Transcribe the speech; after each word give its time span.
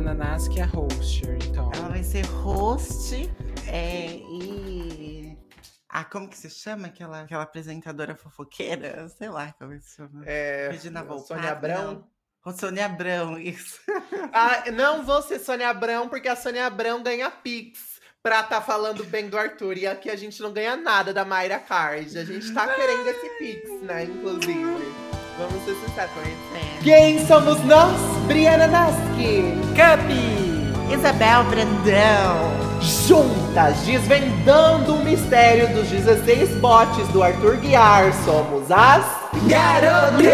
E 0.00 0.02
Briana 0.02 0.14
Nasky 0.14 0.60
é 0.60 0.64
host, 0.64 1.22
então. 1.46 1.70
Ela 1.74 1.88
vai 1.90 2.02
ser 2.02 2.24
host 2.24 3.30
é, 3.66 4.06
e. 4.06 5.36
Ah, 5.86 6.04
como 6.04 6.26
que 6.26 6.38
se 6.38 6.48
chama 6.48 6.86
aquela, 6.86 7.20
aquela 7.20 7.42
apresentadora 7.42 8.16
fofoqueira? 8.16 9.06
Sei 9.10 9.28
lá 9.28 9.54
como 9.58 9.78
se 9.78 9.96
chama. 9.96 10.22
É, 10.24 10.70
Regina 10.72 11.02
Volpato? 11.02 11.28
Sônia 11.28 11.52
Abrão? 11.52 12.06
Não. 12.46 12.56
Sônia 12.56 12.86
Abrão, 12.86 13.38
isso. 13.38 13.78
Ah, 14.32 14.70
não 14.70 15.04
vou 15.04 15.20
ser 15.20 15.38
Sônia 15.38 15.68
Abrão, 15.68 16.08
porque 16.08 16.28
a 16.28 16.36
Sônia 16.36 16.64
Abrão 16.66 17.02
ganha 17.02 17.30
Pix 17.30 18.00
pra 18.22 18.42
tá 18.42 18.62
falando 18.62 19.04
bem 19.04 19.28
do 19.28 19.36
Arthur. 19.36 19.76
E 19.76 19.86
aqui 19.86 20.08
a 20.08 20.16
gente 20.16 20.40
não 20.40 20.52
ganha 20.52 20.76
nada 20.76 21.12
da 21.12 21.26
Mayra 21.26 21.58
Card. 21.58 22.16
A 22.16 22.24
gente 22.24 22.54
tá 22.54 22.74
querendo 22.74 23.06
esse 23.06 23.28
Pix, 23.38 23.82
né? 23.82 24.04
Inclusive. 24.04 25.09
Vamos 25.40 25.64
ser 25.64 25.74
sinceros. 25.74 26.10
É. 26.54 26.82
Quem 26.82 27.26
somos 27.26 27.64
nós? 27.64 27.96
Briana 28.26 28.66
Nasky, 28.66 29.58
Capi, 29.74 30.70
Isabel 30.92 31.44
Brandão. 31.44 32.60
juntas 32.82 33.78
desvendando 33.86 34.96
o 34.96 35.02
mistério 35.02 35.74
dos 35.74 35.88
16 35.88 36.50
botes 36.60 37.08
do 37.08 37.22
Arthur 37.22 37.56
Guiar. 37.56 38.12
Somos 38.22 38.70
as 38.70 39.02
Garotas! 39.48 40.30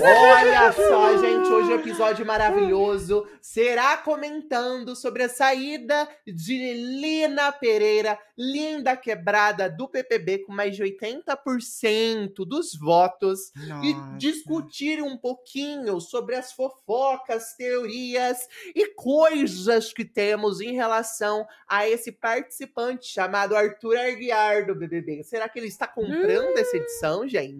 Olha 0.00 0.70
só, 0.72 1.16
gente, 1.16 1.48
hoje 1.50 1.72
é 1.72 1.76
um 1.76 1.80
episódio 1.80 2.26
maravilhoso. 2.26 3.26
Será 3.40 3.96
comentando 3.96 4.94
sobre 4.94 5.22
a 5.22 5.28
saída 5.30 6.06
de 6.26 6.74
Lina 6.74 7.50
Pereira, 7.52 8.18
linda 8.36 8.94
quebrada 8.96 9.70
do 9.70 9.88
PPB, 9.88 10.40
com 10.40 10.52
mais 10.52 10.76
de 10.76 10.82
80% 10.82 12.34
dos 12.46 12.74
votos. 12.74 13.50
E 13.82 13.94
Nossa. 13.94 14.18
discutir 14.18 15.02
um 15.02 15.16
pouquinho 15.16 16.00
sobre 16.00 16.34
as 16.34 16.52
fofocas, 16.52 17.54
teorias 17.56 18.46
e 18.74 18.88
coisas 18.94 19.92
que 19.92 20.04
temos 20.04 20.60
em 20.60 20.74
relação 20.74 21.46
a 21.66 21.88
esse 21.88 22.12
participante 22.12 23.06
chamado 23.06 23.56
Arthur 23.56 23.96
Aguiar 23.96 24.66
do 24.66 24.74
BBB. 24.74 25.22
Será 25.22 25.48
que 25.48 25.58
ele 25.58 25.68
está 25.68 25.86
comprando 25.86 26.58
essa 26.58 26.76
edição, 26.76 27.26
gente? 27.26 27.53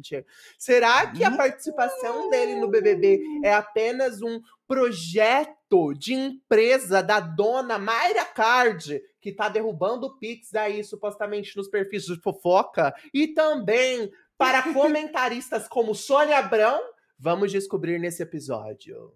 Será 0.59 1.11
que 1.11 1.23
a 1.25 1.31
participação 1.31 2.28
dele 2.31 2.56
no 2.56 2.69
BBB 2.69 3.20
é 3.42 3.53
apenas 3.53 4.23
um 4.23 4.41
projeto 4.67 5.92
de 5.95 6.14
empresa 6.14 7.03
da 7.03 7.20
dona 7.20 7.78
Mayra 7.78 8.25
Card, 8.25 9.01
que 9.20 9.33
tá 9.33 9.48
derrubando 9.48 10.06
o 10.06 10.19
Pix 10.19 10.55
aí, 10.55 10.83
supostamente, 10.83 11.56
nos 11.56 11.69
perfis 11.69 12.05
de 12.05 12.20
fofoca, 12.20 12.95
e 13.12 13.28
também 13.28 14.11
para 14.39 14.62
comentaristas 14.73 15.69
como 15.69 15.95
Sônia 15.95 16.39
Abrão? 16.39 16.81
Vamos 17.19 17.53
descobrir 17.53 17.98
nesse 17.98 18.23
episódio. 18.23 19.12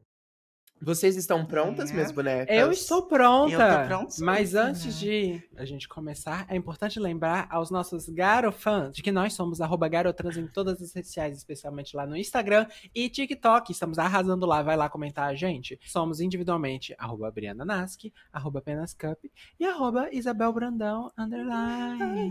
Vocês 0.81 1.17
estão 1.17 1.45
prontas, 1.45 1.91
É. 1.91 1.93
minhas 1.95 2.12
bonecas? 2.12 2.57
Eu 2.57 2.71
estou 2.71 3.03
pronta. 3.03 3.53
Eu 3.53 3.59
tô 3.83 3.87
prontíssima. 3.89 4.27
Mas 4.33 4.55
antes 4.55 4.98
de 4.98 5.42
a 5.57 5.64
gente 5.64 5.89
começar, 5.89 6.47
é 6.48 6.57
importante 6.57 7.01
lembrar 7.01 7.48
aos 7.51 7.70
nossos 7.70 8.08
garofãs 8.08 8.95
de 8.95 9.02
que 9.02 9.11
nós 9.11 9.33
somos 9.35 9.61
arroba 9.61 9.89
garotrans 9.89 10.36
em 10.36 10.47
todas 10.47 10.80
as 10.80 10.92
redes 10.95 11.08
sociais, 11.11 11.36
especialmente 11.36 11.97
lá 11.97 12.07
no 12.07 12.17
Instagram 12.17 12.67
e 12.95 13.08
TikTok. 13.08 13.73
Estamos 13.73 13.98
arrasando 13.98 14.47
lá, 14.47 14.63
vai 14.63 14.77
lá 14.77 14.89
comentar 14.89 15.29
a 15.29 15.35
gente. 15.35 15.79
Somos 15.86 16.20
individualmente 16.20 16.95
arroba 16.98 17.31
Briana 17.31 17.64
Nasky, 17.64 18.13
arroba 18.33 18.61
apenas 18.61 18.95
cup 18.95 19.25
e 19.58 19.64
arroba 19.64 20.08
Isabel 20.13 20.52
Brandão, 20.52 21.11
underline. 21.19 21.98
Se 21.98 22.29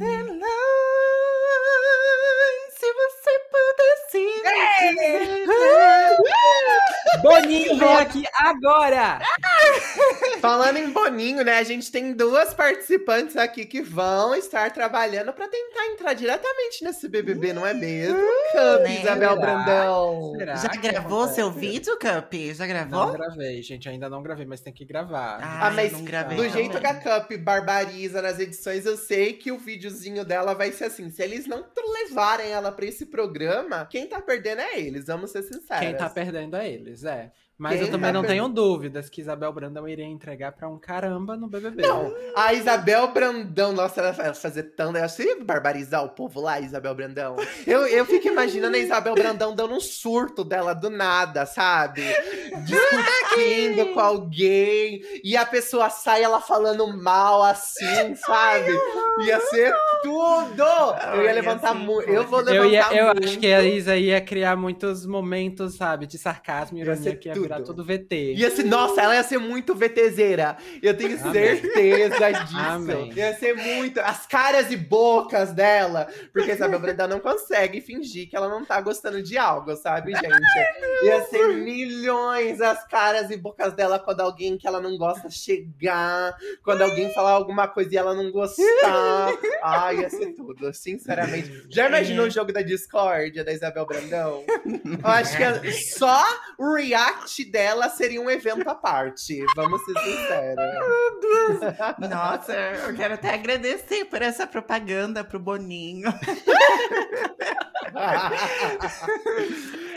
pudesse. 3.58 4.24
Boninho 7.22 7.78
vem 7.78 7.96
aqui 7.96 8.24
agora! 8.40 9.20
Falando 10.40 10.78
em 10.78 10.90
Boninho, 10.92 11.44
né? 11.44 11.58
A 11.58 11.64
gente 11.64 11.92
tem 11.92 12.14
duas 12.14 12.54
participantes 12.54 13.36
aqui 13.36 13.66
que 13.66 13.82
vão 13.82 14.36
estar 14.36 14.72
trabalhando 14.72 15.34
para 15.34 15.48
tentar 15.48 15.86
entrar 15.88 16.14
diretamente 16.14 16.84
nesse 16.84 17.08
BBB, 17.08 17.54
não 17.54 17.66
é 17.66 17.74
mesmo? 17.74 18.18
Cup, 18.18 18.82
né? 18.84 19.02
Isabel 19.02 19.30
Será? 19.30 19.36
Brandão. 19.36 20.34
Será 20.38 20.56
Já 20.56 20.68
gravou 20.70 21.20
acontece? 21.20 21.36
seu 21.36 21.52
vídeo, 21.52 21.98
Cup? 21.98 22.34
Já 22.54 22.66
Não 22.68 22.74
gravou? 22.74 23.14
gravei, 23.14 23.62
gente. 23.62 23.90
Ainda 23.90 24.10
não 24.10 24.22
gravei, 24.22 24.46
mas 24.46 24.62
tem 24.62 24.74
que 24.74 24.86
gravar. 24.86 25.40
Ah, 25.42 25.72
mas 25.72 25.92
não 25.92 26.04
gravei 26.04 26.38
do 26.38 26.44
também. 26.44 26.52
jeito 26.64 26.80
que 26.80 26.88
a 26.88 26.96
Cup 26.96 27.32
barbariza 27.40 28.22
nas 28.22 28.40
edições, 28.40 28.86
eu 28.86 28.98
sei 28.98 29.34
que 29.34 29.52
o 29.52 29.58
videozinho 29.58 30.24
dela 30.24 30.54
vai 30.54 30.72
ser 30.72 30.86
assim. 30.86 31.10
Se 31.10 31.22
eles 31.22 31.46
não 31.48 31.66
levarem 32.04 32.52
ela 32.52 32.72
pra 32.72 32.86
esse 32.86 33.06
programa, 33.08 33.86
quem 33.90 34.08
tá 34.08 34.22
perdendo 34.22 34.62
é 34.62 34.80
eles, 34.80 35.06
vamos 35.08 35.32
ser 35.32 35.44
sinceros. 35.44 35.80
Quem 35.86 35.96
tá 35.96 36.10
perdendo 36.10 36.56
é 36.56 36.70
eles, 36.70 37.04
é. 37.04 37.32
Mas 37.58 37.74
Quem 37.74 37.82
eu 37.82 37.92
também 37.92 38.10
tá 38.10 38.14
não 38.14 38.24
tenho 38.24 38.48
dúvidas 38.48 39.10
que 39.10 39.20
Isabel 39.20 39.52
Brandão 39.52 39.88
iria 39.88 40.06
entregar 40.06 40.52
pra 40.52 40.70
um 40.70 40.78
caramba 40.78 41.36
no 41.36 41.48
BBB. 41.48 41.82
Não, 41.82 42.14
a 42.36 42.54
Isabel 42.54 43.12
Brandão, 43.12 43.74
nossa, 43.74 44.00
ela 44.00 44.12
vai 44.12 44.32
fazer 44.36 44.64
tanto. 44.76 44.96
Ela 44.96 45.08
ia 45.20 45.44
barbarizar 45.44 46.06
o 46.06 46.10
povo 46.10 46.40
lá, 46.40 46.60
Isabel 46.60 46.94
Brandão. 46.94 47.36
Eu, 47.66 47.88
eu 47.88 48.06
fico 48.06 48.28
imaginando 48.28 48.76
a 48.76 48.80
Isabel 48.80 49.16
Brandão 49.16 49.56
dando 49.56 49.74
um 49.74 49.80
surto 49.80 50.44
dela 50.44 50.76
do 50.76 50.92
nada, 50.92 51.48
sabe? 51.48 52.04
Discutindo 52.64 53.94
com 53.94 54.00
alguém. 54.00 55.02
E 55.24 55.36
a 55.36 55.46
pessoa 55.46 55.90
sai 55.90 56.22
ela 56.22 56.40
falando 56.40 56.96
mal 56.96 57.42
assim, 57.42 58.16
sabe? 58.16 58.72
Ia 59.26 59.40
ser 59.42 59.74
tudo! 60.04 60.64
Eu 61.16 61.24
ia 61.24 61.34
levantar 61.34 61.74
muito. 61.74 62.08
Eu 62.08 62.24
vou 62.28 62.40
levantar 62.40 62.56
Eu, 62.56 62.66
ia, 62.70 62.86
eu 62.94 63.06
muito. 63.08 63.26
acho 63.28 63.40
que 63.40 63.48
a 63.52 63.64
Isa 63.64 63.98
ia 63.98 64.22
criar 64.22 64.56
muitos 64.56 65.06
momentos, 65.08 65.76
sabe, 65.76 66.06
de 66.06 66.20
sarcasmo 66.20 66.78
e 66.78 66.82
Ia 66.82 66.86
ironia 66.86 67.04
ser 67.04 67.16
que 67.18 67.30
ia 67.30 67.47
virar 67.48 67.62
tudo 67.62 67.84
VT. 67.84 68.34
Ia 68.36 68.52
ser, 68.52 68.64
nossa, 68.64 69.02
ela 69.02 69.16
ia 69.16 69.24
ser 69.24 69.38
muito 69.38 69.74
VTZera. 69.74 70.58
Eu 70.82 70.96
tenho 70.96 71.20
Amém. 71.20 71.32
certeza 71.34 72.32
disso. 72.44 72.58
Amém. 72.58 73.14
Ia 73.14 73.34
ser 73.36 73.56
muito. 73.56 74.00
As 74.00 74.26
caras 74.26 74.72
e 74.72 74.78
bocas 74.78 75.52
dela. 75.52 76.08
Porque, 76.34 76.56
sabe, 76.56 76.76
a 76.76 76.80
Brenda 76.80 77.08
não 77.08 77.20
consegue 77.20 77.82
fingir 77.82 78.30
que 78.30 78.36
ela 78.36 78.50
não 78.50 78.66
tá 78.66 78.80
gostando 78.82 79.22
de 79.22 79.38
algo, 79.38 79.76
sabe, 79.76 80.12
gente? 80.14 81.06
Ia 81.06 81.24
ser 81.26 81.48
milhões 81.56 82.62
as 82.62 82.86
caras 82.88 83.30
e 83.32 83.38
bocas 83.38 83.74
dela 83.74 84.00
quando 84.00 84.22
alguém 84.22 84.58
que 84.58 84.68
ela 84.68 84.82
não 84.82 84.98
gosta 84.98 85.30
chegar. 85.30 86.36
Quando 86.64 86.82
alguém 86.82 87.14
falar 87.14 87.32
alguma 87.32 87.68
coisa 87.68 87.94
e 87.94 87.98
ela 87.98 88.14
não 88.14 88.32
gostar. 88.32 89.34
Ai, 89.64 90.00
ia 90.02 90.10
ser 90.10 90.34
tudo, 90.34 90.74
sinceramente. 90.74 91.66
Já 91.70 91.88
imaginou 91.88 92.28
o 92.28 92.30
jogo 92.30 92.52
da 92.52 92.62
discórdia 92.62 93.44
da 93.44 93.54
Isabel 93.54 93.86
Brandão? 93.86 94.44
Eu 95.04 95.10
acho 95.10 95.38
que 95.38 95.44
é 95.44 95.72
só 95.72 96.24
o 96.58 96.74
react 96.74 97.37
dela 97.46 97.90
seria 97.90 98.22
um 98.22 98.30
evento 98.30 98.68
à 98.70 98.76
parte. 98.76 99.44
Vamos 99.56 99.82
ser 99.86 100.00
sinceros. 100.00 100.70
Nossa, 102.10 102.54
eu 102.54 102.96
quero 102.96 103.14
até 103.16 103.34
agradecer 103.34 104.06
por 104.06 104.22
essa 104.22 104.46
propaganda 104.46 105.24
pro 105.24 105.40
Boninho. 105.40 106.10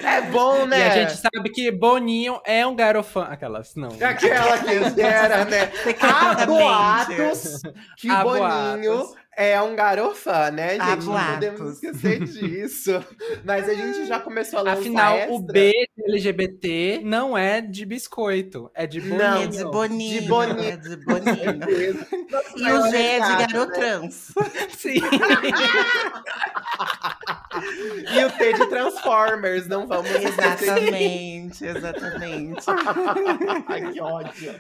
É 0.02 0.22
bom, 0.30 0.62
E 0.64 0.66
né? 0.68 0.86
a 0.86 0.90
gente 0.90 1.16
sabe 1.16 1.50
que 1.50 1.70
Boninho 1.70 2.40
é 2.46 2.66
um 2.66 2.74
garofã. 2.74 3.24
Aquelas, 3.24 3.74
não. 3.74 3.90
Aquela 4.00 4.58
que 4.58 5.00
era, 5.00 5.44
né? 5.44 5.70
Há 6.00 6.46
boatos 6.46 7.60
que 7.96 8.08
Há 8.08 8.22
Boninho 8.22 8.96
boatos. 8.96 9.19
É 9.36 9.60
um 9.62 9.74
garofã, 9.76 10.50
né, 10.50 10.70
gente? 10.78 11.06
Não 11.06 11.26
podemos 11.34 11.72
esquecer 11.74 12.20
disso. 12.24 13.04
Mas 13.44 13.68
a 13.68 13.74
gente 13.74 14.06
já 14.06 14.18
começou 14.20 14.58
a 14.58 14.62
lançar 14.62 14.80
Afinal, 14.80 15.16
extra. 15.16 15.32
o 15.34 15.40
B 15.40 15.72
de 15.96 16.04
LGBT 16.04 17.00
não 17.04 17.36
é 17.38 17.60
de 17.60 17.86
biscoito, 17.86 18.70
é 18.74 18.86
de 18.86 19.00
Boninho. 19.00 19.18
Não, 19.18 19.42
É 19.42 19.46
de 19.46 19.64
Boninho. 19.64 20.20
De 20.20 20.26
Boninho. 20.28 20.60
É 20.70 20.76
de 20.76 22.62
E 22.62 22.72
o 22.72 22.90
G 22.90 22.96
é 22.96 23.20
de 23.20 23.26
recado, 23.26 23.38
né? 23.40 23.46
garotrans. 23.52 24.32
Sim. 24.76 25.00
e 28.14 28.24
o 28.24 28.30
T 28.32 28.52
de 28.52 28.66
Transformers, 28.66 29.66
não 29.66 29.86
vamos. 29.86 30.10
Exatamente, 30.10 31.64
exatamente. 31.64 32.64
Ai, 33.66 33.92
que 33.92 34.00
ódio. 34.00 34.54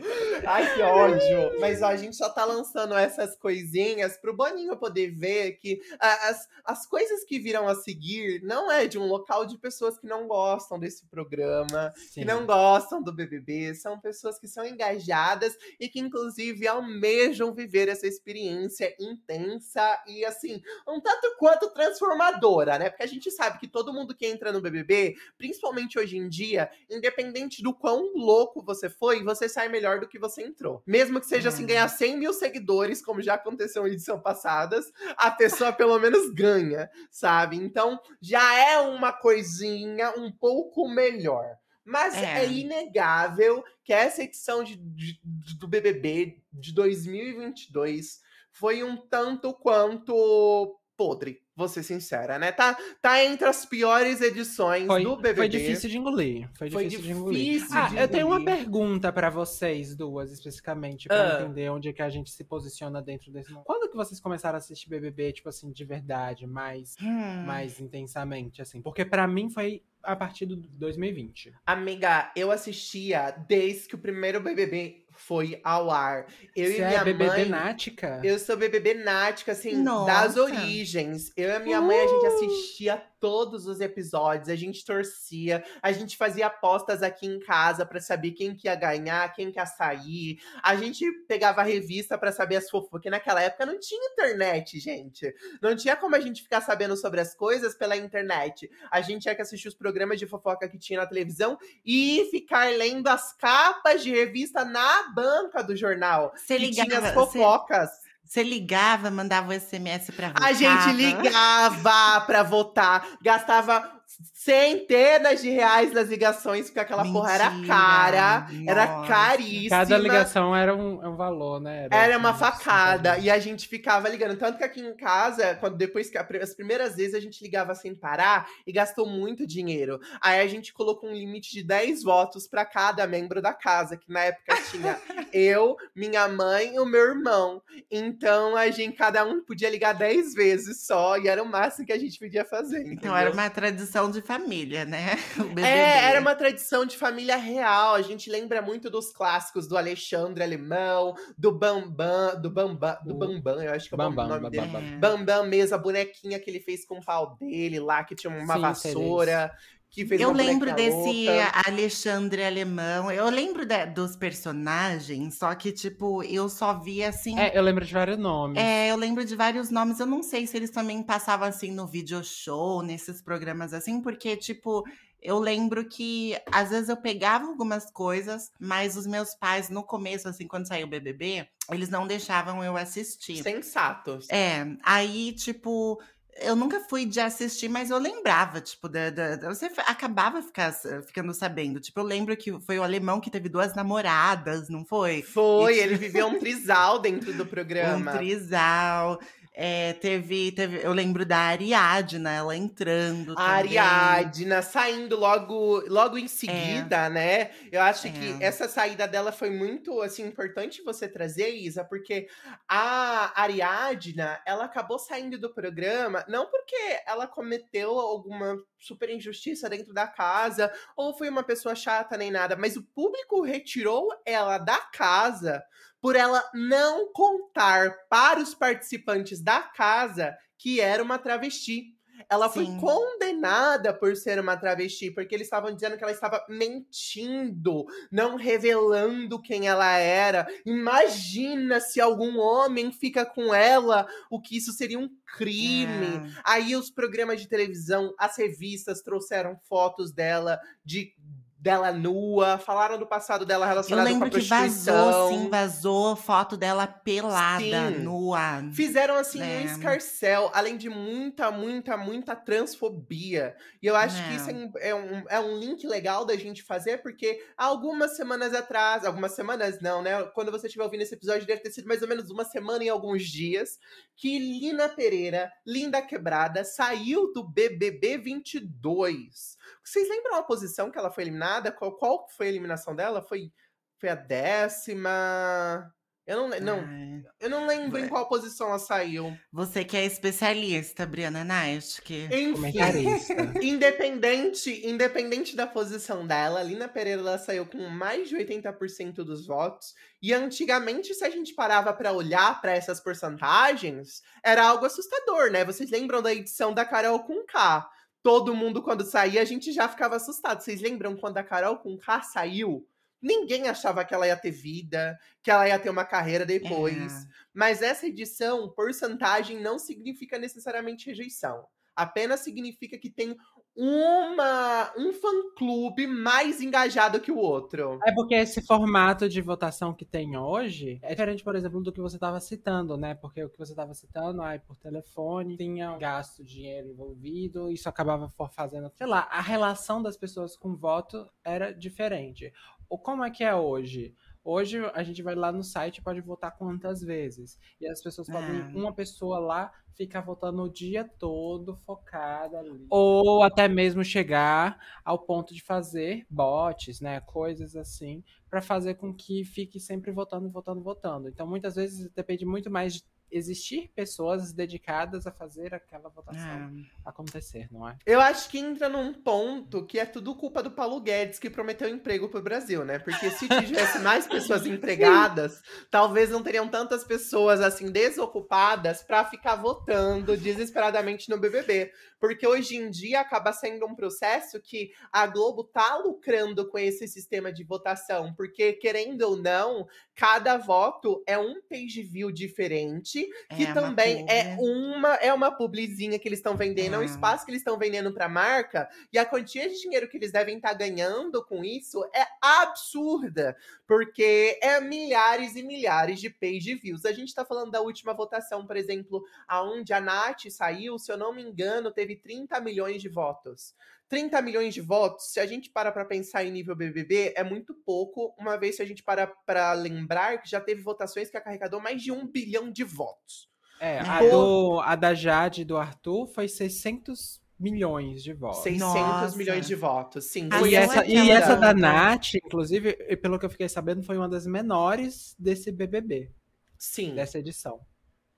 Ai, 0.46 0.74
que 0.74 0.82
ódio. 0.82 1.60
Mas 1.60 1.82
ó, 1.82 1.86
a 1.86 1.96
gente 1.96 2.16
só 2.16 2.28
tá 2.28 2.44
lançando 2.44 2.94
essas 2.94 3.36
coisinhas 3.36 4.16
pro 4.18 4.34
Poder 4.80 5.10
ver 5.10 5.52
que 5.58 5.80
as, 5.98 6.48
as 6.64 6.86
coisas 6.86 7.22
que 7.24 7.38
virão 7.38 7.68
a 7.68 7.74
seguir 7.74 8.42
não 8.42 8.70
é 8.70 8.86
de 8.86 8.98
um 8.98 9.06
local 9.06 9.44
de 9.44 9.58
pessoas 9.58 9.98
que 9.98 10.06
não 10.06 10.26
gostam 10.26 10.78
desse 10.78 11.06
programa, 11.06 11.92
Sim. 11.96 12.20
que 12.20 12.24
não 12.24 12.46
gostam 12.46 13.02
do 13.02 13.12
BBB, 13.12 13.74
são 13.74 14.00
pessoas 14.00 14.38
que 14.38 14.48
são 14.48 14.64
engajadas 14.64 15.56
e 15.78 15.88
que, 15.88 16.00
inclusive, 16.00 16.66
almejam 16.66 17.52
viver 17.52 17.88
essa 17.88 18.06
experiência 18.06 18.94
intensa 18.98 20.02
e, 20.06 20.24
assim, 20.24 20.62
um 20.88 21.00
tanto 21.00 21.36
quanto 21.38 21.70
transformadora, 21.70 22.78
né? 22.78 22.90
Porque 22.90 23.02
a 23.02 23.08
gente 23.08 23.30
sabe 23.30 23.58
que 23.58 23.68
todo 23.68 23.92
mundo 23.92 24.14
que 24.14 24.26
entra 24.26 24.52
no 24.52 24.60
BBB, 24.60 25.14
principalmente 25.36 25.98
hoje 25.98 26.16
em 26.16 26.28
dia, 26.28 26.70
independente 26.88 27.62
do 27.62 27.74
quão 27.74 28.12
louco 28.16 28.62
você 28.62 28.88
foi, 28.88 29.22
você 29.22 29.48
sai 29.48 29.68
melhor 29.68 30.00
do 30.00 30.08
que 30.08 30.18
você 30.18 30.42
entrou. 30.42 30.82
Mesmo 30.86 31.20
que 31.20 31.26
seja, 31.26 31.48
assim, 31.48 31.64
Hum. 31.64 31.66
ganhar 31.66 31.88
100 31.88 32.16
mil 32.18 32.32
seguidores, 32.32 33.02
como 33.02 33.20
já 33.22 33.34
aconteceu 33.34 33.86
em 33.86 33.92
edição 33.92 34.20
passadas, 34.50 34.86
a 35.16 35.30
pessoa 35.30 35.72
pelo 35.72 35.98
menos 35.98 36.32
ganha, 36.34 36.90
sabe? 37.10 37.56
Então, 37.56 38.00
já 38.20 38.54
é 38.58 38.80
uma 38.80 39.12
coisinha 39.12 40.10
um 40.18 40.30
pouco 40.32 40.88
melhor. 40.88 41.56
Mas 41.84 42.14
é, 42.16 42.44
É. 42.44 42.48
inegável 42.50 43.64
que 43.84 43.92
essa 43.92 44.22
edição 44.22 44.62
de, 44.62 44.76
de- 44.76 45.20
de- 45.24 45.58
do 45.58 45.66
BBB 45.68 46.42
de 46.52 46.72
2022 46.74 48.20
foi 48.52 48.82
um 48.82 48.96
tanto 48.96 49.52
quanto 49.54 50.78
podre, 50.96 51.40
vou 51.60 51.68
ser 51.68 51.82
sincera, 51.82 52.38
né? 52.38 52.50
Tá, 52.50 52.76
tá 53.00 53.22
entre 53.24 53.46
as 53.46 53.64
piores 53.64 54.20
edições 54.20 54.86
Foi, 54.86 55.02
do 55.04 55.14
BBB. 55.16 55.36
foi 55.36 55.48
difícil 55.48 55.88
de 55.90 55.98
engolir. 55.98 56.48
Foi 56.54 56.70
Foi 56.70 56.84
difícil 56.88 57.04
de 57.14 57.18
engolir. 57.18 57.44
difícil 57.54 57.78
Ah, 57.78 57.88
de 57.88 57.96
eu 57.98 58.08
tenho 58.08 58.26
uma 58.26 58.40
engolir. 58.40 58.56
pergunta 58.58 59.12
pra 59.12 59.30
vocês 59.30 59.94
duas, 59.94 60.32
especificamente, 60.32 61.06
pra 61.06 61.38
Ah. 61.38 61.42
entender 61.42 61.70
onde 61.70 61.88
é 61.88 61.92
que 61.92 62.02
a 62.02 62.08
gente 62.08 62.30
se 62.30 62.42
posiciona 62.44 63.00
dentro 63.02 63.30
desse 63.30 63.52
mundo. 63.52 63.62
Quando 63.64 63.88
que 63.90 63.96
vocês 63.96 64.18
começaram 64.20 64.56
a 64.56 64.58
assistir 64.58 64.88
BBB, 64.88 65.32
tipo 65.32 65.48
assim, 65.48 65.70
de 65.70 65.84
verdade, 65.84 66.46
mais, 66.46 66.96
Hum. 67.02 67.44
mais 67.44 67.78
intensamente, 67.80 68.62
assim? 68.62 68.80
Porque 68.82 69.04
pra 69.04 69.26
mim 69.28 69.50
foi 69.50 69.82
a 70.02 70.16
partir 70.16 70.46
do 70.46 70.56
2020. 70.56 71.52
Amiga, 71.66 72.32
eu 72.34 72.50
assistia 72.50 73.30
desde 73.46 73.88
que 73.88 73.94
o 73.94 73.98
primeiro 73.98 74.40
BBB 74.40 75.04
foi 75.20 75.60
ao 75.62 75.90
ar. 75.90 76.26
Eu 76.56 76.66
Você 76.70 76.78
e 76.78 76.80
é 76.80 76.88
minha 76.88 77.04
BBB 77.04 77.26
mãe. 77.26 77.48
nática? 77.48 78.20
Eu 78.24 78.38
sou 78.38 78.56
BBB 78.56 78.94
nática, 78.94 79.52
assim, 79.52 79.84
das 79.84 80.34
Nossa. 80.34 80.42
origens. 80.42 81.30
Eu 81.36 81.48
e 81.50 81.52
a 81.52 81.60
minha 81.60 81.80
mãe, 81.80 81.98
a 82.00 82.04
Uh! 82.04 82.08
gente 82.08 82.26
assistia 82.26 83.02
todos 83.20 83.66
os 83.66 83.80
episódios, 83.82 84.48
a 84.48 84.56
gente 84.56 84.82
torcia, 84.82 85.62
a 85.82 85.92
gente 85.92 86.16
fazia 86.16 86.46
apostas 86.46 87.02
aqui 87.02 87.26
em 87.26 87.38
casa 87.38 87.84
pra 87.84 88.00
saber 88.00 88.30
quem 88.30 88.54
que 88.56 88.66
ia 88.66 88.74
ganhar, 88.74 89.30
quem 89.34 89.52
que 89.52 89.58
ia 89.58 89.66
sair. 89.66 90.40
A 90.62 90.74
gente 90.74 91.04
pegava 91.28 91.60
a 91.60 91.64
revista 91.64 92.16
pra 92.16 92.32
saber 92.32 92.56
as 92.56 92.70
fofocas, 92.70 92.90
porque 92.90 93.10
naquela 93.10 93.42
época 93.42 93.66
não 93.66 93.78
tinha 93.78 94.10
internet, 94.12 94.80
gente. 94.80 95.34
Não 95.60 95.76
tinha 95.76 95.96
como 95.96 96.16
a 96.16 96.20
gente 96.20 96.42
ficar 96.42 96.62
sabendo 96.62 96.96
sobre 96.96 97.20
as 97.20 97.34
coisas 97.34 97.74
pela 97.74 97.94
internet. 97.94 98.70
A 98.90 99.02
gente 99.02 99.22
tinha 99.22 99.34
que 99.34 99.42
assistir 99.42 99.68
os 99.68 99.74
programas 99.74 100.18
de 100.18 100.26
fofoca 100.26 100.66
que 100.66 100.78
tinha 100.78 101.00
na 101.00 101.06
televisão 101.06 101.58
e 101.84 102.26
ficar 102.30 102.70
lendo 102.74 103.06
as 103.08 103.34
capas 103.34 104.02
de 104.02 104.10
revista 104.10 104.64
na 104.64 105.09
banca 105.14 105.62
do 105.62 105.76
jornal. 105.76 106.32
Você 106.36 106.58
que 106.58 106.70
tinha 106.70 106.84
ligava, 106.84 107.08
as 107.08 107.14
fofocas. 107.14 107.90
você 108.24 108.42
ligava, 108.42 109.10
mandava 109.10 109.50
o 109.50 109.52
SMS 109.52 110.10
pra 110.10 110.28
votar. 110.28 110.48
A 110.48 110.52
gente 110.52 110.92
ligava 110.96 112.20
pra 112.22 112.42
votar, 112.42 113.06
gastava 113.22 114.00
centenas 114.42 115.42
de 115.42 115.50
reais 115.50 115.92
nas 115.92 116.08
ligações, 116.08 116.66
porque 116.66 116.80
aquela 116.80 117.04
porra 117.04 117.32
era 117.32 117.50
Mentira. 117.50 117.74
cara, 117.74 118.46
era 118.66 118.86
Nossa. 118.86 119.08
caríssima. 119.08 119.68
Cada 119.68 119.98
ligação 119.98 120.56
era 120.56 120.74
um, 120.74 121.04
é 121.04 121.08
um 121.08 121.14
valor, 121.14 121.60
né? 121.60 121.88
Era 121.90 122.16
uma 122.16 122.30
assim, 122.30 122.38
facada. 122.38 123.12
assim, 123.12 123.24
E 123.24 123.30
a 123.30 123.38
gente 123.38 123.68
ficava 123.68 124.08
ligando. 124.08 124.38
Tanto 124.38 124.56
que 124.56 124.64
aqui 124.64 124.80
em 124.80 124.96
casa, 124.96 125.56
quando 125.56 125.76
depois 125.76 126.08
que 126.08 126.16
as 126.16 126.54
primeiras 126.54 126.96
vezes 126.96 127.14
a 127.14 127.20
gente 127.20 127.42
ligava 127.42 127.74
sem 127.74 127.94
parar 127.94 128.48
e 128.66 128.72
gastou 128.72 129.06
muito 129.06 129.46
dinheiro. 129.46 130.00
Aí 130.22 130.40
a 130.40 130.46
gente 130.46 130.72
colocou 130.72 131.10
um 131.10 131.14
limite 131.14 131.52
de 131.52 131.62
10 131.62 132.02
votos 132.02 132.48
pra 132.48 132.64
cada 132.64 133.06
membro 133.06 133.42
da 133.42 133.52
casa, 133.52 133.94
que 133.94 134.10
na 134.10 134.20
época 134.20 134.56
tinha 134.70 134.98
eu, 135.34 135.76
minha 135.94 136.26
mãe 136.28 136.76
e 136.76 136.80
o 136.80 136.86
meu 136.86 137.08
irmão. 137.08 137.60
Então 137.90 138.56
a 138.56 138.70
gente, 138.70 138.96
cada 138.96 139.22
um 139.22 139.44
podia 139.44 139.68
ligar 139.68 139.92
10 139.92 140.32
vezes 140.32 140.86
só, 140.86 141.18
e 141.18 141.28
era 141.28 141.42
o 141.42 141.46
máximo 141.46 141.84
que 141.84 141.92
a 141.92 141.98
gente 141.98 142.18
podia 142.18 142.44
fazer. 142.46 142.80
Então 142.80 142.92
entendeu? 142.94 143.16
era 143.16 143.30
uma 143.30 143.50
tradição 143.50 144.10
de 144.10 144.29
família, 144.30 144.84
né? 144.84 145.16
O 145.40 145.44
BBB. 145.44 145.62
É, 145.62 146.04
era 146.10 146.20
uma 146.20 146.34
tradição 146.34 146.84
de 146.84 146.96
família 146.96 147.36
real. 147.36 147.94
A 147.94 148.02
gente 148.02 148.30
lembra 148.30 148.62
muito 148.62 148.88
dos 148.88 149.10
clássicos 149.10 149.66
do 149.66 149.76
Alexandre 149.76 150.42
Alemão, 150.44 151.14
do 151.36 151.50
Bambam, 151.50 152.40
do 152.40 152.50
Bambam, 152.50 152.96
do 153.04 153.14
O 153.14 153.18
Bambam, 153.18 153.62
eu 153.62 153.72
acho 153.72 153.88
que 153.88 153.94
é 153.94 153.96
o 153.96 153.98
Bambam, 153.98 154.28
nome 154.28 154.50
dele. 154.50 154.66
Bambam. 154.66 155.00
Bambam 155.00 155.46
mesmo, 155.46 155.74
a 155.74 155.78
bonequinha 155.78 156.38
que 156.38 156.48
ele 156.48 156.60
fez 156.60 156.84
com 156.84 156.98
o 156.98 157.04
pau 157.04 157.36
dele 157.40 157.80
lá, 157.80 158.04
que 158.04 158.14
tinha 158.14 158.32
uma 158.32 158.54
Sim, 158.54 158.60
vassoura. 158.60 159.52
Que 159.90 160.06
fez 160.06 160.20
Eu 160.20 160.28
uma 160.28 160.36
lembro 160.36 160.72
desse 160.74 161.26
louca. 161.26 161.52
Alexandre 161.66 162.44
Alemão. 162.44 163.10
Eu 163.10 163.28
lembro 163.28 163.66
da- 163.66 163.84
dos 163.86 164.14
personagens, 164.14 165.36
só 165.38 165.54
que, 165.54 165.72
tipo, 165.72 166.22
eu 166.22 166.48
só 166.48 166.78
via 166.78 167.08
assim. 167.08 167.38
É, 167.38 167.56
eu 167.58 167.62
lembro 167.62 167.84
de 167.84 167.92
vários 167.92 168.16
nomes. 168.18 168.56
É, 168.62 168.90
eu 168.90 168.96
lembro 168.96 169.24
de 169.24 169.34
vários 169.34 169.68
nomes. 169.70 169.98
Eu 169.98 170.06
não 170.06 170.22
sei 170.22 170.46
se 170.46 170.56
eles 170.56 170.70
também 170.70 171.02
passavam 171.02 171.48
assim 171.48 171.72
no 171.72 171.86
video 171.86 172.22
show, 172.22 172.82
nesses 172.82 173.20
programas 173.20 173.72
assim, 173.72 174.00
porque, 174.00 174.36
tipo, 174.36 174.84
eu 175.20 175.38
lembro 175.38 175.84
que 175.88 176.36
às 176.52 176.70
vezes 176.70 176.88
eu 176.88 176.96
pegava 176.96 177.46
algumas 177.46 177.90
coisas, 177.90 178.50
mas 178.60 178.96
os 178.96 179.06
meus 179.06 179.34
pais, 179.34 179.68
no 179.68 179.82
começo, 179.82 180.28
assim, 180.28 180.46
quando 180.46 180.68
saiu 180.68 180.86
o 180.86 180.90
BBB, 180.90 181.46
eles 181.70 181.88
não 181.88 182.06
deixavam 182.06 182.62
eu 182.62 182.76
assistir. 182.76 183.42
Sensatos. 183.42 184.28
É, 184.30 184.66
aí, 184.84 185.32
tipo, 185.32 186.00
eu 186.40 186.56
nunca 186.56 186.80
fui 186.80 187.04
de 187.04 187.20
assistir, 187.20 187.68
mas 187.68 187.90
eu 187.90 187.98
lembrava, 187.98 188.60
tipo, 188.60 188.88
da, 188.88 189.10
da- 189.10 189.36
você 189.48 189.66
acabava 189.86 190.40
ficar, 190.42 190.72
ficando 191.06 191.32
sabendo. 191.34 191.80
Tipo, 191.80 192.00
eu 192.00 192.04
lembro 192.04 192.36
que 192.36 192.52
foi 192.60 192.78
o 192.78 192.82
alemão 192.82 193.20
que 193.20 193.30
teve 193.30 193.48
duas 193.48 193.74
namoradas, 193.74 194.68
não 194.68 194.84
foi? 194.84 195.22
Foi, 195.22 195.76
E 195.76 195.80
ele 195.80 195.96
ti- 195.96 196.00
viveu 196.00 196.26
um 196.28 196.38
trisal 196.38 196.98
dentro 196.98 197.32
do 197.32 197.42
Um 197.44 197.46
programa. 197.46 198.12
trisal. 198.12 199.20
É, 199.52 199.94
teve, 199.94 200.52
teve, 200.52 200.80
eu 200.86 200.92
lembro 200.92 201.26
da 201.26 201.36
Ariadna, 201.36 202.30
ela 202.32 202.56
entrando. 202.56 203.32
A 203.32 203.34
também. 203.34 203.76
Ariadna 203.78 204.62
saindo 204.62 205.18
logo, 205.18 205.82
logo 205.88 206.16
em 206.16 206.28
seguida, 206.28 207.08
né? 207.10 207.50
Eu 207.72 207.82
acho 207.82 208.12
que 208.12 208.36
É. 208.40 208.44
essa 208.46 208.68
saída 208.68 209.08
dela 209.08 209.32
foi 209.32 209.50
muito 209.50 210.00
assim 210.02 210.24
importante 210.24 210.82
você 210.82 211.08
trazer, 211.08 211.50
Isa, 211.50 211.84
porque 211.84 212.28
a 212.68 213.32
Ariadna, 213.42 214.40
ela 214.46 214.64
acabou 214.66 215.00
saindo 215.00 215.36
do 215.36 215.52
programa 215.52 216.24
não 216.28 216.46
porque 216.48 216.76
ela 217.04 217.26
cometeu 217.26 217.98
alguma 217.98 218.56
super 218.78 219.10
injustiça 219.10 219.68
dentro 219.68 219.92
da 219.92 220.06
casa 220.06 220.72
ou 220.96 221.12
foi 221.12 221.28
uma 221.28 221.42
pessoa 221.42 221.74
chata 221.74 222.16
nem 222.16 222.30
nada, 222.30 222.54
mas 222.56 222.76
o 222.76 222.82
público 222.82 223.42
retirou 223.42 224.08
ela 224.24 224.58
da 224.58 224.78
casa 224.78 225.60
por 226.00 226.16
ela 226.16 226.42
não 226.54 227.12
contar 227.12 227.94
para 228.08 228.40
os 228.40 228.54
participantes 228.54 229.42
da 229.42 229.60
casa 229.60 230.36
que 230.58 230.80
era 230.80 231.02
uma 231.02 231.18
travesti. 231.18 231.94
Ela 232.28 232.50
foi 232.50 232.66
Sim. 232.66 232.78
condenada 232.78 233.94
por 233.94 234.14
ser 234.14 234.38
uma 234.38 234.56
travesti, 234.56 235.10
porque 235.10 235.34
eles 235.34 235.46
estavam 235.46 235.74
dizendo 235.74 235.96
que 235.96 236.04
ela 236.04 236.12
estava 236.12 236.44
mentindo, 236.48 237.86
não 238.12 238.36
revelando 238.36 239.40
quem 239.40 239.68
ela 239.68 239.96
era. 239.96 240.46
Imagina 240.66 241.80
se 241.80 242.00
algum 242.00 242.38
homem 242.38 242.92
fica 242.92 243.24
com 243.24 243.54
ela, 243.54 244.06
o 244.30 244.40
que 244.40 244.56
isso 244.56 244.72
seria 244.72 244.98
um 244.98 245.08
crime. 245.36 246.28
É. 246.28 246.40
Aí 246.44 246.76
os 246.76 246.90
programas 246.90 247.40
de 247.40 247.48
televisão, 247.48 248.14
as 248.18 248.36
revistas 248.36 249.00
trouxeram 249.00 249.58
fotos 249.68 250.12
dela 250.12 250.60
de 250.84 251.14
dela 251.60 251.92
nua, 251.92 252.56
falaram 252.56 252.98
do 252.98 253.06
passado 253.06 253.44
dela 253.44 253.66
Eu 253.66 253.68
relacionado 253.68 254.04
com 254.04 254.08
a 254.08 254.12
lembro 254.14 254.30
que 254.30 254.36
prostituição. 254.48 254.94
vazou, 255.04 255.28
sim, 255.28 255.48
vazou 255.50 256.16
foto 256.16 256.56
dela 256.56 256.86
pelada, 256.86 257.60
Sim. 257.62 257.98
nua. 257.98 258.64
Fizeram 258.72 259.16
assim 259.16 259.40
um 259.40 259.44
É. 259.44 259.64
escarcel, 259.64 260.50
além 260.54 260.78
de 260.78 260.88
muita, 260.88 261.50
muita, 261.50 261.98
muita 261.98 262.34
transfobia. 262.34 263.54
E 263.82 263.86
eu 263.86 263.94
acho 263.94 264.16
que 264.24 264.30
Não. 264.30 264.36
isso 264.36 264.50
é 264.50 264.54
um, 264.54 264.72
é, 264.78 264.94
um, 264.94 265.24
é 265.28 265.40
um 265.40 265.58
link 265.58 265.86
legal 265.86 266.24
da 266.24 266.34
gente 266.34 266.62
fazer, 266.62 267.02
porque 267.02 267.42
algumas 267.58 268.16
semanas 268.16 268.54
atrás, 268.54 269.04
algumas 269.04 269.32
semanas 269.32 269.80
não, 269.82 270.00
né? 270.00 270.22
Quando 270.34 270.50
você 270.50 270.66
estiver 270.66 270.84
ouvindo 270.84 271.02
esse 271.02 271.14
episódio, 271.14 271.46
deve 271.46 271.60
ter 271.60 271.70
sido 271.72 271.86
mais 271.86 272.00
ou 272.00 272.08
menos 272.08 272.30
uma 272.30 272.44
semana 272.44 272.82
e 272.84 272.88
alguns 272.88 273.24
dias, 273.24 273.78
que 274.16 274.38
Lina 274.38 274.88
Pereira, 274.88 275.52
linda 275.66 276.00
quebrada, 276.00 276.64
saiu 276.64 277.32
do 277.34 277.44
BBB 277.44 278.16
22. 278.16 279.58
Vocês 279.84 280.08
lembram 280.08 280.36
a 280.36 280.42
posição 280.42 280.90
que 280.90 280.98
ela 280.98 281.10
foi 281.10 281.24
eliminada? 281.24 281.72
Qual, 281.72 281.96
qual 281.96 282.26
foi 282.36 282.46
a 282.46 282.50
eliminação 282.50 282.94
dela? 282.94 283.22
Foi, 283.22 283.52
foi 283.98 284.08
a 284.08 284.14
décima. 284.14 285.92
Eu 286.30 286.46
não, 286.46 286.60
não, 286.60 286.78
Ai. 286.78 287.24
eu 287.40 287.50
não 287.50 287.66
lembro 287.66 287.98
em 287.98 288.08
qual 288.08 288.28
posição 288.28 288.68
ela 288.68 288.78
saiu. 288.78 289.36
Você 289.52 289.84
que 289.84 289.96
é 289.96 290.04
especialista, 290.04 291.04
Briana 291.04 291.42
Naist, 291.42 292.00
que 292.02 292.26
Enfim, 292.26 292.52
Comentarista. 292.52 293.34
independente, 293.60 294.86
independente 294.86 295.56
da 295.56 295.66
posição 295.66 296.24
dela, 296.24 296.60
a 296.60 296.62
Lina 296.62 296.86
Pereira 296.86 297.20
ela 297.20 297.36
saiu 297.36 297.66
com 297.66 297.88
mais 297.88 298.28
de 298.28 298.36
80% 298.36 299.24
dos 299.24 299.44
votos. 299.44 299.92
E 300.22 300.32
antigamente, 300.32 301.12
se 301.14 301.24
a 301.24 301.30
gente 301.30 301.52
parava 301.52 301.92
pra 301.92 302.12
olhar 302.12 302.60
pra 302.60 302.76
essas 302.76 303.00
porcentagens, 303.00 304.22
era 304.44 304.64
algo 304.64 304.86
assustador, 304.86 305.50
né? 305.50 305.64
Vocês 305.64 305.90
lembram 305.90 306.22
da 306.22 306.32
edição 306.32 306.72
da 306.72 306.84
Carol 306.84 307.24
com 307.24 307.44
K? 307.44 307.90
Todo 308.22 308.54
mundo, 308.54 308.82
quando 308.82 309.04
saía, 309.04 309.40
a 309.40 309.44
gente 309.44 309.72
já 309.72 309.88
ficava 309.88 310.16
assustado. 310.16 310.60
Vocês 310.60 310.80
lembram 310.80 311.16
quando 311.16 311.38
a 311.38 311.44
Carol 311.44 311.78
com 311.78 311.96
K 311.96 312.22
saiu? 312.22 312.86
Ninguém 313.22 313.68
achava 313.68 314.04
que 314.04 314.14
ela 314.14 314.26
ia 314.26 314.36
ter 314.36 314.50
vida, 314.50 315.18
que 315.42 315.50
ela 315.50 315.68
ia 315.68 315.78
ter 315.78 315.90
uma 315.90 316.04
carreira 316.04 316.46
depois. 316.46 317.12
É. 317.12 317.26
Mas 317.52 317.82
essa 317.82 318.06
edição, 318.06 318.70
porcentagem, 318.70 319.60
não 319.60 319.78
significa 319.78 320.38
necessariamente 320.38 321.06
rejeição. 321.06 321.66
Apenas 321.94 322.40
significa 322.40 322.96
que 322.98 323.10
tem 323.10 323.36
uma 323.76 324.92
um 324.96 325.12
fã-clube 325.12 326.06
mais 326.06 326.60
engajado 326.60 327.20
que 327.20 327.30
o 327.30 327.38
outro. 327.38 327.98
É 328.04 328.12
porque 328.12 328.34
esse 328.34 328.64
formato 328.66 329.28
de 329.28 329.40
votação 329.40 329.94
que 329.94 330.04
tem 330.04 330.36
hoje 330.36 330.98
é 331.02 331.10
diferente, 331.10 331.42
por 331.42 331.54
exemplo, 331.54 331.82
do 331.82 331.92
que 331.92 332.00
você 332.00 332.16
estava 332.16 332.40
citando, 332.40 332.96
né? 332.96 333.14
Porque 333.14 333.42
o 333.44 333.48
que 333.48 333.58
você 333.58 333.72
estava 333.72 333.94
citando, 333.94 334.42
aí 334.42 334.58
por 334.58 334.76
telefone, 334.76 335.56
tinha 335.56 335.96
gasto 335.96 336.44
dinheiro 336.44 336.88
envolvido, 336.88 337.70
isso 337.70 337.88
acabava 337.88 338.30
fazendo, 338.50 338.90
sei 338.94 339.06
lá, 339.06 339.28
a 339.30 339.40
relação 339.40 340.02
das 340.02 340.16
pessoas 340.16 340.56
com 340.56 340.76
voto 340.76 341.28
era 341.44 341.72
diferente. 341.72 342.52
Ou 342.88 342.98
como 342.98 343.24
é 343.24 343.30
que 343.30 343.44
é 343.44 343.54
hoje? 343.54 344.14
Hoje 344.44 344.78
a 344.94 345.02
gente 345.02 345.22
vai 345.22 345.34
lá 345.34 345.52
no 345.52 345.62
site 345.62 345.98
e 345.98 346.02
pode 346.02 346.20
votar 346.20 346.56
quantas 346.56 347.02
vezes. 347.02 347.58
E 347.80 347.86
as 347.88 348.02
pessoas 348.02 348.26
podem, 348.28 348.60
É. 348.60 348.64
uma 348.74 348.92
pessoa 348.94 349.38
lá 349.38 349.70
ficar 349.94 350.22
votando 350.22 350.62
o 350.62 350.68
dia 350.72 351.04
todo 351.04 351.76
focada 351.84 352.58
ali. 352.58 352.86
Ou 352.88 353.42
até 353.42 353.68
mesmo 353.68 354.02
chegar 354.02 354.78
ao 355.04 355.18
ponto 355.18 355.52
de 355.54 355.62
fazer 355.62 356.26
bots, 356.30 357.00
né? 357.02 357.20
Coisas 357.20 357.76
assim, 357.76 358.24
para 358.48 358.62
fazer 358.62 358.94
com 358.94 359.14
que 359.14 359.44
fique 359.44 359.78
sempre 359.78 360.10
votando, 360.10 360.48
votando, 360.50 360.82
votando. 360.82 361.28
Então, 361.28 361.46
muitas 361.46 361.74
vezes 361.74 362.10
depende 362.12 362.46
muito 362.46 362.70
mais 362.70 362.94
de 362.94 363.04
existir 363.30 363.90
pessoas 363.94 364.52
dedicadas 364.52 365.26
a 365.26 365.32
fazer 365.32 365.74
aquela 365.74 366.08
votação 366.08 366.40
É. 366.40 367.08
acontecer, 367.08 367.68
não 367.70 367.88
é? 367.88 367.96
Eu 368.04 368.20
acho 368.20 368.48
que 368.48 368.58
entra 368.58 368.88
num 368.88 369.12
ponto 369.12 369.84
que 369.86 369.98
é 369.98 370.04
tudo 370.06 370.34
culpa 370.34 370.62
do 370.62 370.70
Paulo 370.70 371.00
Guedes 371.00 371.38
que 371.38 371.48
prometeu 371.50 371.88
emprego 371.88 372.28
pro 372.28 372.42
Brasil, 372.42 372.84
né? 372.84 372.98
Porque 372.98 373.30
se 373.30 373.48
tivesse 373.48 373.98
mais 374.00 374.26
pessoas 374.26 374.66
empregadas, 374.66 375.62
talvez 375.90 376.30
não 376.30 376.42
teriam 376.42 376.68
tantas 376.68 377.04
pessoas 377.04 377.60
assim 377.60 377.90
desocupadas 377.90 379.02
pra 379.02 379.24
ficar 379.24 379.56
votando 379.56 380.36
desesperadamente 380.36 381.28
no 381.28 381.38
BBB. 381.38 381.92
Porque 382.18 382.46
hoje 382.46 382.76
em 382.76 382.90
dia 382.90 383.20
acaba 383.20 383.52
sendo 383.52 383.86
um 383.86 383.94
processo 383.94 384.60
que 384.60 384.92
a 385.10 385.26
Globo 385.26 385.64
tá 385.64 385.96
lucrando 385.96 386.68
com 386.68 386.78
esse 386.78 387.08
sistema 387.08 387.50
de 387.52 387.64
votação, 387.64 388.34
porque 388.34 388.74
querendo 388.74 389.22
ou 389.22 389.36
não, 389.36 389.88
cada 390.14 390.58
voto 390.58 391.22
é 391.26 391.38
um 391.38 391.60
page 391.62 392.02
view 392.02 392.30
diferente 392.30 393.19
que 393.56 393.64
É 393.64 393.72
uma 393.72 393.74
também 393.74 394.24
é 394.28 394.56
uma 394.58 395.14
é 395.16 395.32
uma 395.32 395.50
publizinha 395.50 396.18
que 396.18 396.28
eles 396.28 396.38
estão 396.38 396.56
vendendo, 396.56 396.94
é 396.94 396.98
um 396.98 397.02
Ah. 397.02 397.04
espaço 397.04 397.44
que 397.44 397.50
eles 397.50 397.60
estão 397.60 397.78
vendendo 397.78 398.12
para 398.12 398.28
marca 398.28 398.88
e 399.12 399.18
a 399.18 399.26
quantia 399.26 399.68
de 399.68 399.80
dinheiro 399.80 400.08
que 400.08 400.16
eles 400.16 400.32
devem 400.32 400.56
estar 400.56 400.72
ganhando 400.74 401.44
com 401.44 401.64
isso 401.64 402.04
é 402.14 402.26
absurda, 402.40 403.56
porque 403.86 404.58
é 404.62 404.80
milhares 404.80 405.56
e 405.56 405.62
milhares 405.62 406.20
de 406.20 406.30
page 406.30 406.74
views. 406.76 407.04
A 407.04 407.12
gente 407.12 407.34
tá 407.34 407.44
falando 407.44 407.70
da 407.70 407.80
última 407.80 408.14
votação, 408.14 408.66
por 408.66 408.76
exemplo, 408.76 409.22
aonde 409.48 409.92
a 409.92 410.00
Nath 410.00 410.48
saiu, 410.50 410.98
se 410.98 411.10
eu 411.12 411.16
não 411.16 411.34
me 411.34 411.42
engano, 411.42 411.90
teve 411.92 412.16
30 412.16 412.60
milhões 412.60 413.02
de 413.02 413.08
votos. 413.08 413.74
30 414.10 414.42
milhões 414.42 414.74
de 414.74 414.80
votos, 414.80 415.32
se 415.32 415.38
a 415.38 415.46
gente 415.46 415.70
para 415.70 415.92
pra 415.92 416.04
pensar 416.04 416.44
em 416.44 416.50
nível 416.50 416.74
BBB, 416.74 417.32
é 417.36 417.44
muito 417.44 417.72
pouco, 417.72 418.34
uma 418.36 418.58
vez 418.58 418.76
se 418.76 418.82
a 418.82 418.84
gente 418.84 419.04
para 419.04 419.28
pra 419.28 419.72
lembrar 419.72 420.42
que 420.42 420.50
já 420.50 420.60
teve 420.60 420.82
votações 420.82 421.30
que 421.30 421.36
arrecadou 421.36 421.80
mais 421.80 422.02
de 422.02 422.10
um 422.10 422.26
bilhão 422.26 422.70
de 422.72 422.82
votos. 422.82 423.48
É, 423.80 424.00
a, 424.00 424.18
Pô. 424.18 424.28
do, 424.28 424.80
a 424.80 424.96
da 424.96 425.14
Jade 425.14 425.62
e 425.62 425.64
do 425.64 425.78
Arthur 425.78 426.26
foi 426.26 426.48
600 426.48 427.40
milhões 427.58 428.22
de 428.22 428.32
votos. 428.32 428.64
600 428.64 428.80
Nossa. 428.80 429.36
milhões 429.36 429.66
de 429.66 429.74
votos, 429.76 430.24
sim. 430.24 430.48
Ah, 430.50 430.66
E 430.66 430.74
essa, 430.74 431.04
é 431.04 431.08
e 431.08 431.30
essa 431.30 431.54
da 431.54 431.72
Nath, 431.72 432.34
inclusive, 432.34 432.98
e 433.08 433.16
pelo 433.16 433.38
que 433.38 433.46
eu 433.46 433.50
fiquei 433.50 433.68
sabendo, 433.68 434.02
foi 434.02 434.16
uma 434.16 434.28
das 434.28 434.44
menores 434.44 435.36
desse 435.38 435.70
BBB, 435.70 436.32
Sim, 436.76 437.14
dessa 437.14 437.38
edição. 437.38 437.80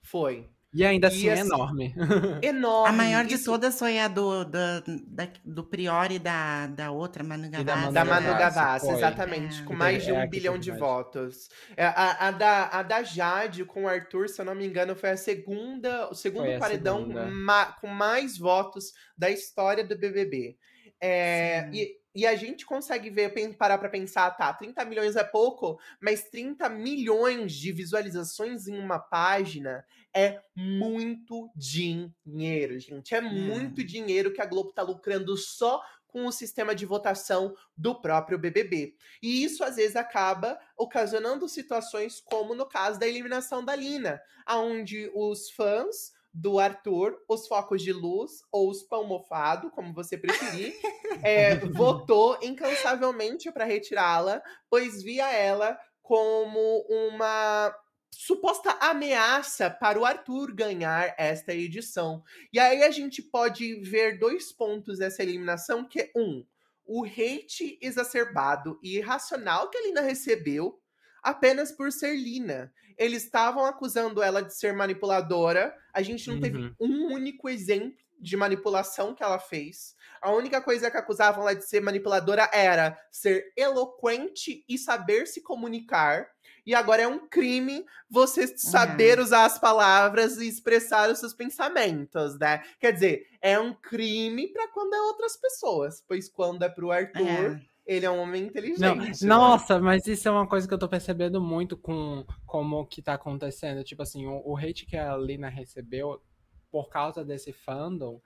foi. 0.02 0.50
E 0.74 0.84
ainda 0.84 1.08
E 1.08 1.10
assim 1.10 1.28
é 1.28 1.32
assim, 1.34 1.42
enorme. 1.42 1.94
Enorme. 2.42 2.88
A 2.88 2.92
maior 2.92 3.24
de 3.26 3.34
Isso- 3.34 3.44
todas 3.44 3.78
foi 3.78 3.98
a 3.98 4.08
do, 4.08 4.42
da, 4.44 4.80
da- 5.06 5.28
do 5.44 5.64
Priori 5.64 6.18
da, 6.18 6.66
da 6.68 6.90
outra, 6.90 7.22
Manu 7.22 7.50
da 7.50 7.62
Gavassi. 7.62 7.92
Da 7.92 8.04
Manu 8.06 8.26
Manu 8.26 8.38
Gavassi, 8.38 8.90
exatamente. 8.90 9.60
É. 9.60 9.64
Com 9.64 9.74
mais 9.74 10.02
de 10.02 10.10
É 10.10 10.14
um 10.14 10.22
que 10.22 10.28
bilhão 10.28 10.56
de 10.58 10.70
mais. 10.70 10.80
votos. 10.80 11.48
É, 11.76 11.84
A, 11.84 12.28
a 12.28 12.30
da, 12.30 12.66
a 12.68 12.82
da 12.82 13.02
Jade 13.02 13.64
com 13.66 13.84
o 13.84 13.88
Arthur, 13.88 14.28
se 14.30 14.40
eu 14.40 14.44
não 14.46 14.54
me 14.54 14.66
engano, 14.66 14.96
foi 14.96 15.10
a 15.10 15.16
segunda, 15.16 16.08
o 16.10 16.14
segundo 16.14 16.46
Foi 16.46 16.58
paredão 16.58 17.00
segunda. 17.00 17.26
ma- 17.26 17.66
com 17.80 17.86
mais 17.88 18.38
votos 18.38 18.92
da 19.16 19.28
história 19.30 19.84
do 19.86 19.98
BBB. 19.98 20.56
É, 21.00 21.68
e, 21.72 21.96
e 22.14 22.26
a 22.26 22.34
gente 22.36 22.66
consegue 22.66 23.08
ver, 23.10 23.32
parar 23.56 23.78
pra 23.78 23.88
pensar, 23.88 24.30
tá, 24.32 24.52
30 24.52 24.84
milhões 24.84 25.16
é 25.16 25.24
pouco, 25.24 25.80
mas 26.00 26.28
30 26.28 26.68
milhões 26.68 27.52
de 27.52 27.72
visualizações 27.72 28.68
em 28.68 28.78
uma 28.78 28.98
página 28.98 29.84
é 30.14 30.40
muito 30.54 31.50
dinheiro, 31.56 32.78
gente. 32.78 33.14
É 33.14 33.20
muito 33.20 33.82
dinheiro 33.82 34.32
que 34.32 34.42
a 34.42 34.46
Globo 34.46 34.72
tá 34.72 34.82
lucrando 34.82 35.36
só 35.36 35.82
com 36.06 36.26
o 36.26 36.32
sistema 36.32 36.74
de 36.74 36.84
votação 36.84 37.56
do 37.74 37.94
próprio 37.94 38.38
BBB. 38.38 38.94
E 39.22 39.42
isso 39.42 39.64
às 39.64 39.76
vezes 39.76 39.96
acaba 39.96 40.60
ocasionando 40.76 41.48
situações 41.48 42.20
como 42.20 42.54
no 42.54 42.66
caso 42.66 43.00
da 43.00 43.08
eliminação 43.08 43.64
da 43.64 43.74
Lina, 43.74 44.20
aonde 44.44 45.10
os 45.14 45.50
fãs 45.50 46.12
do 46.32 46.58
Arthur, 46.58 47.18
os 47.28 47.46
focos 47.46 47.82
de 47.82 47.92
luz 47.92 48.42
ou 48.50 48.70
os 48.70 48.82
pão 48.82 49.04
mofado, 49.04 49.70
como 49.70 49.92
você 49.92 50.16
preferir, 50.16 50.74
é, 51.22 51.56
votou 51.72 52.38
incansavelmente 52.42 53.52
para 53.52 53.64
retirá-la, 53.64 54.42
pois 54.70 55.02
via 55.02 55.30
ela 55.30 55.78
como 56.00 56.86
uma 56.88 57.74
suposta 58.10 58.70
ameaça 58.80 59.70
para 59.70 59.98
o 59.98 60.04
Arthur 60.04 60.54
ganhar 60.54 61.14
esta 61.18 61.54
edição. 61.54 62.22
E 62.52 62.58
aí 62.58 62.82
a 62.82 62.90
gente 62.90 63.22
pode 63.22 63.80
ver 63.82 64.18
dois 64.18 64.52
pontos 64.52 64.98
dessa 64.98 65.22
eliminação, 65.22 65.86
que 65.86 66.00
é 66.00 66.10
um, 66.16 66.44
o 66.84 67.04
hate 67.04 67.78
exacerbado 67.80 68.78
e 68.82 68.96
irracional 68.98 69.70
que 69.70 69.78
a 69.78 69.82
Lina 69.82 70.00
recebeu 70.00 70.81
apenas 71.22 71.72
por 71.72 71.92
ser 71.92 72.14
Lina. 72.16 72.72
Eles 72.98 73.24
estavam 73.24 73.64
acusando 73.64 74.22
ela 74.22 74.42
de 74.42 74.54
ser 74.54 74.72
manipuladora. 74.74 75.74
A 75.92 76.02
gente 76.02 76.28
não 76.28 76.40
teve 76.40 76.58
Uhum. 76.58 76.74
um 76.80 77.14
único 77.14 77.48
exemplo 77.48 77.96
de 78.20 78.36
manipulação 78.36 79.14
que 79.14 79.22
ela 79.22 79.38
fez. 79.38 79.96
A 80.20 80.30
única 80.32 80.60
coisa 80.60 80.90
que 80.90 80.96
acusavam 80.96 81.42
ela 81.42 81.54
de 81.56 81.64
ser 81.66 81.80
manipuladora 81.80 82.48
era 82.52 82.96
ser 83.10 83.52
eloquente 83.56 84.64
e 84.68 84.78
saber 84.78 85.26
se 85.26 85.40
comunicar. 85.42 86.28
E 86.64 86.72
agora 86.76 87.02
é 87.02 87.08
um 87.08 87.26
crime 87.28 87.84
você 88.08 88.46
saber 88.56 89.18
usar 89.18 89.44
as 89.46 89.58
palavras 89.58 90.36
e 90.36 90.46
expressar 90.46 91.10
os 91.10 91.18
seus 91.18 91.34
pensamentos, 91.34 92.38
né? 92.38 92.62
Quer 92.78 92.92
dizer, 92.92 93.26
é 93.40 93.58
um 93.58 93.74
crime 93.74 94.46
para 94.52 94.68
quando 94.68 94.94
é 94.94 95.00
outras 95.02 95.36
pessoas, 95.36 96.04
pois 96.06 96.28
quando 96.28 96.62
é 96.64 96.68
pro 96.68 96.92
Arthur, 96.92 97.56
É. 97.56 97.60
ele 97.86 98.06
é 98.06 98.10
um 98.10 98.20
homem 98.20 98.42
Não, 98.42 98.48
inteligente. 98.48 99.22
né? 99.22 99.28
nossa, 99.28 99.80
mas 99.80 100.06
isso 100.06 100.28
é 100.28 100.30
uma 100.30 100.46
coisa 100.46 100.66
que 100.68 100.72
eu 100.74 100.78
tô 100.78 100.88
percebendo 100.88 101.40
muito 101.40 101.76
com 101.76 102.24
como 102.46 102.86
que 102.86 103.02
tá 103.02 103.14
acontecendo. 103.14 103.82
Tipo 103.82 104.02
assim, 104.02 104.26
o, 104.26 104.42
o 104.44 104.56
hate 104.56 104.86
que 104.86 104.96
a 104.96 105.16
Lina 105.16 105.48
recebeu 105.48 106.22
por 106.70 106.88
causa 106.88 107.24
desse 107.24 107.52
fandom 107.52 108.20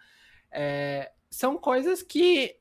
é, 0.53 1.11
são 1.31 1.59
coisas 1.59 2.03
que 2.03 2.57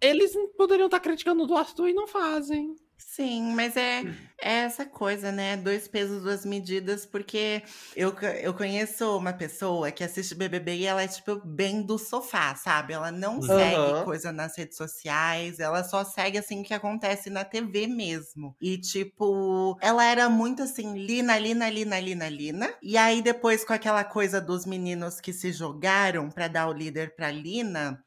eles 0.00 0.34
poderiam 0.56 0.86
estar 0.86 1.00
criticando 1.00 1.46
do 1.46 1.56
Arthur 1.56 1.88
e 1.88 1.94
não 1.94 2.06
fazem. 2.06 2.76
Sim, 3.06 3.52
mas 3.54 3.76
é, 3.76 4.00
é 4.40 4.52
essa 4.64 4.84
coisa, 4.86 5.30
né? 5.30 5.56
Dois 5.56 5.86
pesos, 5.86 6.22
duas 6.22 6.44
medidas, 6.44 7.06
porque 7.06 7.62
eu, 7.94 8.12
eu 8.42 8.52
conheço 8.54 9.16
uma 9.16 9.32
pessoa 9.32 9.92
que 9.92 10.02
assiste 10.02 10.34
BBB 10.34 10.76
e 10.78 10.84
ela 10.86 11.02
é, 11.02 11.06
tipo, 11.06 11.36
bem 11.44 11.82
do 11.82 11.96
sofá, 11.98 12.54
sabe? 12.56 12.92
Ela 12.92 13.12
não 13.12 13.40
segue 13.40 13.94
Aham. 13.94 14.02
coisa 14.02 14.32
nas 14.32 14.56
redes 14.58 14.76
sociais, 14.76 15.60
ela 15.60 15.84
só 15.84 16.04
segue, 16.04 16.38
assim, 16.38 16.60
o 16.62 16.64
que 16.64 16.74
acontece 16.74 17.30
na 17.30 17.44
TV 17.44 17.86
mesmo. 17.86 18.56
E, 18.60 18.78
tipo, 18.78 19.76
ela 19.80 20.04
era 20.04 20.28
muito 20.28 20.62
assim, 20.62 20.94
Lina, 20.98 21.38
Lina, 21.38 21.70
Lina, 21.70 22.00
Lina, 22.00 22.28
Lina. 22.28 22.74
E 22.82 22.96
aí, 22.96 23.22
depois, 23.22 23.64
com 23.64 23.72
aquela 23.72 24.04
coisa 24.04 24.40
dos 24.40 24.66
meninos 24.66 25.20
que 25.20 25.32
se 25.32 25.52
jogaram 25.52 26.30
pra 26.30 26.48
dar 26.48 26.68
o 26.68 26.72
líder 26.72 27.14
pra 27.14 27.30
Lina, 27.30 28.03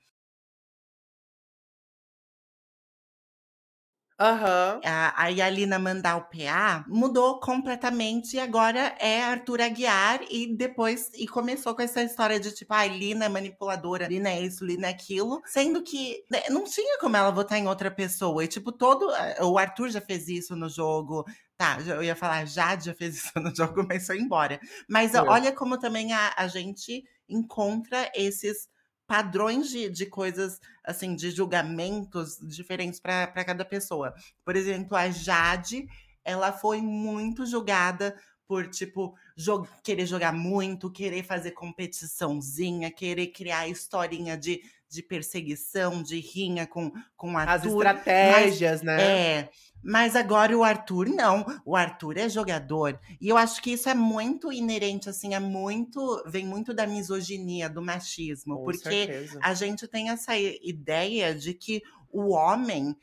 Aham. 4.19 4.81
A, 4.83 5.25
a 5.25 5.27
Yalina 5.27 5.77
mandar 5.77 6.17
o 6.17 6.21
PA 6.23 6.83
mudou 6.87 7.39
completamente 7.39 8.35
e 8.35 8.39
agora 8.39 8.95
é 8.99 9.21
Arthur 9.23 9.61
Aguiar 9.61 10.21
e 10.31 10.55
depois 10.55 11.11
e 11.13 11.27
começou 11.27 11.75
com 11.75 11.83
essa 11.83 12.01
história 12.01 12.39
de 12.39 12.51
tipo, 12.51 12.73
ah, 12.73 12.85
Lina 12.87 13.25
é 13.25 13.29
manipuladora, 13.29 14.07
Lina 14.07 14.29
é 14.29 14.41
isso, 14.41 14.65
Lina 14.65 14.87
é 14.87 14.89
aquilo, 14.89 15.39
sendo 15.45 15.83
que 15.83 16.23
né, 16.31 16.41
não 16.49 16.63
tinha 16.63 16.97
como 16.99 17.15
ela 17.15 17.29
votar 17.31 17.59
em 17.59 17.67
outra 17.67 17.91
pessoa. 17.91 18.43
E 18.43 18.47
tipo, 18.47 18.71
todo 18.71 19.07
o 19.41 19.57
Arthur 19.57 19.89
já 19.89 20.01
fez 20.01 20.27
isso 20.27 20.55
no 20.55 20.67
jogo, 20.69 21.23
Tá, 21.57 21.79
eu 21.87 22.03
ia 22.03 22.15
falar, 22.15 22.45
Jade 22.45 22.85
já 22.85 22.93
fez 22.93 23.15
isso 23.17 23.31
no 23.39 23.53
jogo, 23.55 23.83
mas 23.89 24.05
foi 24.05 24.19
embora. 24.19 24.59
Mas 24.87 25.15
É. 25.15 25.19
olha 25.19 25.51
como 25.51 25.79
também 25.79 26.13
a, 26.13 26.31
a 26.37 26.47
gente 26.47 27.03
encontra 27.27 28.11
esses 28.15 28.67
padrões 29.07 29.69
de, 29.69 29.89
de 29.89 30.05
coisas, 30.05 30.59
assim, 30.83 31.15
de 31.15 31.31
julgamentos 31.31 32.37
diferentes 32.41 32.99
para 32.99 33.27
cada 33.45 33.63
pessoa. 33.65 34.13
Por 34.43 34.55
exemplo, 34.55 34.95
a 34.97 35.09
Jade, 35.09 35.87
ela 36.23 36.51
foi 36.51 36.81
muito 36.81 37.45
julgada 37.45 38.15
por, 38.47 38.69
tipo, 38.69 39.15
jo- 39.35 39.67
querer 39.83 40.05
jogar 40.05 40.31
muito, 40.33 40.91
querer 40.91 41.23
fazer 41.23 41.51
competiçãozinha, 41.51 42.91
querer 42.91 43.27
criar 43.27 43.67
historinha 43.67 44.37
de, 44.37 44.61
de 44.89 45.03
perseguição, 45.03 46.01
de 46.01 46.19
rinha 46.19 46.65
com, 46.65 46.91
com 47.15 47.37
As 47.37 47.47
Arthur. 47.47 47.85
estratégias, 47.85 48.81
né? 48.81 49.01
É, 49.01 49.49
mas 49.83 50.15
agora 50.15 50.57
o 50.57 50.63
Arthur 50.63 51.07
não. 51.07 51.45
O 51.65 51.75
Arthur 51.75 52.17
é 52.17 52.29
jogador. 52.29 52.99
E 53.21 53.29
eu 53.29 53.37
acho 53.37 53.61
que 53.61 53.71
isso 53.71 53.89
é 53.89 53.93
muito 53.93 54.51
inerente, 54.51 55.09
assim, 55.09 55.33
é 55.33 55.39
muito. 55.39 56.23
Vem 56.27 56.45
muito 56.45 56.73
da 56.73 56.87
misoginia, 56.87 57.69
do 57.69 57.81
machismo. 57.81 58.57
Com 58.57 58.63
porque 58.63 58.89
certeza. 58.89 59.39
a 59.41 59.53
gente 59.53 59.87
tem 59.87 60.09
essa 60.09 60.37
ideia 60.37 61.33
de 61.33 61.53
que 61.53 61.81
o 62.11 62.33
homem. 62.33 62.95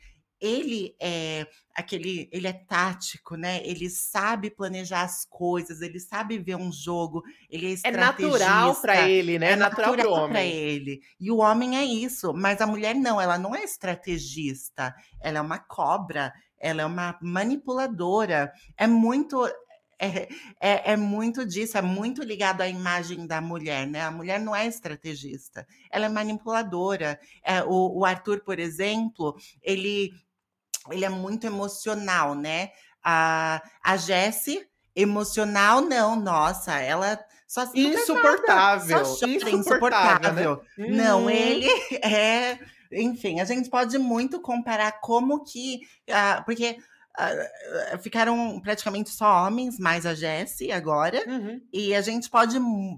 Ele 0.45 0.95
é 0.99 1.47
aquele, 1.75 2.29
ele 2.31 2.47
é 2.47 2.53
tático, 2.53 3.35
né? 3.35 3.61
Ele 3.65 3.89
sabe 3.89 4.49
planejar 4.49 5.01
as 5.03 5.25
coisas, 5.25 5.81
ele 5.81 5.99
sabe 5.99 6.37
ver 6.37 6.55
um 6.55 6.71
jogo, 6.71 7.21
ele 7.49 7.65
é 7.67 7.69
É 7.71 7.73
estrategista. 7.73 8.37
natural 8.37 8.75
pra 8.75 9.09
ele, 9.09 9.39
né? 9.39 9.47
É 9.47 9.51
É 9.51 9.55
natural, 9.55 9.93
pra 9.95 10.09
homem. 10.09 10.51
ele. 10.51 10.99
E 11.19 11.31
o 11.31 11.37
homem 11.37 11.77
é 11.77 11.83
isso, 11.83 12.33
mas 12.33 12.61
a 12.61 12.67
mulher 12.67 12.95
não, 12.95 13.19
ela 13.19 13.37
não 13.37 13.55
é 13.55 13.63
estrategista, 13.63 14.93
ela 15.21 15.39
é 15.39 15.41
uma 15.41 15.59
cobra, 15.59 16.31
ela 16.59 16.81
é 16.81 16.85
uma 16.85 17.17
manipuladora. 17.21 18.51
É 18.77 18.87
muito 18.87 19.45
é, 19.97 20.27
é, 20.59 20.91
é 20.93 20.97
muito 20.97 21.45
disso, 21.45 21.77
é 21.77 21.81
muito 21.81 22.21
ligado 22.21 22.61
à 22.61 22.67
imagem 22.67 23.25
da 23.25 23.39
mulher, 23.39 23.87
né? 23.87 24.01
A 24.01 24.11
mulher 24.11 24.39
não 24.41 24.53
é 24.55 24.67
estrategista, 24.67 25.65
ela 25.89 26.05
é 26.07 26.09
manipuladora. 26.09 27.17
É, 27.43 27.63
o, 27.63 27.99
o 27.99 28.05
Arthur, 28.05 28.41
por 28.43 28.59
exemplo, 28.59 29.35
ele, 29.61 30.11
ele 30.91 31.05
é 31.05 31.09
muito 31.09 31.45
emocional, 31.45 32.35
né? 32.35 32.69
A, 33.03 33.61
a 33.83 33.97
Jessie, 33.97 34.65
emocional, 34.95 35.81
não, 35.81 36.15
nossa, 36.15 36.79
ela 36.79 37.19
só 37.47 37.61
nada, 37.65 37.77
Insuportável. 37.77 39.05
só 39.05 39.19
chora, 39.27 39.49
Insuportável, 39.51 40.61
né? 40.77 40.87
Não, 40.89 41.23
Uhum. 41.23 41.29
ele 41.29 41.67
é. 42.03 42.57
Enfim, 42.91 43.39
a 43.39 43.45
gente 43.45 43.69
pode 43.69 43.97
muito 43.97 44.39
comparar 44.39 44.99
como 45.01 45.43
que. 45.43 45.81
ah, 46.09 46.41
porque 46.45 46.77
ah, 47.17 47.97
ficaram 48.01 48.59
praticamente 48.61 49.09
só 49.09 49.45
homens, 49.47 49.77
mais 49.79 50.05
a 50.05 50.13
Jessie 50.13 50.71
agora. 50.71 51.23
Uhum. 51.27 51.61
E 51.71 51.93
a 51.95 52.01
gente 52.01 52.29
pode 52.29 52.57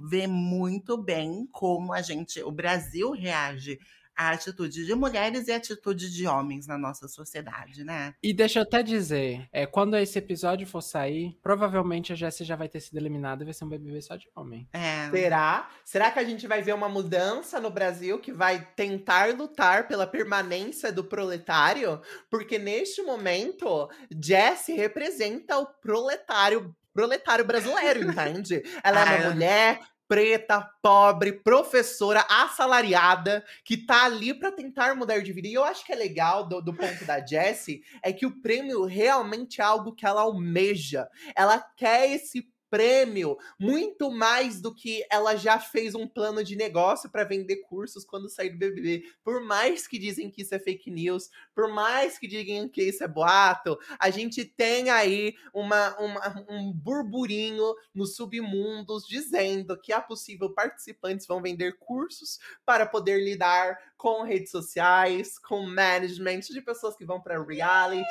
ver 0.09 0.27
muito 0.27 0.97
bem 0.97 1.47
como 1.51 1.93
a 1.93 2.01
gente, 2.01 2.41
o 2.41 2.51
Brasil 2.51 3.11
reage 3.11 3.79
à 4.17 4.31
atitude 4.31 4.85
de 4.85 4.95
mulheres 4.95 5.47
e 5.47 5.51
à 5.51 5.57
atitude 5.57 6.11
de 6.11 6.25
homens 6.27 6.65
na 6.65 6.77
nossa 6.77 7.07
sociedade, 7.07 7.83
né? 7.83 8.13
E 8.23 8.33
deixa 8.33 8.59
eu 8.59 8.63
até 8.63 8.81
dizer, 8.81 9.47
é, 9.51 9.65
quando 9.65 9.95
esse 9.95 10.17
episódio 10.17 10.65
for 10.65 10.81
sair, 10.81 11.37
provavelmente 11.43 12.11
a 12.11 12.15
Jessie 12.15 12.45
já 12.45 12.55
vai 12.55 12.67
ter 12.67 12.79
sido 12.79 12.97
eliminada 12.97 13.43
e 13.43 13.45
vai 13.45 13.53
ser 13.53 13.65
um 13.65 13.69
BBB 13.69 14.01
só 14.01 14.15
de 14.15 14.27
homem. 14.35 14.67
É. 14.73 15.09
Será? 15.11 15.69
Será 15.85 16.11
que 16.11 16.19
a 16.19 16.23
gente 16.23 16.47
vai 16.47 16.61
ver 16.61 16.73
uma 16.73 16.89
mudança 16.89 17.59
no 17.59 17.69
Brasil 17.69 18.19
que 18.19 18.31
vai 18.31 18.67
tentar 18.75 19.33
lutar 19.35 19.87
pela 19.87 20.07
permanência 20.07 20.91
do 20.91 21.03
proletário? 21.03 22.01
Porque 22.29 22.57
neste 22.57 23.01
momento, 23.03 23.89
Jessie 24.11 24.75
representa 24.75 25.57
o 25.59 25.65
proletário, 25.65 26.75
proletário 26.93 27.45
brasileiro, 27.45 28.01
entende? 28.09 28.63
Ela 28.83 29.01
é 29.01 29.03
uma 29.03 29.23
eu- 29.25 29.31
mulher 29.33 29.79
preta, 30.07 30.69
pobre, 30.81 31.33
professora, 31.33 32.25
assalariada, 32.29 33.43
que 33.63 33.77
tá 33.77 34.05
ali 34.05 34.33
pra 34.33 34.51
tentar 34.51 34.95
mudar 34.95 35.19
de 35.19 35.33
vida. 35.33 35.47
E 35.47 35.53
eu 35.53 35.63
acho 35.63 35.85
que 35.85 35.91
é 35.91 35.95
legal 35.95 36.47
do, 36.47 36.61
do 36.61 36.73
ponto 36.73 37.05
da 37.05 37.25
Jessie 37.25 37.81
é 38.01 38.13
que 38.13 38.25
o 38.25 38.41
prêmio 38.41 38.85
realmente 38.85 39.61
é 39.61 39.63
algo 39.63 39.93
que 39.93 40.05
ela 40.05 40.21
almeja. 40.21 41.07
Ela 41.35 41.59
quer 41.59 42.09
esse 42.09 42.49
prêmio 42.69 43.37
muito 43.59 44.11
mais 44.11 44.61
do 44.61 44.73
que 44.73 45.05
ela 45.11 45.35
já 45.35 45.59
fez 45.59 45.95
um 45.95 46.07
plano 46.07 46.43
de 46.43 46.55
negócio 46.55 47.09
para 47.09 47.23
vender 47.23 47.57
cursos 47.57 48.03
quando 48.03 48.29
sair 48.29 48.49
do 48.51 48.57
BBB. 48.57 49.03
Por 49.23 49.41
mais 49.41 49.87
que 49.87 49.97
dizem 49.97 50.29
que 50.29 50.41
isso 50.41 50.53
é 50.55 50.59
fake 50.59 50.89
news, 50.91 51.29
por 51.55 51.67
mais 51.69 52.17
que 52.17 52.27
digam 52.27 52.67
que 52.69 52.83
isso 52.83 53.03
é 53.03 53.07
boato, 53.07 53.77
a 53.99 54.09
gente 54.09 54.43
tem 54.45 54.89
aí 54.89 55.33
uma, 55.53 55.95
uma- 55.99 56.45
um 56.49 56.71
burburinho 56.73 57.73
nos 57.93 58.15
submundos 58.15 59.05
dizendo 59.07 59.79
que 59.79 59.93
é 59.93 59.99
possível 59.99 60.53
participantes 60.53 61.25
vão 61.27 61.41
vender 61.41 61.77
cursos 61.79 62.39
para 62.65 62.85
poder 62.85 63.23
lidar 63.23 63.77
com 63.97 64.21
redes 64.23 64.51
sociais, 64.51 65.39
com 65.39 65.63
management 65.63 66.41
de 66.41 66.61
pessoas 66.61 66.95
que 66.95 67.05
vão 67.05 67.19
para 67.19 67.43
reality. 67.43 68.05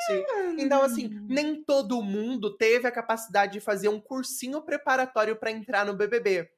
Então, 0.57 0.81
assim, 0.81 1.09
nem 1.27 1.63
todo 1.63 2.03
mundo 2.03 2.57
teve 2.57 2.87
a 2.87 2.91
capacidade 2.91 3.53
de 3.53 3.59
fazer 3.59 3.87
um 3.87 3.99
cursinho 3.99 4.61
preparatório 4.61 5.35
para 5.35 5.51
entrar 5.51 5.85
no 5.85 5.93
BBB. 5.95 6.49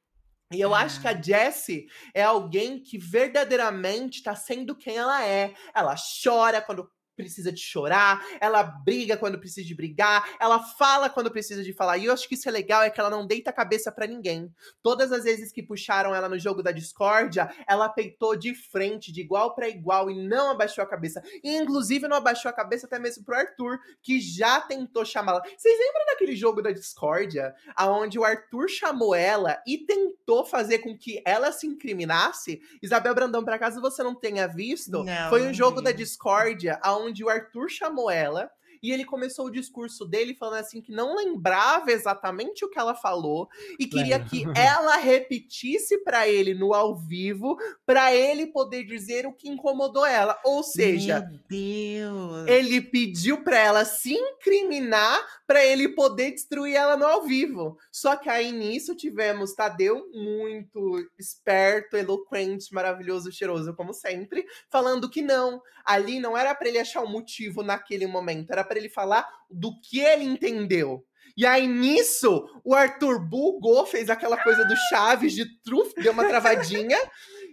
E 0.51 0.59
eu 0.59 0.73
acho 0.73 0.99
que 0.99 1.07
a 1.07 1.21
Jessie 1.21 1.87
é 2.11 2.23
alguém 2.23 2.81
que 2.81 2.97
verdadeiramente 2.97 4.23
tá 4.23 4.35
sendo 4.35 4.75
quem 4.75 4.97
ela 4.97 5.23
é. 5.23 5.53
Ela 5.75 5.95
chora 6.23 6.59
quando 6.59 6.89
precisa 7.19 7.51
de 7.51 7.59
chorar, 7.59 8.25
ela 8.39 8.63
briga 8.63 9.17
quando 9.17 9.37
precisa 9.37 9.67
de 9.67 9.75
brigar, 9.75 10.25
ela 10.39 10.59
fala 10.59 11.09
quando 11.09 11.29
precisa 11.29 11.61
de 11.61 11.73
falar. 11.73 11.97
E 11.97 12.05
eu 12.05 12.13
acho 12.13 12.27
que 12.29 12.35
isso 12.35 12.47
é 12.47 12.51
legal, 12.51 12.81
é 12.81 12.89
que 12.89 12.99
ela 12.99 13.09
não 13.09 13.27
deita 13.27 13.49
a 13.49 13.53
cabeça 13.53 13.91
pra 13.91 14.07
ninguém. 14.07 14.49
Todas 14.81 15.11
as 15.11 15.25
vezes 15.25 15.51
que 15.51 15.61
puxaram 15.61 16.15
ela 16.15 16.29
no 16.29 16.39
jogo 16.39 16.63
da 16.63 16.71
discórdia, 16.71 17.53
ela 17.67 17.89
peitou 17.89 18.37
de 18.37 18.55
frente, 18.55 19.11
de 19.11 19.19
igual 19.19 19.53
pra 19.53 19.67
igual, 19.67 20.09
e 20.09 20.15
não 20.27 20.51
abaixou 20.51 20.81
a 20.81 20.87
cabeça. 20.87 21.21
E, 21.43 21.57
inclusive, 21.57 22.07
não 22.07 22.15
abaixou 22.15 22.49
a 22.49 22.53
cabeça 22.53 22.87
até 22.87 22.97
mesmo 22.97 23.25
pro 23.25 23.35
Arthur, 23.35 23.79
que 24.01 24.21
já 24.21 24.61
tentou 24.61 25.03
chamá-la. 25.03 25.41
Vocês 25.41 25.77
lembram 25.77 26.05
daquele 26.05 26.35
jogo 26.37 26.61
da 26.61 26.71
discórdia, 26.71 27.53
aonde 27.75 28.17
o 28.17 28.23
Arthur 28.23 28.69
chamou 28.69 29.13
ela 29.13 29.61
e 29.67 29.77
tentou 29.77 30.45
fazer 30.45 30.79
com 30.79 30.97
que 30.97 31.21
ela 31.25 31.51
se 31.51 31.67
incriminasse? 31.67 32.61
Isabel 32.81 33.13
Brandão, 33.13 33.43
por 33.43 33.53
acaso 33.53 33.81
você 33.81 34.01
não 34.01 34.15
tenha 34.15 34.47
visto? 34.47 35.03
Não, 35.03 35.29
Foi 35.29 35.41
um 35.41 35.47
não 35.47 35.53
jogo 35.53 35.77
vi. 35.77 35.83
da 35.83 35.91
discórdia, 35.91 36.79
aonde 36.81 37.08
o 37.23 37.29
Arthur 37.29 37.69
chamou 37.69 38.09
ela. 38.09 38.49
E 38.81 38.91
ele 38.91 39.05
começou 39.05 39.45
o 39.47 39.51
discurso 39.51 40.05
dele 40.05 40.35
falando 40.35 40.59
assim 40.61 40.81
que 40.81 40.91
não 40.91 41.15
lembrava 41.15 41.91
exatamente 41.91 42.63
o 42.63 42.69
que 42.69 42.79
ela 42.79 42.95
falou 42.95 43.47
e 43.79 43.85
queria 43.87 44.17
Lembro. 44.17 44.29
que 44.29 44.43
ela 44.57 44.97
repetisse 44.97 45.97
pra 46.03 46.27
ele 46.27 46.53
no 46.53 46.73
ao 46.73 46.95
vivo, 46.95 47.57
pra 47.85 48.13
ele 48.13 48.47
poder 48.47 48.83
dizer 48.85 49.25
o 49.25 49.33
que 49.33 49.49
incomodou 49.49 50.05
ela. 50.05 50.39
Ou 50.43 50.63
seja, 50.63 51.21
Meu 51.21 51.39
Deus. 51.49 52.47
ele 52.47 52.81
pediu 52.81 53.43
pra 53.43 53.57
ela 53.57 53.85
se 53.85 54.13
incriminar 54.13 55.19
pra 55.45 55.65
ele 55.65 55.89
poder 55.89 56.31
destruir 56.31 56.75
ela 56.75 56.95
no 56.95 57.05
ao 57.05 57.23
vivo. 57.23 57.77
Só 57.91 58.15
que 58.15 58.29
aí 58.29 58.51
nisso 58.51 58.95
tivemos 58.95 59.53
Tadeu 59.53 60.09
muito 60.13 61.07
esperto, 61.17 61.97
eloquente, 61.97 62.73
maravilhoso, 62.73 63.31
cheiroso 63.31 63.73
como 63.73 63.93
sempre, 63.93 64.45
falando 64.69 65.09
que 65.09 65.21
não, 65.21 65.61
ali 65.85 66.19
não 66.19 66.37
era 66.37 66.53
pra 66.53 66.67
ele 66.67 66.79
achar 66.79 67.01
um 67.03 67.09
motivo 67.09 67.63
naquele 67.63 68.05
momento, 68.07 68.51
era 68.51 68.63
pra 68.69 68.77
ele 68.77 68.87
falar 68.87 69.27
do 69.49 69.73
que 69.81 69.99
ele 69.99 70.23
entendeu. 70.23 71.03
E 71.35 71.45
aí, 71.45 71.67
nisso, 71.67 72.45
o 72.63 72.75
Arthur 72.75 73.19
bugou, 73.19 73.85
fez 73.85 74.09
aquela 74.09 74.37
coisa 74.37 74.65
do 74.65 74.75
Chaves 74.89 75.33
de 75.33 75.45
truf, 75.61 75.93
deu 75.95 76.11
uma 76.11 76.27
travadinha. 76.27 76.97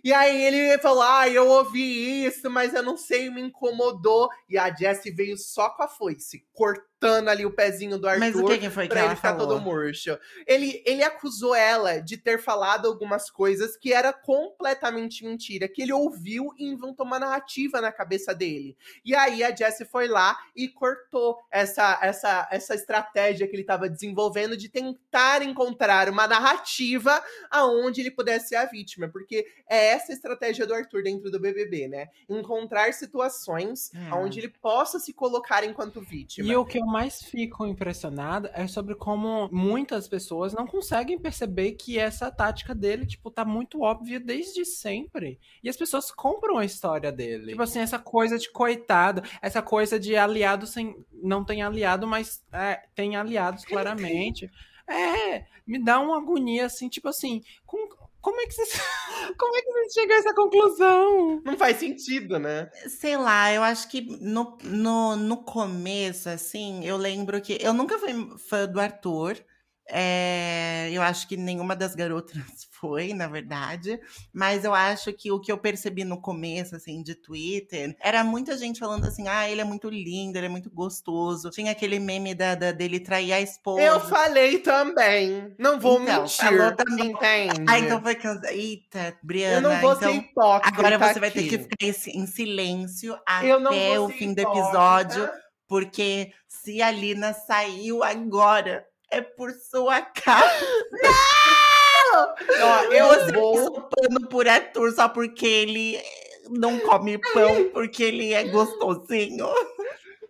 E 0.03 0.13
aí 0.13 0.43
ele 0.43 0.79
falou: 0.79 1.03
Ah, 1.03 1.29
eu 1.29 1.47
ouvi 1.49 2.25
isso, 2.27 2.51
mas 2.51 2.75
eu 2.75 2.83
não 2.83 2.97
sei, 2.97 3.31
me 3.31 3.41
incomodou. 3.41 4.29
E 4.49 4.59
a 4.59 4.75
Jessie 4.75 5.13
veio 5.13 5.37
só 5.37 5.71
com 5.71 5.83
a 5.83 5.89
foice, 5.89 6.45
cortou 6.53 6.96
cortando 6.99 7.29
ali 7.29 7.45
o 7.45 7.51
pezinho 7.51 7.99
do 7.99 8.09
Arthur. 8.09 8.21
Mas 8.21 8.37
o 8.37 8.45
que, 8.47 8.59
que 8.59 8.71
foi 8.71 8.85
que 8.85 8.91
pra 8.91 9.01
ela 9.01 9.09
ele 9.11 9.17
ficar 9.17 9.33
falou? 9.37 9.49
todo 9.49 9.61
murcho. 9.61 10.19
Ele, 10.47 10.83
ele 10.87 11.03
acusou 11.03 11.55
ela 11.55 12.01
de 12.01 12.17
ter 12.17 12.41
falado 12.41 12.89
algumas 12.89 13.31
coisas 13.31 13.77
que 13.77 13.93
era 13.93 14.13
completamente 14.13 15.25
mentira, 15.25 15.69
que 15.69 15.83
ele 15.83 15.93
ouviu 15.93 16.53
e 16.59 16.65
inventou 16.67 17.05
uma 17.07 17.19
narrativa 17.19 17.81
na 17.81 17.93
cabeça 17.93 18.35
dele. 18.35 18.77
E 19.05 19.15
aí 19.15 19.45
a 19.45 19.55
Jessie 19.55 19.87
foi 19.87 20.09
lá 20.09 20.37
e 20.55 20.69
cortou 20.69 21.39
essa, 21.51 21.99
essa, 22.03 22.49
essa 22.51 22.75
estratégia 22.75 23.47
que 23.47 23.55
ele 23.55 23.63
estava 23.63 23.89
desenvolvendo 23.89 24.57
de 24.57 24.69
tentar 24.69 25.43
encontrar 25.43 26.09
uma 26.09 26.27
narrativa 26.27 27.23
aonde 27.51 28.01
ele 28.01 28.11
pudesse 28.11 28.49
ser 28.49 28.57
a 28.57 28.65
vítima, 28.65 29.09
porque 29.09 29.47
é 29.69 29.89
essa 29.89 30.13
a 30.13 30.15
estratégia 30.15 30.67
do 30.67 30.75
Arthur 30.75 31.03
dentro 31.03 31.31
do 31.31 31.39
BBB, 31.41 31.89
né? 31.89 32.09
Encontrar 32.29 32.93
situações 32.93 33.91
É. 33.95 34.15
onde 34.15 34.41
ele 34.41 34.49
possa 34.49 34.99
se 34.99 35.13
colocar 35.13 35.65
enquanto 35.65 36.01
vítima. 36.01 36.49
E 36.49 36.57
o 36.57 36.65
que 36.65 36.79
eu 36.79 36.86
mais 36.87 37.23
fico 37.23 37.67
impressionado 37.67 38.49
é 38.53 38.67
sobre 38.67 38.95
como 38.95 39.49
muitas 39.53 40.09
pessoas 40.09 40.55
não 40.55 40.67
conseguem 40.67 41.19
perceber 41.19 41.73
que 41.73 41.99
essa 41.99 42.31
tática 42.31 42.75
dele, 42.75 43.07
tipo, 43.07 43.31
tá 43.31 43.45
muito 43.45 43.83
óbvia 43.83 44.19
desde 44.21 44.65
sempre. 44.65 45.39
E 45.63 45.69
as 45.69 45.77
pessoas 45.77 46.11
compram 46.11 46.59
a 46.59 46.65
história 46.65 47.13
dele. 47.13 47.51
Tipo 47.51 47.63
assim, 47.63 47.81
essa 47.81 47.99
coisa 47.99 48.39
de 48.39 48.51
coitado, 48.51 49.23
essa 49.43 49.61
coisa 49.61 49.99
de 49.99 50.17
aliado 50.17 50.67
sem. 50.67 50.97
Não 51.23 51.45
tem 51.45 51.63
aliado, 51.63 52.07
mas 52.07 52.45
é, 52.53 52.83
tem 52.95 53.17
aliados 53.17 53.65
claramente. 53.65 54.51
É, 54.89 55.45
me 55.67 55.83
dá 55.83 55.99
uma 55.99 56.17
agonia 56.17 56.67
assim, 56.67 56.89
tipo 56.89 57.09
assim, 57.09 57.43
com- 57.65 58.06
como 58.27 58.41
é 58.41 58.47
que 58.47 58.55
vocês. 58.55 58.73
Como 59.39 59.57
é 59.57 59.63
que 59.63 59.73
vocês 59.73 59.93
chegam 59.93 60.17
a 60.17 60.19
essa 60.19 60.35
conclusão? 60.35 61.43
Não 61.45 61.57
faz 61.57 61.79
sentido, 61.79 62.39
né? 62.39 62.71
Sei 62.89 63.17
lá, 63.17 63.53
eu 63.53 63.63
acho 63.63 63.89
que 63.89 64.01
no, 64.21 64.59
no, 64.65 65.17
no 65.17 65.37
começo, 65.39 66.29
assim, 66.29 66.85
eu 66.85 66.97
lembro 66.97 67.41
que. 67.41 67.57
Eu 67.61 67.73
nunca 67.73 67.99
fui 67.99 68.13
fã 68.39 68.67
do 68.67 68.81
Arthur. 68.81 69.37
É, 69.89 70.89
eu 70.93 71.03
acho 71.03 71.27
que 71.29 71.37
nenhuma 71.37 71.75
das 71.77 71.95
garotas 71.95 72.37
foi, 72.79 73.15
na 73.15 73.27
verdade. 73.27 73.99
Mas 74.33 74.65
eu 74.65 74.75
acho 74.75 75.13
que 75.13 75.31
o 75.33 75.41
que 75.41 75.51
eu 75.51 75.57
percebi 75.59 76.05
no 76.05 76.21
começo, 76.21 76.77
assim, 76.77 77.03
de 77.03 77.15
Twitter, 77.15 77.97
era 78.01 78.23
muita 78.23 78.57
gente 78.59 78.79
falando 78.79 79.07
assim: 79.07 79.27
ah, 79.29 79.49
ele 79.49 79.61
é 79.61 79.65
muito 79.65 79.89
lindo, 79.89 80.37
ele 80.37 80.47
é 80.47 80.51
muito 80.51 80.71
gostoso. 80.71 81.51
Tinha 81.51 81.73
aquele 81.73 81.99
meme 81.99 82.35
da, 82.35 82.55
da- 82.55 82.73
dele 82.73 83.01
trair 83.01 83.33
a 83.33 83.41
esposa. 83.41 83.83
Eu 83.83 84.01
falei 84.01 84.59
também. 84.59 85.55
Não 85.59 85.79
vou 85.81 86.01
Então, 86.03 86.23
mentir. 86.23 86.77
também. 86.77 87.11
Entende? 87.11 87.65
Ah, 87.69 87.79
então 87.79 88.01
foi 88.03 88.15
cansa... 88.15 88.53
Eita, 88.53 89.17
Briana. 89.23 89.57
eu 89.57 89.61
não 89.63 89.81
vou 89.81 89.93
então... 89.95 90.13
ser 90.13 90.19
hipócrita. 90.19 90.79
Agora 90.79 90.99
você 90.99 91.21
vai 91.21 91.31
ter 91.31 91.41
aqui. 91.41 91.49
que 91.51 91.59
ficar 91.59 91.77
em 91.87 91.93
si- 91.93 92.11
em 92.11 92.27
silêncio 92.27 93.17
até 93.27 93.99
o 94.01 94.09
fim 94.09 94.35
do 94.35 94.41
hipócrita. 94.41 94.67
episódio, 94.67 95.31
porque 95.69 96.33
se 96.49 96.83
a 96.83 96.91
Lina 96.91 97.33
saiu 97.33 98.03
agora, 98.05 98.85
é 99.11 99.21
por 99.21 99.51
sua 99.53 100.03
causa. 100.03 100.67
Ó, 102.15 102.83
eu 102.93 103.33
vou. 103.33 103.83
pano 103.83 104.29
por 104.29 104.49
Arthur 104.49 104.93
só 104.93 105.09
porque 105.09 105.47
ele 105.47 106.01
não 106.51 106.79
come 106.81 107.19
pão, 107.19 107.71
porque 107.73 108.03
ele 108.03 108.33
é 108.33 108.45
gostosinho. 108.45 109.49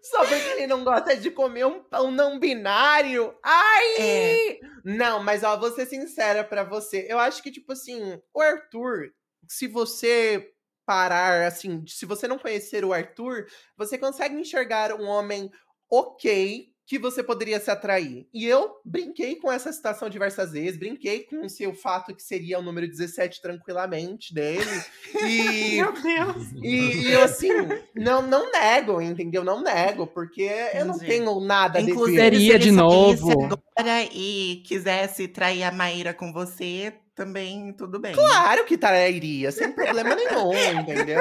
Só 0.03 0.25
porque 0.25 0.49
ele 0.51 0.67
não 0.69 0.85
gosta 0.85 1.17
de 1.17 1.31
comer 1.31 1.67
um 1.67 1.83
pão 1.83 2.11
não 2.11 2.39
binário. 2.39 3.35
Ai! 3.43 3.97
É. 3.99 4.61
Não, 4.85 5.23
mas 5.23 5.43
ó, 5.43 5.57
vou 5.57 5.73
ser 5.73 5.87
sincera 5.87 6.45
pra 6.45 6.63
você. 6.63 7.07
Eu 7.09 7.19
acho 7.19 7.43
que, 7.43 7.51
tipo 7.51 7.73
assim, 7.73 8.21
o 8.33 8.41
Arthur, 8.41 9.11
se 9.49 9.67
você 9.67 10.53
parar, 10.85 11.45
assim, 11.47 11.85
se 11.89 12.07
você 12.07 12.29
não 12.29 12.39
conhecer 12.39 12.85
o 12.85 12.93
Arthur, 12.93 13.47
você 13.77 13.99
consegue 13.99 14.37
enxergar 14.37 14.93
um 14.93 15.07
homem 15.07 15.51
ok 15.91 16.69
que 16.87 16.99
você 16.99 17.23
poderia 17.23 17.59
se 17.59 17.71
atrair. 17.71 18.29
E 18.33 18.47
eu 18.47 18.77
brinquei 18.85 19.35
com 19.37 19.51
essa 19.51 19.73
situação 19.73 20.09
diversas 20.09 20.53
vezes, 20.53 20.79
brinquei 20.79 21.25
com 21.25 21.45
o 21.45 21.51
seu 21.51 21.75
fato 21.75 22.15
que 22.15 22.23
seria 22.23 22.59
o 22.61 22.63
número 22.63 22.87
17 22.87 23.43
tranquilamente 23.43 24.33
dele. 24.33 24.65
E. 25.25 25.77
Deus. 26.03 26.53
E, 26.63 27.09
e 27.09 27.13
eu, 27.13 27.25
assim, 27.25 27.49
não, 27.95 28.23
não 28.23 28.53
nego, 28.53 29.01
entendeu? 29.01 29.43
Não 29.43 29.63
nego, 29.63 30.07
porque 30.07 30.49
eu 30.75 30.85
não 30.85 30.95
Entendi. 30.95 31.11
tenho 31.11 31.41
nada 31.41 31.79
a 31.79 31.83
Inclusive, 31.83 32.59
de 32.59 32.71
novo. 32.71 33.45
agora 33.77 34.05
e 34.13 34.63
quisesse 34.65 35.27
trair 35.27 35.65
a 35.65 35.73
Maíra 35.73 36.15
com 36.15 36.33
você, 36.33 36.93
também 37.17 37.73
tudo 37.73 37.99
bem. 37.99 38.13
Claro 38.13 38.65
que 38.65 38.77
trairia, 38.77 39.51
sem 39.51 39.73
problema 39.73 40.15
nenhum, 40.15 40.53
entendeu? 40.81 41.21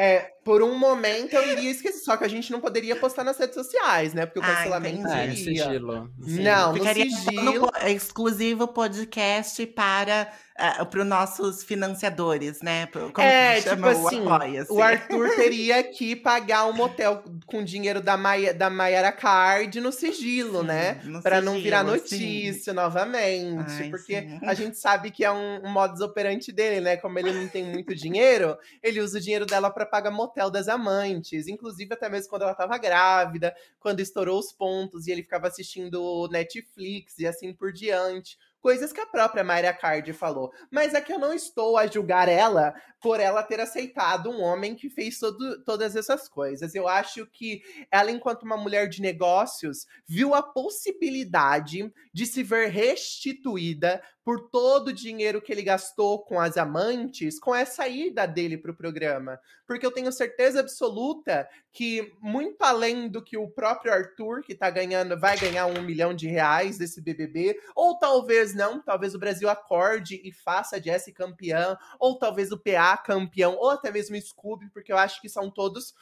É, 0.00 0.30
por 0.44 0.62
um 0.62 0.78
momento 0.78 1.34
eu 1.34 1.44
iria 1.50 1.72
esquecer, 1.72 1.98
só 2.04 2.16
que 2.16 2.22
a 2.22 2.28
gente 2.28 2.52
não 2.52 2.60
poderia 2.60 2.94
postar 2.94 3.24
nas 3.24 3.36
redes 3.36 3.54
sociais, 3.56 4.14
né? 4.14 4.26
Porque 4.26 4.38
o 4.38 4.42
Ah, 4.44 4.54
cancelamento 4.54 5.00
entendi. 5.00 5.60
É, 5.60 5.64
sigilo. 5.64 6.08
Não, 6.18 6.72
no 6.72 6.78
Ficaria 6.78 7.10
sigilo. 7.10 7.42
no 7.42 7.88
exclusivo 7.88 8.68
podcast 8.68 9.66
para 9.66 10.32
uh, 10.58 10.98
os 11.00 11.06
nossos 11.06 11.62
financiadores, 11.62 12.60
né? 12.62 12.86
Pro- 12.86 13.12
Como 13.12 13.26
É, 13.26 13.54
que 13.56 13.62
tipo 13.62 13.70
chama 13.76 13.90
assim, 13.90 14.20
o 14.20 14.32
Apoia-se? 14.32 14.72
o 14.72 14.82
Arthur 14.82 15.36
teria 15.36 15.82
que 15.82 16.16
pagar 16.16 16.66
um 16.66 16.72
motel 16.72 17.22
com 17.46 17.62
dinheiro 17.62 18.00
da, 18.00 18.16
Maia, 18.16 18.52
da 18.52 18.68
Mayara 18.68 19.12
Card 19.12 19.80
no 19.80 19.92
sigilo, 19.92 20.60
Sim, 20.60 20.66
né? 20.66 21.00
Pra 21.22 21.40
não 21.40 21.54
virar 21.54 21.82
notícia 21.84 22.72
novamente. 22.72 23.82
Ai, 23.82 23.90
porque 23.90 24.20
sim. 24.22 24.38
a 24.42 24.54
gente 24.54 24.76
sabe 24.78 25.10
que 25.10 25.24
é 25.24 25.30
um, 25.30 25.64
um 25.64 25.70
modus 25.70 26.00
operandi 26.00 26.52
dele, 26.52 26.80
né? 26.80 26.96
Como 26.96 27.18
ele 27.18 27.32
não 27.32 27.48
tem 27.48 27.64
muito 27.64 27.94
dinheiro, 27.94 28.56
ele 28.82 29.00
usa 29.00 29.18
o 29.18 29.20
dinheiro 29.20 29.46
dela 29.46 29.70
pra 29.70 29.86
pagar 29.86 30.10
motel 30.10 30.50
das 30.50 30.68
amantes. 30.68 31.46
Inclusive, 31.48 31.94
até 31.94 32.08
mesmo 32.08 32.28
quando 32.30 32.42
ela 32.42 32.54
tava 32.54 32.76
grávida, 32.78 33.54
quando 33.78 34.00
estourou 34.00 34.38
os 34.38 34.52
pontos 34.52 35.06
e 35.06 35.10
ele 35.12 35.22
ficava 35.22 35.46
assistindo 35.48 36.28
Netflix 36.30 37.18
e 37.18 37.26
assim 37.26 37.52
por 37.52 37.72
diante. 37.72 38.36
Coisas 38.68 38.92
que 38.92 39.00
a 39.00 39.06
própria 39.06 39.42
Mayra 39.42 39.72
Card 39.72 40.12
falou. 40.12 40.52
Mas 40.70 40.92
é 40.92 41.00
que 41.00 41.10
eu 41.10 41.18
não 41.18 41.32
estou 41.32 41.78
a 41.78 41.86
julgar 41.86 42.28
ela 42.28 42.74
por 43.00 43.18
ela 43.18 43.42
ter 43.42 43.58
aceitado 43.60 44.28
um 44.30 44.42
homem 44.42 44.74
que 44.74 44.90
fez 44.90 45.18
todo- 45.18 45.64
todas 45.64 45.96
essas 45.96 46.28
coisas. 46.28 46.74
Eu 46.74 46.86
acho 46.86 47.24
que 47.28 47.62
ela, 47.90 48.10
enquanto 48.10 48.42
uma 48.42 48.58
mulher 48.58 48.86
de 48.86 49.00
negócios, 49.00 49.86
viu 50.06 50.34
a 50.34 50.42
possibilidade 50.42 51.90
de 52.12 52.26
se 52.26 52.42
ver 52.42 52.68
restituída 52.68 54.02
por 54.28 54.50
todo 54.50 54.88
o 54.88 54.92
dinheiro 54.92 55.40
que 55.40 55.50
ele 55.50 55.62
gastou 55.62 56.22
com 56.22 56.38
as 56.38 56.58
amantes 56.58 57.40
com 57.40 57.54
essa 57.54 57.88
ida 57.88 58.26
dele 58.26 58.58
para 58.58 58.72
o 58.72 58.76
programa. 58.76 59.40
Porque 59.66 59.86
eu 59.86 59.90
tenho 59.90 60.12
certeza 60.12 60.60
absoluta 60.60 61.48
que, 61.72 62.12
muito 62.20 62.60
além 62.60 63.08
do 63.08 63.24
que 63.24 63.38
o 63.38 63.48
próprio 63.48 63.90
Arthur, 63.90 64.42
que 64.42 64.54
tá 64.54 64.68
ganhando, 64.68 65.18
vai 65.18 65.38
ganhar 65.38 65.64
um 65.64 65.80
milhão 65.80 66.12
de 66.12 66.28
reais 66.28 66.76
desse 66.76 67.00
BBB, 67.00 67.58
ou 67.74 67.98
talvez 67.98 68.54
não, 68.54 68.82
talvez 68.82 69.14
o 69.14 69.18
Brasil 69.18 69.48
acorde 69.48 70.20
e 70.22 70.30
faça 70.30 70.76
a 70.76 70.78
Jessie 70.78 71.14
campeã, 71.14 71.78
ou 71.98 72.18
talvez 72.18 72.52
o 72.52 72.58
PA 72.58 72.98
campeão, 72.98 73.56
ou 73.56 73.70
até 73.70 73.90
mesmo 73.90 74.14
o 74.14 74.20
Scooby, 74.20 74.68
porque 74.68 74.92
eu 74.92 74.98
acho 74.98 75.22
que 75.22 75.30
são 75.30 75.50
todos 75.50 75.94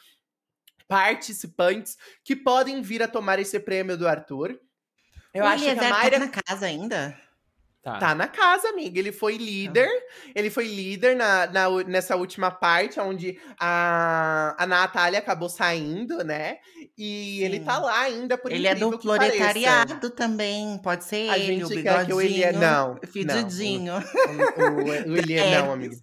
participantes 0.85 1.97
que 2.25 2.35
podem 2.35 2.81
vir 2.81 3.01
a 3.01 3.07
tomar 3.07 3.39
esse 3.39 3.57
prêmio 3.57 3.97
do 3.97 4.05
Arthur. 4.05 4.59
Eu 5.33 5.45
o 5.45 5.47
acho 5.47 5.63
que 5.63 5.69
a 5.69 5.71
Eliezer 5.71 5.89
Mayra 5.91 6.19
tá 6.19 6.25
na 6.25 6.43
casa 6.43 6.65
ainda? 6.65 7.26
Tá. 7.87 7.99
Tá 7.99 8.13
na 8.15 8.27
casa, 8.27 8.67
amiga. 8.67 8.99
Ele 8.99 9.13
foi 9.13 9.37
líder. 9.37 9.87
Ele 10.35 10.49
foi 10.49 10.67
líder 10.67 11.15
na, 11.15 11.47
na 11.47 11.69
nessa 11.85 12.17
última 12.17 12.51
parte, 12.51 12.99
onde 12.99 13.39
a, 13.57 14.55
a 14.61 14.67
Natália 14.67 15.19
acabou 15.19 15.47
saindo, 15.47 16.17
né? 16.23 16.57
E 16.97 17.37
Sim. 17.39 17.45
ele 17.45 17.59
tá 17.61 17.77
lá 17.79 18.01
ainda, 18.01 18.37
por 18.37 18.51
ele 18.51 18.67
é 18.67 18.75
do 18.75 18.97
que 18.97 19.07
pareça. 19.07 19.29
proletariado 19.37 20.09
também, 20.09 20.77
pode 20.83 21.05
ser 21.05 21.29
A 21.29 21.37
ele, 21.39 21.63
o 21.63 21.67
gente 21.69 21.81
quer 21.83 22.05
que 22.05 22.13
o 22.13 22.19
Elie- 22.19 22.37
bigodinho, 22.47 22.59
não, 22.59 22.87
não. 22.95 22.99
fedidinho. 23.09 23.93
O, 23.93 24.61
o, 24.61 25.11
o 25.13 25.15
Elie, 25.17 25.39
não, 25.51 25.71
amigo. 25.71 25.95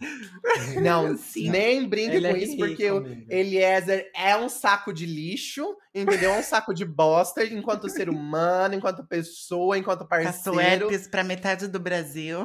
Não, 0.81 1.17
Sim. 1.19 1.51
nem 1.51 1.87
brinque 1.87 2.17
Ele 2.17 2.29
com 2.31 2.35
é 2.37 2.39
isso, 2.39 2.53
rico, 2.53 2.67
porque 2.67 2.91
o 2.91 2.97
amigo. 2.99 3.27
Eliezer 3.29 4.11
é 4.17 4.37
um 4.37 4.49
saco 4.49 4.93
de 4.93 5.05
lixo, 5.05 5.77
entendeu? 5.95 6.33
É 6.35 6.39
um 6.39 6.43
saco 6.43 6.75
de 6.75 6.85
bosta, 6.85 7.45
enquanto 7.45 7.89
ser 7.89 8.09
humano, 8.09 8.75
enquanto 8.75 9.05
pessoa, 9.05 9.79
enquanto 9.79 10.05
Passou 10.07 10.55
parceiro. 10.55 10.87
herpes 10.87 11.07
pra 11.07 11.23
metade 11.23 11.69
do 11.69 11.79
Brasil. 11.79 12.45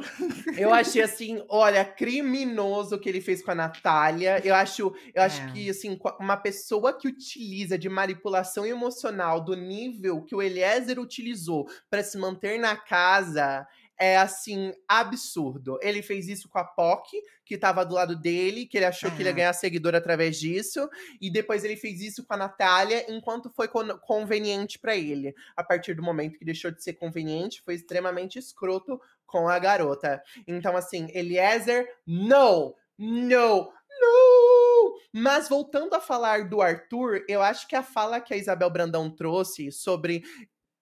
Eu 0.56 0.72
achei 0.74 1.02
assim, 1.02 1.42
olha, 1.48 1.84
criminoso 1.84 2.94
o 2.94 2.98
que 2.98 3.08
ele 3.08 3.20
fez 3.20 3.42
com 3.42 3.50
a 3.50 3.54
Natália. 3.54 4.40
Eu 4.44 4.54
acho, 4.54 4.94
eu 5.14 5.22
acho 5.22 5.40
É. 5.42 5.46
que 5.52 5.70
assim, 5.70 5.98
uma 6.20 6.36
pessoa 6.36 6.92
que 6.96 7.08
utiliza 7.08 7.76
de 7.76 7.88
manipulação 7.88 8.64
emocional 8.64 9.40
do 9.40 9.54
nível 9.56 10.22
que 10.22 10.34
o 10.34 10.40
Eliezer 10.42 10.98
utilizou 11.00 11.68
para 11.90 12.02
se 12.04 12.16
manter 12.18 12.58
na 12.58 12.76
casa 12.76 13.66
é 14.00 14.16
assim 14.16 14.72
absurdo. 14.88 15.78
Ele 15.82 16.00
fez 16.00 16.26
isso 16.26 16.48
com 16.48 16.58
a 16.58 16.64
POC, 16.64 17.22
que 17.44 17.58
tava 17.58 17.84
do 17.84 17.94
lado 17.94 18.16
dele, 18.16 18.64
que 18.64 18.78
ele 18.78 18.86
achou 18.86 19.10
que 19.10 19.16
ele 19.16 19.28
ia 19.28 19.32
É. 19.32 19.34
ganhar 19.34 19.52
seguidor 19.52 19.94
através 19.94 20.38
disso, 20.40 20.88
e 21.20 21.30
depois 21.30 21.62
ele 21.64 21.76
fez 21.76 22.00
isso 22.00 22.24
com 22.24 22.32
a 22.32 22.36
Natália 22.38 23.04
enquanto 23.12 23.50
foi 23.50 23.68
con- 23.68 23.98
conveniente 23.98 24.78
para 24.78 24.96
ele. 24.96 25.34
A 25.54 25.62
partir 25.62 25.92
do 25.94 26.02
momento 26.02 26.38
que 26.38 26.44
deixou 26.46 26.70
de 26.70 26.82
ser 26.82 26.94
conveniente, 26.94 27.60
foi 27.62 27.74
extremamente 27.74 28.38
escroto 28.38 28.98
com 29.26 29.48
a 29.48 29.58
garota. 29.58 30.22
Então, 30.48 30.76
assim, 30.76 31.08
Eliezer, 31.14 31.86
no! 32.06 32.74
No! 32.98 33.70
No! 34.00 34.98
Mas 35.12 35.48
voltando 35.48 35.94
a 35.94 36.00
falar 36.00 36.48
do 36.48 36.62
Arthur, 36.62 37.24
eu 37.28 37.42
acho 37.42 37.66
que 37.68 37.76
a 37.76 37.82
fala 37.82 38.20
que 38.20 38.32
a 38.32 38.36
Isabel 38.36 38.70
Brandão 38.70 39.10
trouxe 39.10 39.70
sobre 39.70 40.22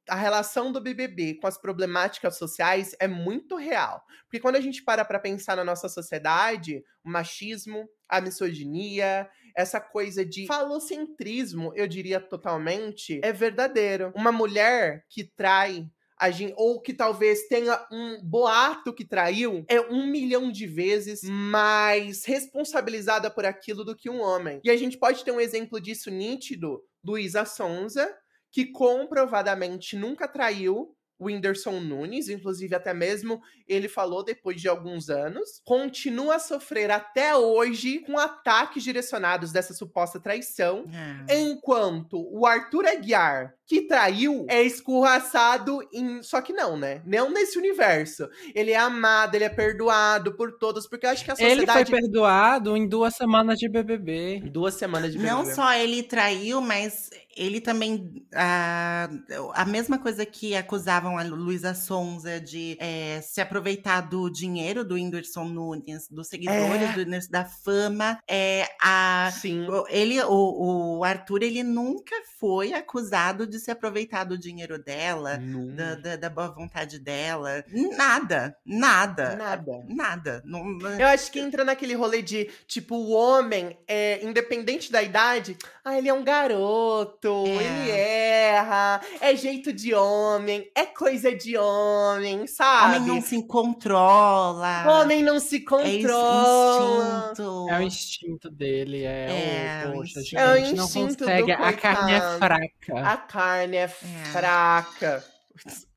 a 0.08 0.14
relação 0.14 0.72
do 0.72 0.80
BBB 0.80 1.34
com 1.34 1.46
as 1.46 1.58
problemáticas 1.58 2.36
sociais 2.36 2.94
é 2.98 3.06
muito 3.06 3.56
real. 3.56 4.02
Porque 4.24 4.40
quando 4.40 4.56
a 4.56 4.60
gente 4.60 4.82
para 4.82 5.04
para 5.04 5.18
pensar 5.18 5.56
na 5.56 5.64
nossa 5.64 5.88
sociedade, 5.88 6.82
o 7.04 7.10
machismo, 7.10 7.88
a 8.08 8.20
misoginia, 8.20 9.28
essa 9.56 9.80
coisa 9.80 10.24
de 10.24 10.46
falocentrismo, 10.46 11.72
eu 11.74 11.86
diria 11.86 12.20
totalmente, 12.20 13.20
é 13.22 13.32
verdadeiro. 13.32 14.12
Uma 14.14 14.32
mulher 14.32 15.04
que 15.08 15.24
trai 15.24 15.88
a 16.18 16.30
gente, 16.30 16.54
ou 16.56 16.80
que 16.80 16.92
talvez 16.92 17.46
tenha 17.46 17.86
um 17.92 18.20
boato 18.22 18.92
que 18.92 19.04
traiu, 19.04 19.64
é 19.68 19.80
um 19.80 20.06
milhão 20.06 20.50
de 20.50 20.66
vezes 20.66 21.22
mais 21.22 22.24
responsabilizada 22.24 23.30
por 23.30 23.46
aquilo 23.46 23.84
do 23.84 23.94
que 23.94 24.10
um 24.10 24.20
homem. 24.20 24.60
E 24.64 24.70
a 24.70 24.76
gente 24.76 24.98
pode 24.98 25.24
ter 25.24 25.30
um 25.30 25.40
exemplo 25.40 25.80
disso 25.80 26.10
nítido, 26.10 26.82
Luísa 27.04 27.44
Sonza, 27.44 28.12
que 28.50 28.66
comprovadamente 28.66 29.96
nunca 29.96 30.26
traiu 30.28 30.94
o 31.20 31.24
Whindersson 31.26 31.80
Nunes, 31.80 32.28
inclusive 32.28 32.76
até 32.76 32.94
mesmo 32.94 33.40
ele 33.66 33.88
falou 33.88 34.22
depois 34.24 34.60
de 34.60 34.68
alguns 34.68 35.10
anos, 35.10 35.60
continua 35.64 36.36
a 36.36 36.38
sofrer 36.38 36.92
até 36.92 37.34
hoje 37.36 37.98
com 38.06 38.16
ataques 38.16 38.84
direcionados 38.84 39.50
dessa 39.50 39.74
suposta 39.74 40.20
traição, 40.20 40.84
É. 41.28 41.40
enquanto 41.40 42.16
o 42.32 42.46
Arthur 42.46 42.86
Aguiar, 42.86 43.52
que 43.66 43.82
traiu, 43.82 44.46
é 44.48 44.62
escorraçado 44.62 45.80
em... 45.92 46.22
Só 46.22 46.40
que 46.40 46.52
não, 46.52 46.76
né? 46.76 47.02
Não 47.04 47.30
nesse 47.30 47.58
universo. 47.58 48.26
Ele 48.54 48.70
é 48.70 48.78
amado, 48.78 49.34
ele 49.34 49.44
é 49.44 49.48
perdoado 49.50 50.34
por 50.36 50.56
todos, 50.56 50.86
porque 50.86 51.04
eu 51.04 51.10
acho 51.10 51.24
que 51.24 51.30
a 51.30 51.34
Ele 51.38 51.66
foi 51.66 51.66
sociedade... 51.66 51.90
perdoado 51.90 52.76
em 52.76 52.88
duas 52.88 53.14
semanas 53.16 53.58
de 53.58 53.68
BBB. 53.68 54.40
Duas 54.50 54.74
semanas 54.74 55.12
de 55.12 55.18
Não 55.18 55.38
BBB. 55.40 55.54
só 55.54 55.72
ele 55.74 56.02
traiu, 56.04 56.60
mas 56.62 57.10
ele 57.38 57.60
também. 57.60 58.26
A, 58.34 59.08
a 59.54 59.64
mesma 59.64 59.98
coisa 59.98 60.26
que 60.26 60.54
acusavam 60.54 61.16
a 61.18 61.22
Luísa 61.22 61.74
Sonza 61.74 62.40
de 62.40 62.76
é, 62.80 63.20
se 63.22 63.40
aproveitar 63.40 64.00
do 64.02 64.28
dinheiro 64.30 64.84
do 64.84 64.94
Whindersson 64.94 65.44
Nunes, 65.44 66.08
dos 66.10 66.28
seguidores, 66.28 66.90
É. 66.90 67.04
do- 67.04 67.28
da 67.30 67.44
fama. 67.44 68.18
É, 68.28 68.66
a, 68.82 69.30
Sim. 69.32 69.66
ele, 69.88 70.20
o, 70.22 70.98
o 70.98 71.04
Arthur, 71.04 71.42
ele 71.42 71.62
nunca 71.62 72.14
foi 72.38 72.72
acusado 72.72 73.46
de 73.46 73.58
se 73.58 73.70
aproveitar 73.70 74.24
do 74.24 74.36
dinheiro 74.38 74.78
dela, 74.82 75.38
da, 75.74 75.94
da, 75.94 76.16
da 76.16 76.30
boa 76.30 76.48
vontade 76.48 76.98
dela. 76.98 77.64
Nada, 77.96 78.56
nada. 78.64 79.36
Nada. 79.36 79.84
Nada. 79.88 80.42
Não, 80.44 80.64
não- 80.64 80.90
Eu 81.00 81.06
acho 81.08 81.30
que 81.30 81.38
entra 81.40 81.64
naquele 81.64 81.94
rolê 81.94 82.22
de, 82.22 82.48
tipo, 82.66 82.94
o 82.96 83.10
homem, 83.10 83.78
é, 83.86 84.24
independente 84.24 84.90
da 84.90 85.02
idade, 85.02 85.56
ah, 85.84 85.96
ele 85.96 86.08
é 86.08 86.14
um 86.14 86.24
garoto, 86.24 87.27
É. 87.46 87.50
ele 87.50 87.90
erra, 87.90 89.00
é 89.20 89.36
jeito 89.36 89.72
de 89.72 89.94
homem, 89.94 90.70
é 90.74 90.86
coisa 90.86 91.34
de 91.34 91.56
homem, 91.56 92.46
sabe? 92.46 92.96
Homem 92.96 93.08
não 93.08 93.20
se 93.20 93.42
controla. 93.46 95.00
Homem 95.00 95.22
não 95.22 95.40
se 95.40 95.56
É 95.56 95.60
controla. 95.60 97.30
instinto. 97.32 97.66
É 97.70 97.78
o 97.78 97.82
instinto 97.82 98.50
dele, 98.50 99.04
é, 99.04 99.84
É, 99.84 99.88
o, 99.88 99.92
poxa, 99.92 100.20
É 100.34 100.46
o 100.46 100.50
a 100.50 100.56
gente 100.58 100.76
não 100.76 100.88
consegue, 100.88 101.52
a 101.52 101.72
carne 101.72 102.12
é 102.12 102.20
fraca. 102.38 103.10
A 103.12 103.16
carne 103.16 103.76
é, 103.76 103.88
fraca. 103.88 105.24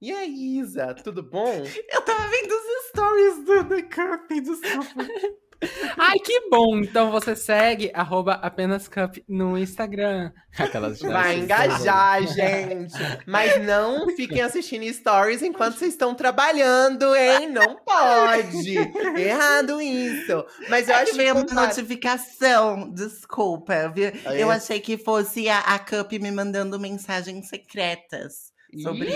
E 0.01 0.11
aí, 0.11 0.57
Isa, 0.57 0.95
tudo 0.95 1.21
bom? 1.21 1.63
Eu 1.91 2.01
tava 2.01 2.27
vendo 2.27 2.51
os 2.51 2.87
stories 2.89 3.45
do 3.45 3.63
The 3.65 3.81
Cup, 3.83 4.31
desculpa. 4.31 5.07
Ai, 5.97 6.17
que 6.19 6.49
bom! 6.49 6.77
Então 6.79 7.11
você 7.11 7.35
segue 7.35 7.91
arroba 7.93 8.33
apenas 8.33 8.87
cup 8.87 9.17
no 9.29 9.57
Instagram. 9.57 10.31
Aquelas 10.57 10.99
Vai 10.99 11.37
engajar, 11.39 12.25
gente. 12.27 12.93
Mas 13.27 13.63
não 13.63 14.07
fiquem 14.15 14.41
assistindo 14.41 14.91
stories 14.91 15.41
enquanto 15.41 15.75
vocês 15.77 15.91
estão 15.93 16.15
trabalhando, 16.15 17.15
hein? 17.15 17.47
Não 17.49 17.75
pode. 17.77 18.75
Errado 19.19 19.81
isso. 19.81 20.43
Mas 20.69 20.89
eu 20.89 20.95
É 20.95 21.01
acho 21.03 21.13
que 21.13 21.31
uma 21.31 21.43
notificação, 21.67 22.89
desculpa. 22.91 23.73
Eu, 23.75 23.93
vi- 23.93 24.21
Ah, 24.25 24.35
é? 24.35 24.43
eu 24.43 24.49
achei 24.51 24.79
que 24.79 24.97
fosse 24.97 25.47
a, 25.47 25.59
a 25.59 25.79
Cup 25.79 26.11
me 26.13 26.31
mandando 26.31 26.79
mensagens 26.79 27.47
secretas 27.47 28.51
sobre. 28.81 29.07
Enfim, 29.07 29.15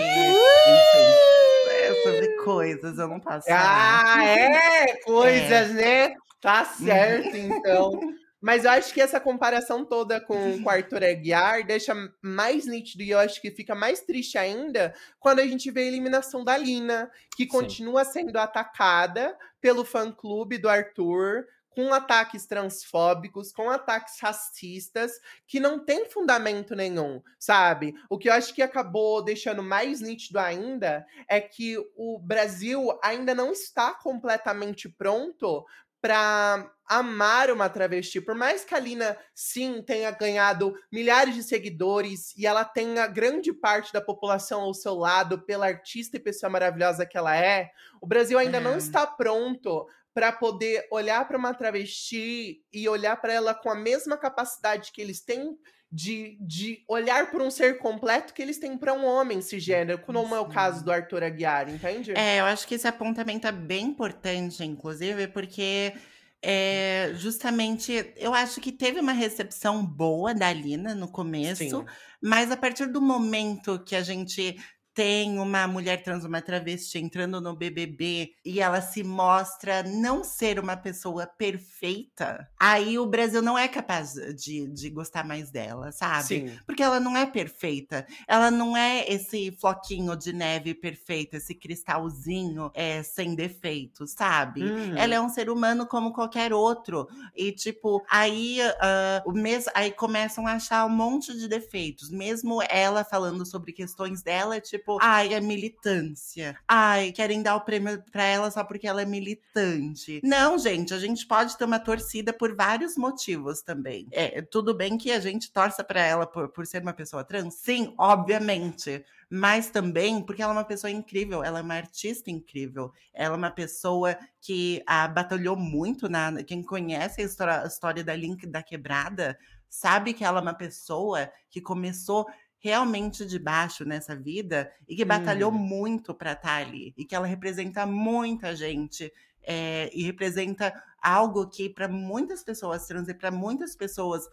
é, 1.70 1.94
sobre 2.04 2.28
coisas, 2.44 2.98
eu 2.98 3.08
não 3.08 3.18
posso 3.20 3.46
falar. 3.46 4.02
Ah, 4.16 4.24
é? 4.24 4.96
Coisas, 5.04 5.70
né? 5.72 6.14
Tá 6.46 6.64
certo, 6.64 7.36
então. 7.36 7.90
Mas 8.40 8.64
eu 8.64 8.70
acho 8.70 8.94
que 8.94 9.00
essa 9.00 9.18
comparação 9.18 9.84
toda 9.84 10.20
com, 10.20 10.62
com 10.62 10.68
o 10.68 10.70
Arthur 10.70 11.02
Aguiar 11.02 11.66
deixa 11.66 11.92
mais 12.22 12.66
nítido 12.66 13.02
e 13.02 13.10
eu 13.10 13.18
acho 13.18 13.42
que 13.42 13.50
fica 13.50 13.74
mais 13.74 14.02
triste 14.02 14.38
ainda 14.38 14.94
quando 15.18 15.40
a 15.40 15.46
gente 15.46 15.68
vê 15.72 15.80
a 15.80 15.86
eliminação 15.86 16.44
da 16.44 16.56
Lina, 16.56 17.10
que 17.34 17.42
Sim. 17.42 17.48
continua 17.48 18.04
sendo 18.04 18.36
atacada 18.36 19.36
pelo 19.60 19.84
fã-clube 19.84 20.56
do 20.58 20.68
Arthur, 20.68 21.46
com 21.76 21.92
ataques 21.92 22.46
transfóbicos, 22.46 23.52
com 23.52 23.68
ataques 23.68 24.18
racistas, 24.18 25.12
que 25.46 25.60
não 25.60 25.78
tem 25.78 26.08
fundamento 26.08 26.74
nenhum, 26.74 27.20
sabe? 27.38 27.94
O 28.08 28.16
que 28.16 28.30
eu 28.30 28.32
acho 28.32 28.54
que 28.54 28.62
acabou 28.62 29.22
deixando 29.22 29.62
mais 29.62 30.00
nítido 30.00 30.38
ainda 30.38 31.06
é 31.28 31.38
que 31.38 31.76
o 31.94 32.18
Brasil 32.18 32.98
ainda 33.04 33.34
não 33.34 33.52
está 33.52 33.92
completamente 33.92 34.88
pronto 34.88 35.66
para 36.06 36.70
amar 36.88 37.50
uma 37.50 37.68
travesti. 37.68 38.20
Por 38.20 38.36
mais 38.36 38.64
que 38.64 38.72
a 38.76 38.78
Lina, 38.78 39.18
sim, 39.34 39.82
tenha 39.82 40.08
ganhado 40.12 40.72
milhares 40.92 41.34
de 41.34 41.42
seguidores 41.42 42.32
e 42.36 42.46
ela 42.46 42.64
tenha 42.64 43.08
grande 43.08 43.52
parte 43.52 43.92
da 43.92 44.00
população 44.00 44.60
ao 44.60 44.72
seu 44.72 44.94
lado 44.94 45.42
pela 45.44 45.66
artista 45.66 46.16
e 46.16 46.20
pessoa 46.20 46.48
maravilhosa 46.48 47.04
que 47.04 47.18
ela 47.18 47.36
é, 47.36 47.72
o 48.00 48.06
Brasil 48.06 48.38
ainda 48.38 48.60
não 48.60 48.74
É. 48.74 48.76
está 48.76 49.04
pronto 49.04 49.88
para 50.14 50.30
poder 50.30 50.86
olhar 50.92 51.26
para 51.26 51.36
uma 51.36 51.52
travesti 51.52 52.62
e 52.72 52.88
olhar 52.88 53.16
para 53.20 53.32
ela 53.32 53.52
com 53.52 53.68
a 53.68 53.74
mesma 53.74 54.16
capacidade 54.16 54.92
que 54.92 55.02
eles 55.02 55.20
têm 55.20 55.58
de, 55.90 56.36
de 56.40 56.84
olhar 56.88 57.30
para 57.30 57.42
um 57.42 57.50
ser 57.50 57.78
completo 57.78 58.34
que 58.34 58.42
eles 58.42 58.58
têm 58.58 58.76
para 58.76 58.92
um 58.92 59.04
homem 59.04 59.40
cisgênero, 59.40 59.98
como 59.98 60.18
é 60.34 60.40
o 60.40 60.46
Sim. 60.46 60.50
caso 60.52 60.84
do 60.84 60.90
Arthur 60.90 61.22
Aguiar, 61.22 61.68
entende? 61.68 62.12
É, 62.16 62.40
eu 62.40 62.44
acho 62.44 62.66
que 62.66 62.74
esse 62.74 62.88
apontamento 62.88 63.46
é 63.46 63.52
bem 63.52 63.86
importante, 63.86 64.64
inclusive, 64.64 65.28
porque 65.28 65.94
é, 66.42 67.12
justamente 67.14 68.12
eu 68.16 68.34
acho 68.34 68.60
que 68.60 68.72
teve 68.72 69.00
uma 69.00 69.12
recepção 69.12 69.84
boa 69.84 70.34
da 70.34 70.52
Lina 70.52 70.94
no 70.94 71.08
começo, 71.08 71.64
Sim. 71.64 71.84
mas 72.22 72.50
a 72.50 72.56
partir 72.56 72.86
do 72.86 73.00
momento 73.00 73.82
que 73.84 73.96
a 73.96 74.02
gente 74.02 74.56
tem 74.96 75.38
uma 75.38 75.68
mulher 75.68 76.02
trans, 76.02 76.24
uma 76.24 76.40
travesti 76.40 76.98
entrando 76.98 77.38
no 77.38 77.54
BBB 77.54 78.32
e 78.42 78.62
ela 78.62 78.80
se 78.80 79.04
mostra 79.04 79.82
não 79.82 80.24
ser 80.24 80.58
uma 80.58 80.74
pessoa 80.74 81.26
perfeita, 81.26 82.48
aí 82.58 82.98
o 82.98 83.04
Brasil 83.04 83.42
não 83.42 83.58
é 83.58 83.68
capaz 83.68 84.14
de, 84.14 84.66
de 84.68 84.88
gostar 84.88 85.22
mais 85.22 85.50
dela, 85.50 85.92
sabe? 85.92 86.24
Sim. 86.24 86.58
Porque 86.64 86.82
ela 86.82 86.98
não 86.98 87.14
é 87.14 87.26
perfeita. 87.26 88.06
Ela 88.26 88.50
não 88.50 88.74
é 88.74 89.06
esse 89.06 89.52
floquinho 89.60 90.16
de 90.16 90.32
neve 90.32 90.74
perfeito, 90.74 91.36
esse 91.36 91.54
cristalzinho 91.54 92.70
é, 92.72 93.02
sem 93.02 93.34
defeitos, 93.34 94.12
sabe? 94.12 94.62
Ela 94.96 95.14
é 95.16 95.20
um 95.20 95.28
ser 95.28 95.50
humano 95.50 95.86
como 95.86 96.14
qualquer 96.14 96.54
outro. 96.54 97.06
E, 97.34 97.52
tipo, 97.52 98.02
aí, 98.10 98.60
ah, 98.80 99.22
o 99.26 99.32
mes 99.32 99.66
aí 99.74 99.92
começam 99.92 100.46
a 100.46 100.52
achar 100.52 100.86
um 100.86 100.90
monte 100.90 101.36
de 101.36 101.46
defeitos. 101.46 102.10
Mesmo 102.10 102.62
ela 102.70 103.04
falando 103.04 103.44
sobre 103.44 103.72
questões 103.72 104.22
dela, 104.22 104.58
tipo, 104.58 104.85
ai, 105.00 105.34
é 105.34 105.40
militância. 105.40 106.56
Ai, 106.66 107.12
querem 107.12 107.42
dar 107.42 107.56
o 107.56 107.60
prêmio 107.60 108.02
pra 108.10 108.24
ela 108.24 108.50
só 108.50 108.64
porque 108.64 108.86
ela 108.86 109.02
é 109.02 109.06
militante. 109.06 110.20
Não, 110.22 110.58
gente, 110.58 110.94
a 110.94 110.98
gente 110.98 111.26
pode 111.26 111.56
ter 111.56 111.64
uma 111.64 111.78
torcida 111.78 112.32
por 112.32 112.54
vários 112.54 112.96
motivos 112.96 113.62
também. 113.62 114.06
É, 114.12 114.42
tudo 114.42 114.74
bem 114.74 114.96
que 114.96 115.10
a 115.10 115.20
gente 115.20 115.52
torça 115.52 115.82
pra 115.82 116.00
ela 116.00 116.26
por, 116.26 116.48
por 116.48 116.66
ser 116.66 116.82
uma 116.82 116.92
pessoa 116.92 117.24
trans? 117.24 117.54
Sim, 117.54 117.94
obviamente. 117.98 119.04
Mas 119.28 119.70
também 119.70 120.22
porque 120.22 120.40
ela 120.40 120.52
é 120.52 120.56
uma 120.56 120.64
pessoa 120.64 120.90
incrível, 120.90 121.42
ela 121.42 121.58
é 121.58 121.62
uma 121.62 121.74
artista 121.74 122.30
incrível, 122.30 122.92
ela 123.12 123.34
é 123.34 123.38
uma 123.38 123.50
pessoa 123.50 124.16
que 124.40 124.80
ah, 124.86 125.08
batalhou 125.08 125.56
muito 125.56 126.08
na. 126.08 126.44
Quem 126.44 126.62
conhece 126.62 127.20
a 127.20 127.24
história, 127.24 127.62
a 127.62 127.66
história 127.66 128.04
da 128.04 128.14
Link 128.14 128.46
da 128.46 128.62
Quebrada 128.62 129.36
sabe 129.68 130.14
que 130.14 130.24
ela 130.24 130.38
é 130.38 130.42
uma 130.42 130.54
pessoa 130.54 131.30
que 131.50 131.60
começou 131.60 132.26
realmente 132.58 133.24
de 133.26 133.38
baixo 133.38 133.84
nessa 133.84 134.16
vida 134.16 134.72
e 134.88 134.96
que 134.96 135.04
batalhou 135.04 135.52
Uhum. 135.52 135.58
muito 135.58 136.14
para 136.14 136.32
estar 136.32 136.56
ali 136.62 136.92
e 136.96 137.04
que 137.04 137.14
ela 137.14 137.26
representa 137.26 137.86
muita 137.86 138.56
gente 138.56 139.12
é, 139.42 139.90
e 139.94 140.02
representa 140.02 140.72
algo 141.00 141.48
que 141.48 141.68
para 141.70 141.86
muitas 141.88 142.42
pessoas 142.42 142.86
trans 142.86 143.08
e 143.08 143.14
para 143.14 143.30
muitas 143.30 143.76
pessoas 143.76 144.24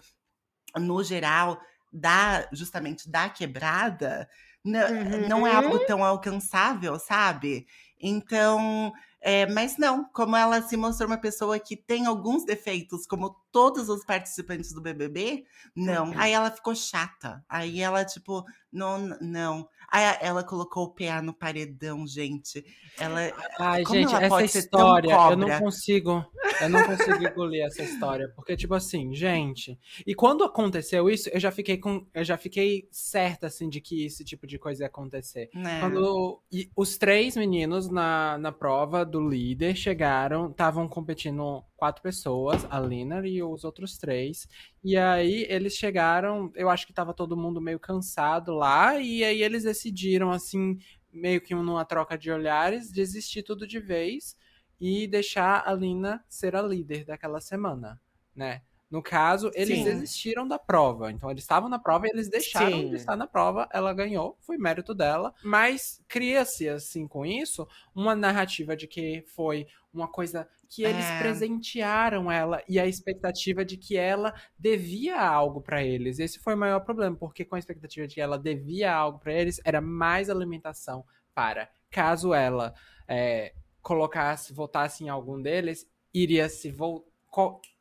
no 0.78 1.04
geral 1.04 1.60
da 1.92 2.48
justamente 2.52 3.10
da 3.10 3.30
quebrada 3.30 4.28
n- 4.66 4.80
não 5.28 5.46
é 5.46 5.54
algo 5.54 5.80
tão 5.80 6.04
alcançável, 6.04 6.98
sabe? 7.00 7.68
Então 8.00 8.92
É, 9.26 9.48
mas 9.48 9.78
não, 9.78 10.04
como 10.12 10.36
ela 10.36 10.62
se 10.62 10.76
mostrou 10.76 11.08
uma 11.08 11.18
pessoa 11.18 11.58
que 11.58 11.78
tem 11.78 12.06
alguns 12.06 12.44
defeitos, 12.44 13.08
como 13.08 13.34
todos 13.54 13.88
os 13.88 14.04
participantes 14.04 14.74
do 14.74 14.82
BBB, 14.82 15.46
não. 15.74 16.08
Uhum. 16.08 16.14
Aí 16.18 16.34
ela 16.34 16.52
ficou 16.52 16.76
chata. 16.76 17.42
Aí 17.48 17.80
ela, 17.80 18.04
tipo, 18.04 18.44
não, 18.70 19.16
não. 19.22 19.70
Aí 19.90 20.18
ela 20.22 20.44
colocou 20.44 20.86
o 20.86 20.90
PA 20.90 21.22
no 21.22 21.34
paredão, 21.34 22.06
gente. 22.08 22.66
Ela. 23.00 23.32
Ai, 23.60 23.84
como 23.84 24.00
gente, 24.00 24.10
ela 24.10 24.24
essa 24.24 24.36
pode 24.36 24.48
ser 24.50 24.70
tão 24.70 24.80
história, 24.80 25.14
eu 25.32 25.38
não 25.38 25.60
consigo. 25.60 26.26
Eu 26.60 26.70
não 26.70 26.84
consigo 26.84 27.28
engolir 27.28 27.64
essa 27.64 27.84
história. 27.84 28.28
Porque, 28.36 28.58
tipo 28.58 28.74
assim, 28.74 29.14
gente. 29.14 29.80
E 30.06 30.16
quando 30.16 30.44
aconteceu 30.44 31.10
isso, 31.10 31.30
eu 31.30 31.40
já 31.40 31.52
fiquei 31.52 31.78
com. 31.78 32.08
Eu 32.12 32.24
já 32.24 32.38
fiquei 32.38 32.88
certa, 32.92 33.48
assim, 33.48 33.70
de 33.70 33.80
que 33.80 34.06
esse 34.06 34.26
tipo 34.26 34.48
de 34.48 34.58
coisa 34.58 34.84
ia 34.84 34.88
acontecer. 34.88 35.50
Né? 35.54 35.80
Quando 35.80 36.42
e 36.52 36.72
os 36.76 36.98
três 36.98 37.38
meninos 37.38 37.88
na, 37.88 38.38
na 38.40 38.52
prova 38.52 39.06
do 39.14 39.30
líder 39.30 39.76
chegaram, 39.76 40.50
estavam 40.50 40.88
competindo 40.88 41.64
quatro 41.78 42.02
pessoas, 42.02 42.66
a 42.68 42.80
Lina 42.80 43.26
e 43.28 43.44
os 43.44 43.64
outros 43.64 43.96
três. 43.96 44.48
E 44.84 44.98
aí 44.98 45.46
eles 45.48 45.76
chegaram, 45.76 46.52
eu 46.56 46.68
acho 46.68 46.88
que 46.88 46.94
tava 46.94 47.14
todo 47.14 47.38
mundo 47.38 47.62
meio 47.62 47.80
cansado 47.80 48.54
lá, 48.56 49.00
e 49.00 49.24
aí 49.24 49.44
eles 49.44 49.64
decidiram, 49.64 50.32
assim, 50.32 50.80
meio 51.12 51.40
que 51.40 51.54
numa 51.54 51.86
troca 51.86 52.18
de 52.18 52.32
olhares, 52.32 52.92
desistir 52.92 53.44
tudo 53.44 53.68
de 53.68 53.80
vez 53.80 54.36
e 54.82 55.08
deixar 55.08 55.62
a 55.64 55.74
Lina 55.74 56.26
ser 56.28 56.56
a 56.56 56.62
líder 56.64 57.06
daquela 57.06 57.40
semana, 57.40 58.02
né? 58.36 58.64
No 58.94 59.02
caso, 59.02 59.50
eles 59.56 59.80
Sim. 59.80 59.84
desistiram 59.86 60.48
da 60.48 60.60
prova. 60.60 61.12
Então, 61.12 61.32
eles 61.32 61.44
estavam 61.44 61.68
na 61.68 61.80
prova 61.80 62.06
e 62.06 62.12
eles 62.12 62.30
deixaram 62.30 62.78
Sim. 62.80 62.90
de 62.92 62.96
estar 62.98 63.16
na 63.16 63.26
prova. 63.26 63.68
Ela 63.74 63.92
ganhou, 63.92 64.38
foi 64.40 64.56
mérito 64.56 64.94
dela. 64.94 65.34
Mas 65.44 66.00
cria-se, 66.08 66.70
assim, 66.70 67.08
com 67.08 67.26
isso, 67.26 67.68
uma 67.96 68.16
narrativa 68.16 68.76
de 68.78 68.86
que 68.86 69.24
foi 69.26 69.66
uma 69.92 70.08
coisa 70.08 70.48
que 70.70 70.84
eles 70.84 71.04
É. 71.10 71.18
presentearam 71.18 72.32
ela 72.32 72.62
e 72.70 72.80
a 72.80 72.86
expectativa 72.86 73.66
de 73.66 73.78
que 73.78 73.98
ela 73.98 74.32
devia 74.60 75.20
algo 75.20 75.60
pra 75.60 75.84
eles. 75.84 76.20
Esse 76.20 76.38
foi 76.38 76.54
o 76.54 76.58
maior 76.58 76.82
problema, 76.82 77.16
porque 77.16 77.44
com 77.44 77.56
a 77.56 77.60
expectativa 77.60 78.06
de 78.06 78.14
que 78.14 78.22
ela 78.22 78.38
devia 78.38 78.94
algo 78.94 79.18
pra 79.18 79.34
eles, 79.34 79.60
era 79.66 79.82
mais 79.82 80.30
alimentação 80.30 81.04
para 81.34 81.68
caso 81.90 82.32
ela 82.32 82.76
é, 83.08 83.54
colocasse, 83.82 84.54
votasse 84.54 85.04
em 85.04 85.10
algum 85.10 85.42
deles, 85.42 85.90
iria 86.14 86.48
se 86.48 86.70
voltar. 86.70 87.12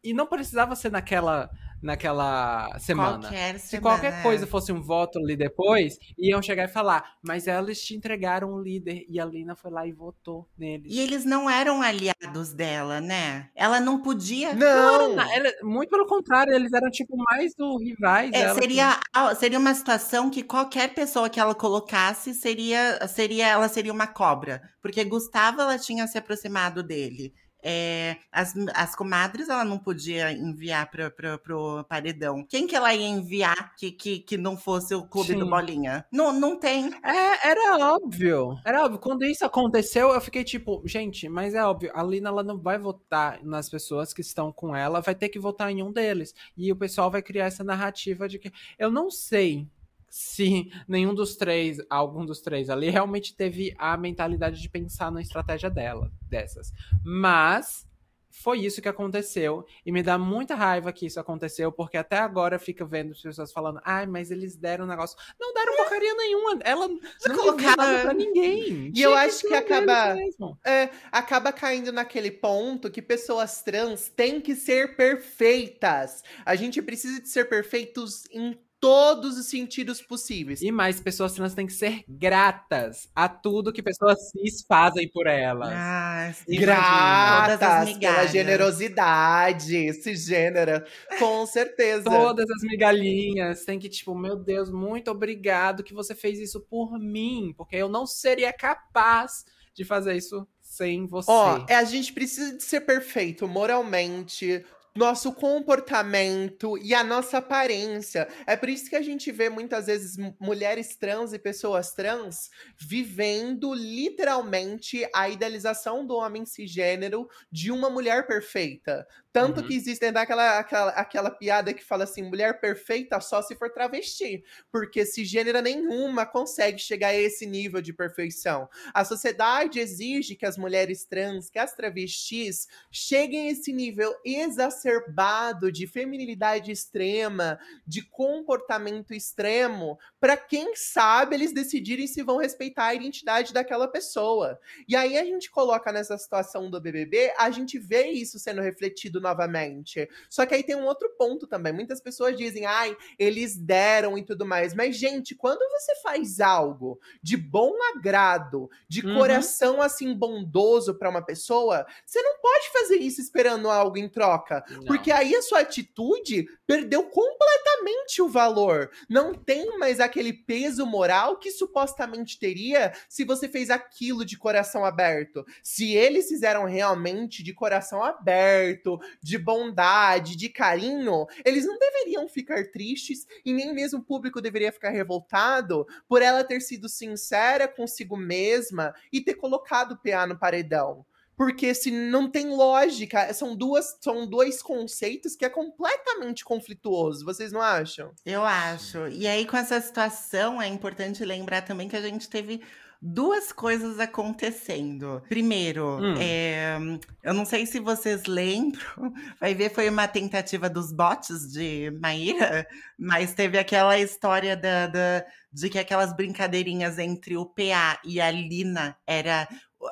E 0.05 0.13
não 0.13 0.27
precisava 0.27 0.75
ser 0.75 0.91
naquela, 0.91 1.49
naquela 1.81 2.77
semana. 2.79 3.21
Qualquer 3.21 3.59
Se 3.59 3.69
semana, 3.69 3.89
qualquer 3.97 4.19
é. 4.19 4.23
coisa 4.23 4.47
fosse 4.47 4.73
um 4.73 4.83
voto 4.83 5.19
ali 5.19 5.37
depois, 5.37 5.97
iam 6.19 6.43
chegar 6.43 6.65
e 6.65 6.69
falar, 6.69 7.05
mas 7.23 7.47
eles 7.47 7.81
te 7.83 7.95
entregaram 7.95 8.53
um 8.53 8.61
líder 8.61 9.05
e 9.09 9.21
a 9.21 9.25
Lina 9.25 9.55
foi 9.55 9.71
lá 9.71 9.87
e 9.87 9.93
votou 9.93 10.49
neles. 10.59 10.93
E 10.93 10.99
eles 10.99 11.25
não 11.25 11.49
eram 11.49 11.83
aliados 11.83 12.53
dela, 12.53 13.01
né? 13.01 13.51
Ela 13.55 13.79
não 13.79 14.03
podia. 14.03 14.55
Não! 14.55 15.21
Ela- 15.21 15.53
muito 15.63 15.91
pelo 15.91 16.07
contrário, 16.07 16.53
eles 16.53 16.73
eram 16.73 16.91
tipo 16.91 17.17
mais 17.31 17.55
do 17.55 17.79
rivais. 17.79 18.33
É, 18.33 18.55
seria, 18.55 18.99
ah, 19.15 19.35
seria 19.35 19.59
uma 19.59 19.75
situação 19.75 20.31
que 20.31 20.43
qualquer 20.43 20.95
pessoa 20.95 21.29
que 21.31 21.39
ela 21.39 21.55
colocasse 21.55 22.35
seria, 22.35 23.07
seria 23.07 23.49
ela 23.49 23.69
seria 23.69 23.93
uma 23.93 24.07
cobra. 24.07 24.63
Porque 24.81 25.05
Gustavo 25.05 25.61
ela 25.61 25.79
tinha 25.79 26.07
se 26.09 26.19
aproximado 26.19 26.83
dele. 26.83 27.33
É, 27.63 28.17
as, 28.31 28.55
as 28.75 28.97
comadres 28.97 29.49
ela 29.49 29.65
não 29.65 29.79
podia 29.79 30.33
enviar 30.33 30.91
para 30.91 31.11
pro 31.11 31.85
paredão. 31.89 32.45
Quem 32.49 32.67
que 32.67 32.75
ela 32.75 32.93
ia 32.93 33.07
enviar 33.07 33.75
que, 33.77 33.93
que, 33.93 34.19
que 34.19 34.37
não 34.37 34.57
fosse 34.57 34.95
o 34.95 35.07
clube 35.07 35.35
do 35.35 35.45
Sim. 35.45 35.51
Bolinha? 35.51 36.05
Não, 36.11 36.33
não 36.33 36.59
tem. 36.59 36.91
É, 37.05 37.49
era 37.49 37.95
óbvio. 37.95 38.59
Era 38.65 38.85
óbvio. 38.85 38.99
Quando 38.99 39.25
isso 39.25 39.45
aconteceu, 39.45 40.11
eu 40.11 40.21
fiquei 40.21 40.45
tipo, 40.45 40.83
gente, 40.85 41.29
mas 41.29 41.55
é 41.55 41.65
óbvio, 41.65 41.93
a 41.95 42.03
Lina 42.03 42.29
ela 42.29 42.43
não 42.43 42.59
vai 42.59 42.79
votar 42.79 43.43
nas 43.45 43.69
pessoas 43.69 44.13
que 44.13 44.21
estão 44.21 44.53
com 44.53 44.75
ela, 44.75 45.01
vai 45.01 45.15
ter 45.15 45.29
que 45.29 45.39
votar 45.39 45.71
em 45.71 45.83
um 45.83 45.93
deles. 45.93 46.35
E 46.57 46.73
o 46.73 46.77
pessoal 46.77 47.11
vai 47.11 47.23
criar 47.23 47.47
essa 47.47 47.63
narrativa 47.63 48.29
de 48.29 48.39
que. 48.39 48.53
Eu 48.79 48.91
não 48.91 49.11
sei 49.11 49.69
se 50.15 50.71
nenhum 50.87 51.15
dos 51.15 51.37
três, 51.37 51.79
algum 51.89 52.27
dos 52.27 52.43
três 52.43 52.69
ali, 52.69 52.91
realmente 52.91 53.35
teve 53.35 53.75
a 53.79 53.97
mentalidade 53.97 54.61
de 54.61 54.69
pensar 54.69 55.11
na 55.11 55.23
estratégia 55.23 55.71
dela, 55.71 56.13
dessas. 56.29 56.71
Mas. 57.03 57.91
Foi 58.35 58.61
isso 58.61 58.81
que 58.81 58.89
aconteceu. 58.89 59.67
E 59.85 59.93
me 59.93 60.03
dá 60.03 60.17
muita 60.17 60.55
raiva 60.55 60.91
que 60.91 61.05
isso 61.05 61.21
aconteceu, 61.21 61.71
porque 61.71 61.99
até 61.99 62.17
agora 62.17 62.59
fica 62.59 62.83
vendo 62.83 63.13
as 63.13 63.21
pessoas 63.21 63.53
falando, 63.53 63.79
ai, 63.85 64.07
mas 64.07 64.31
eles 64.31 64.57
deram 64.57 64.87
um 64.87 64.89
negócio. 64.89 65.19
Não 65.39 65.53
deram 65.53 65.77
porcaria 65.77 66.15
nenhuma. 66.15 66.59
Ela 66.65 66.89
não 66.89 66.99
deu 66.99 67.37
colocaram- 67.37 67.77
nada 67.77 68.01
pra 68.05 68.15
ninguém. 68.15 68.87
E 68.87 68.93
Tinha 68.93 69.05
eu 69.07 69.15
acho 69.15 69.47
que 69.47 69.53
acaba-. 69.53 70.17
É, 70.65 70.89
acaba 71.13 71.53
caindo 71.53 71.93
naquele 71.93 72.31
ponto 72.31 72.91
que 72.91 73.03
pessoas 73.03 73.63
trans 73.63 74.09
têm 74.09 74.41
que 74.41 74.57
ser 74.57 74.97
perfeitas. 74.97 76.23
A 76.47 76.55
gente 76.55 76.81
precisa 76.81 77.21
de 77.21 77.29
ser 77.29 77.51
perfeitos 77.51 78.25
em 78.31 78.59
todos 78.83 79.39
os 79.39 79.47
sentidos 79.47 80.03
possíveis. 80.03 80.61
E 80.61 80.73
mais, 80.73 81.01
pessoas 81.01 81.33
trans 81.33 81.55
têm 81.55 81.69
que 81.69 81.73
ser 81.73 82.03
gratas 82.09 83.09
a 83.15 83.29
tudo 83.29 83.73
que 83.73 83.81
pessoas 83.81 84.19
cis 84.31 84.65
fazem 84.67 85.09
por 85.09 85.29
elas. 85.29 85.71
Ah, 85.73 86.33
sim. 86.35 86.59
Gratas 86.59 87.97
pela 87.97 88.27
generosidade, 88.27 89.77
esse 89.77 90.17
gênero. 90.17 90.85
Com 91.17 91.47
certeza. 91.47 92.03
Todas 92.03 92.51
as 92.51 92.63
migalhinhas 92.63 93.65
tem 93.65 93.79
que, 93.79 93.89
tipo, 93.89 94.17
meu 94.17 94.35
Deus, 94.35 94.69
muito 94.69 95.13
obrigado 95.13 95.85
que 95.85 95.95
você 95.95 96.13
fez 96.13 96.41
isso 96.41 96.61
por 96.61 96.99
mim, 96.99 97.55
porque 97.57 97.77
eu 97.77 97.89
não 97.89 98.05
seria 98.05 98.53
capaz 98.53 99.45
de 99.73 99.85
fazer 99.85 100.17
isso 100.17 100.45
sem 100.61 101.07
você. 101.07 101.31
Ó, 101.31 101.65
é, 101.69 101.77
a 101.77 101.85
gente 101.85 102.13
precisa 102.13 102.57
de 102.57 102.65
ser 102.65 102.81
perfeito 102.81 103.47
moralmente, 103.47 104.65
nosso 104.95 105.33
comportamento 105.33 106.77
e 106.79 106.95
a 106.95 107.03
nossa 107.03 107.39
aparência. 107.39 108.29
É 108.47 108.57
por 108.57 108.69
isso 108.69 108.91
que 108.91 108.97
a 108.97 109.03
gente 109.03 109.33
vê 109.33 109.49
muitas 109.49 109.87
vezes 109.87 110.17
mulheres 110.39 110.97
trans 110.97 111.33
e 111.33 111.39
pessoas 111.39 111.93
trans 111.93 112.51
vivendo 112.79 113.73
literalmente 113.73 115.09
a 115.15 115.29
idealização 115.29 116.07
do 116.07 116.17
homem 116.17 116.45
cisgênero 116.45 117.29
de 117.51 117.71
uma 117.71 117.89
mulher 117.89 118.27
perfeita. 118.27 119.07
Tanto 119.33 119.61
Uhum. 119.61 119.67
que 119.67 119.75
existe 119.75 120.11
daquela 120.11 120.59
aquela, 120.59 120.91
aquela 120.91 121.31
piada 121.31 121.73
que 121.73 121.85
fala 121.85 122.05
assim: 122.05 122.23
mulher 122.23 122.61
perfeita 122.61 123.21
só 123.21 123.41
se 123.41 123.57
for 123.57 123.71
travesti. 123.71 124.45
Porque 124.71 125.07
cisgênera 125.07 125.63
nenhuma 125.63 126.27
consegue 126.27 126.79
chegar 126.79 127.09
a 127.09 127.15
esse 127.15 127.47
nível 127.47 127.81
de 127.81 127.93
perfeição. 127.93 128.69
A 128.93 129.05
sociedade 129.05 129.81
exige 129.81 130.35
que 130.37 130.45
as 130.45 130.59
mulheres 130.59 131.05
trans, 131.05 131.49
que 131.49 131.59
as 131.59 131.75
travestis, 131.75 132.69
cheguem 132.91 133.49
a 133.49 133.53
esse 133.53 133.73
nível 133.73 134.15
exacerbado 134.25 135.73
de 135.73 135.87
feminilidade 135.87 136.71
extrema, 136.71 137.59
de 137.87 138.03
comportamento 138.03 139.15
extremo, 139.15 139.99
para 140.21 140.37
quem 140.37 140.77
sabe 140.77 141.37
eles 141.37 141.53
decidirem 141.55 142.07
se 142.07 142.23
vão 142.23 142.37
respeitar 142.37 142.87
a 142.87 142.95
identidade 142.95 143.53
daquela 143.53 143.89
pessoa. 143.89 144.59
E 144.87 144.95
aí 144.95 145.17
a 145.17 145.25
gente 145.25 145.51
coloca 145.51 145.91
nessa 145.93 146.19
situação 146.19 146.71
do 146.71 146.81
BBB, 146.81 147.33
a 147.39 147.51
gente 147.51 147.79
vê 147.79 148.09
isso 148.09 148.39
sendo 148.39 148.61
refletido 148.61 149.22
novamente. 149.23 150.09
Só 150.29 150.45
que 150.45 150.55
aí 150.55 150.63
tem 150.63 150.77
um 150.77 150.85
outro 150.85 151.09
ponto 151.17 151.47
também. 151.47 151.73
Muitas 151.73 152.01
pessoas 152.01 152.37
dizem, 152.37 152.67
ai, 152.67 152.97
eles 153.19 153.57
deram 153.57 154.19
e 154.19 154.23
tudo 154.25 154.45
mais. 154.45 154.75
Mas, 154.75 154.97
gente, 154.97 155.35
quando 155.35 155.61
você 155.71 155.95
faz 156.03 156.41
algo 156.41 157.01
de 157.23 157.37
bom 157.37 157.73
agrado, 157.97 158.69
de 158.89 159.07
Uhum. 159.07 159.17
coração 159.19 159.81
assim 159.81 160.15
bondoso 160.15 160.95
para 160.99 161.09
uma 161.11 161.23
pessoa, 161.25 161.87
você 162.05 162.21
não 162.23 162.39
pode 162.41 162.71
fazer 162.73 162.97
isso 162.97 163.21
esperando 163.21 163.71
algo 163.71 163.97
em 163.97 164.09
troca. 164.09 164.65
Não. 164.69 164.85
Porque 164.85 165.11
aí 165.13 165.35
a 165.35 165.43
sua 165.43 165.61
atitude 165.61 166.47
perdeu 166.67 167.05
completamente 167.05 168.21
o 168.23 168.29
valor. 168.29 168.91
Não 169.09 169.35
tem 169.35 169.79
mais 169.79 170.01
aquele 170.01 170.33
peso 170.33 170.85
moral 170.87 171.39
que 171.39 171.51
supostamente 171.51 172.39
teria 172.39 172.93
se 173.09 173.25
você 173.25 173.49
fez 173.49 173.71
aquilo 173.71 174.25
de 174.25 174.37
coração 174.37 174.85
aberto. 174.85 175.45
Se 175.63 175.95
eles 175.95 176.29
fizeram 176.29 176.65
realmente 176.65 177.43
de 177.43 177.53
coração 177.53 178.03
aberto, 178.03 178.99
de 179.21 179.39
bondade, 179.39 180.37
de 180.37 180.49
carinho, 180.49 181.27
eles 181.45 181.67
não 181.67 181.79
deveriam 181.79 182.29
ficar 182.29 182.71
tristes 182.71 183.27
e 183.45 183.53
nem 183.53 183.75
mesmo 183.75 184.01
o 184.01 184.05
público 184.05 184.41
deveria 184.41 184.73
ficar 184.73 184.91
revoltado 184.91 185.87
por 186.09 186.23
ela 186.23 186.45
ter 186.45 186.61
sido 186.61 186.89
sincera 186.89 187.67
consigo 187.67 188.17
mesma 188.17 188.95
e 189.13 189.21
ter 189.21 189.35
colocado 189.35 189.93
o 189.93 189.97
PA 189.97 190.27
no 190.27 190.39
paredão. 190.39 191.05
Porque 191.37 191.75
se 191.75 191.91
não 191.91 192.31
tem 192.31 192.51
lógica, 192.51 193.33
são 193.33 193.57
duas, 193.57 193.97
são 194.01 194.27
dois 194.27 194.63
conceitos 194.63 195.35
que 195.35 195.45
é 195.45 195.49
completamente 195.49 196.45
conflituoso, 196.45 197.25
vocês 197.25 197.51
não 197.51 197.61
acham? 197.61 198.13
Eu 198.25 198.45
acho. 198.45 199.09
E 199.09 199.27
aí, 199.27 199.47
com 199.47 199.57
essa 199.57 199.81
situação, 199.81 200.61
é 200.61 200.69
importante 200.69 201.25
lembrar 201.25 201.63
também 201.63 201.89
que 201.89 201.97
a 201.97 202.03
gente 202.03 202.29
teve 202.29 202.63
duas 203.05 203.51
coisas 203.53 203.99
acontecendo. 203.99 205.21
Primeiro, 205.29 205.99
Hum. 206.01 206.15
é, 206.21 206.77
eu 207.25 207.35
não 207.35 207.45
sei 207.45 207.67
se 207.67 207.81
vocês 207.81 208.27
lembram, 208.27 208.81
vai 209.41 209.55
ver, 209.55 209.71
foi 209.75 209.89
uma 209.89 210.07
tentativa 210.07 210.71
dos 210.71 210.93
bots 210.93 211.51
de 211.53 211.91
Maíra, 212.01 212.65
mas 212.97 213.35
teve 213.35 213.59
aquela 213.59 213.99
história 213.99 214.57
da, 214.57 214.87
da- 214.87 215.25
de 215.53 215.69
que 215.69 215.79
aquelas 215.79 216.15
brincadeirinhas 216.15 216.99
entre 216.99 217.37
o 217.37 217.45
PA 217.45 217.99
e 218.05 218.21
a 218.21 218.31
Lina 218.31 218.97
era 219.07 219.49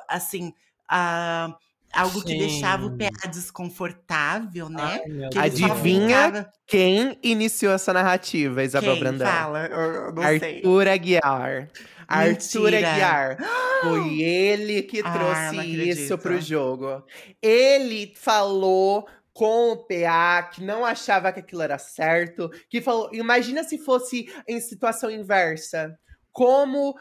assim. 0.07 0.53
ah, 0.89 1.55
algo 1.93 2.21
que 2.23 2.31
Sim. 2.31 2.37
deixava 2.37 2.85
o 2.85 2.97
PA 2.97 3.27
desconfortável, 3.29 4.69
né? 4.69 5.01
Ai, 5.03 5.29
que 5.29 5.37
Adivinha 5.39 6.25
ficava- 6.25 6.51
quem 6.67 7.17
iniciou 7.23 7.73
essa 7.73 7.91
narrativa, 7.93 8.63
Isabel 8.63 8.93
Quem? 8.93 8.99
Brandão? 9.03 9.27
Fala, 9.27 9.65
eu, 9.67 10.13
não 10.13 10.23
sei. 10.23 10.55
Arthur 10.57 10.87
Aguiar. 10.87 11.69
Arthur. 12.07 12.73
Aguiar. 12.73 13.37
Foi 13.81 14.19
ele 14.21 14.83
que 14.83 15.01
Ah, 15.03 15.11
trouxe 15.11 15.89
isso 15.89 16.17
pro 16.17 16.39
jogo. 16.41 17.03
Ele 17.41 18.13
falou 18.15 19.07
com 19.33 19.71
o 19.71 19.77
PA 19.77 20.43
que 20.53 20.61
não 20.63 20.85
achava 20.85 21.31
que 21.31 21.39
aquilo 21.39 21.61
era 21.61 21.77
certo, 21.77 22.49
que 22.69 22.81
falou, 22.81 23.09
imagina 23.13 23.63
se 23.63 23.77
fosse 23.77 24.29
em 24.47 24.59
situação 24.59 25.09
inversa. 25.09 25.97
Como 26.31 26.95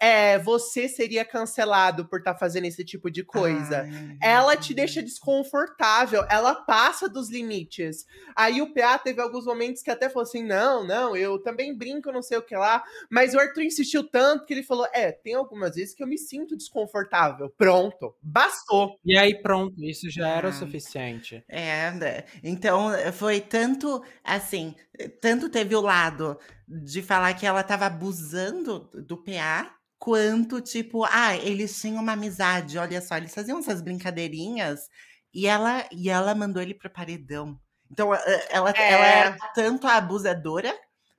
é, 0.00 0.38
você 0.40 0.88
seria 0.88 1.24
cancelado 1.24 2.06
por 2.08 2.18
estar 2.18 2.34
fazendo 2.34 2.64
esse 2.64 2.84
tipo 2.84 3.10
de 3.10 3.22
coisa? 3.24 3.82
Ai, 3.82 4.16
ela 4.20 4.56
te 4.56 4.74
deixa 4.74 5.02
desconfortável, 5.02 6.24
ela 6.28 6.54
passa 6.54 7.08
dos 7.08 7.30
limites. 7.30 8.04
Aí 8.34 8.60
o 8.60 8.72
PA 8.74 8.98
teve 8.98 9.20
alguns 9.20 9.44
momentos 9.44 9.82
que 9.82 9.90
até 9.90 10.08
falou 10.08 10.22
assim: 10.22 10.42
não, 10.42 10.84
não, 10.84 11.16
eu 11.16 11.38
também 11.38 11.76
brinco, 11.76 12.10
não 12.10 12.22
sei 12.22 12.38
o 12.38 12.42
que 12.42 12.56
lá. 12.56 12.82
Mas 13.10 13.34
o 13.34 13.38
Arthur 13.38 13.62
insistiu 13.62 14.02
tanto 14.08 14.46
que 14.46 14.52
ele 14.54 14.62
falou: 14.62 14.86
é, 14.92 15.12
tem 15.12 15.34
algumas 15.34 15.74
vezes 15.76 15.94
que 15.94 16.02
eu 16.02 16.06
me 16.06 16.18
sinto 16.18 16.56
desconfortável. 16.56 17.50
Pronto, 17.56 18.14
bastou. 18.22 18.98
E 19.04 19.16
aí, 19.16 19.40
pronto, 19.40 19.82
isso 19.84 20.10
já 20.10 20.28
era 20.28 20.46
o 20.46 20.50
Ah. 20.50 20.52
suficiente. 20.52 21.44
É, 21.48 21.90
né? 21.92 22.24
então 22.42 22.90
foi 23.12 23.40
tanto 23.40 24.02
assim, 24.24 24.74
tanto 25.20 25.48
teve 25.48 25.74
o 25.76 25.80
lado 25.80 26.38
de 26.84 27.02
falar 27.02 27.34
que 27.34 27.46
ela 27.46 27.62
tava 27.62 27.86
abusando 27.86 28.88
do 29.06 29.16
PA, 29.22 29.70
quanto 29.98 30.60
tipo, 30.60 31.04
ah, 31.04 31.36
eles 31.36 31.80
tinham 31.80 32.02
uma 32.02 32.12
amizade, 32.12 32.78
olha 32.78 33.00
só, 33.00 33.16
eles 33.16 33.34
faziam 33.34 33.58
essas 33.58 33.82
brincadeirinhas 33.82 34.88
e 35.34 35.46
ela 35.46 35.86
e 35.92 36.08
ela 36.10 36.34
mandou 36.34 36.62
ele 36.62 36.74
pro 36.74 36.90
paredão. 36.90 37.58
Então 37.90 38.12
ela, 38.50 38.70
É. 38.70 38.92
ela 38.92 39.06
era 39.06 39.36
tanto 39.54 39.86
a 39.86 39.96
abusadora 39.96 40.74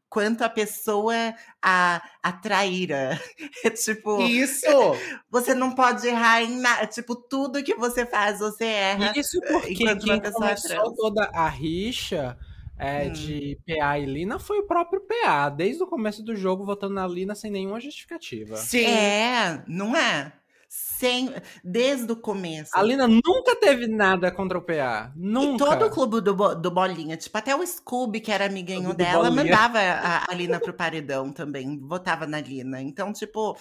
quanto 0.09 0.43
a 0.43 0.49
pessoa 0.49 1.15
a, 1.63 2.01
a 2.21 2.31
traíra. 2.33 3.19
É 3.65 3.69
tipo, 3.69 4.21
Isso! 4.21 4.65
você 5.29 5.53
não 5.53 5.73
pode 5.73 6.07
errar 6.07 6.41
em 6.43 6.57
nada, 6.59 6.85
tipo, 6.87 7.15
tudo 7.15 7.63
que 7.63 7.75
você 7.75 8.05
faz, 8.05 8.39
você 8.39 8.65
erra. 8.65 9.13
Isso 9.15 9.39
porque 9.41 9.75
quem 9.75 10.19
começou 10.21 10.41
trans. 10.41 10.95
toda 10.95 11.23
a 11.33 11.47
rixa 11.47 12.37
é, 12.77 13.05
Hum. 13.07 13.11
de 13.11 13.57
PA 13.67 13.99
e 13.99 14.05
Lina 14.05 14.39
foi 14.39 14.59
o 14.59 14.67
próprio 14.67 15.01
PA, 15.01 15.49
desde 15.49 15.83
o 15.83 15.87
começo 15.87 16.23
do 16.23 16.35
jogo, 16.35 16.65
votando 16.65 16.95
na 16.95 17.07
Lina 17.07 17.35
sem 17.35 17.51
nenhuma 17.51 17.79
justificativa. 17.79 18.55
Sim. 18.57 18.85
É, 18.85 19.63
não 19.67 19.95
é? 19.95 20.33
Sem, 20.75 21.29
desde 21.63 22.11
o 22.11 22.15
começo. 22.15 22.71
A 22.73 22.81
Lina 22.81 23.07
nunca 23.07 23.55
teve 23.59 23.85
nada 23.87 24.31
contra 24.31 24.57
o 24.57 24.61
PA. 24.61 25.13
E 25.15 25.19
Nunca. 25.19 25.63
todo 25.65 25.85
o 25.85 25.89
clube 25.91 26.19
do, 26.19 26.33
do 26.55 26.71
Bolinha, 26.71 27.15
tipo, 27.15 27.37
até 27.37 27.55
o 27.55 27.63
Scooby, 27.65 28.19
que 28.19 28.31
era 28.31 28.45
amiguinho 28.47 28.85
Clube 28.85 28.97
dela, 28.97 29.29
Bolinha. 29.29 29.43
mandava 29.51 29.77
a, 29.79 30.25
a 30.31 30.33
Lina 30.33 30.59
pro 30.59 30.73
paredão 30.73 31.31
também, 31.31 31.79
votava 31.79 32.25
na 32.25 32.41
Lina. 32.41 32.81
Então, 32.81 33.13
tipo, 33.13 33.55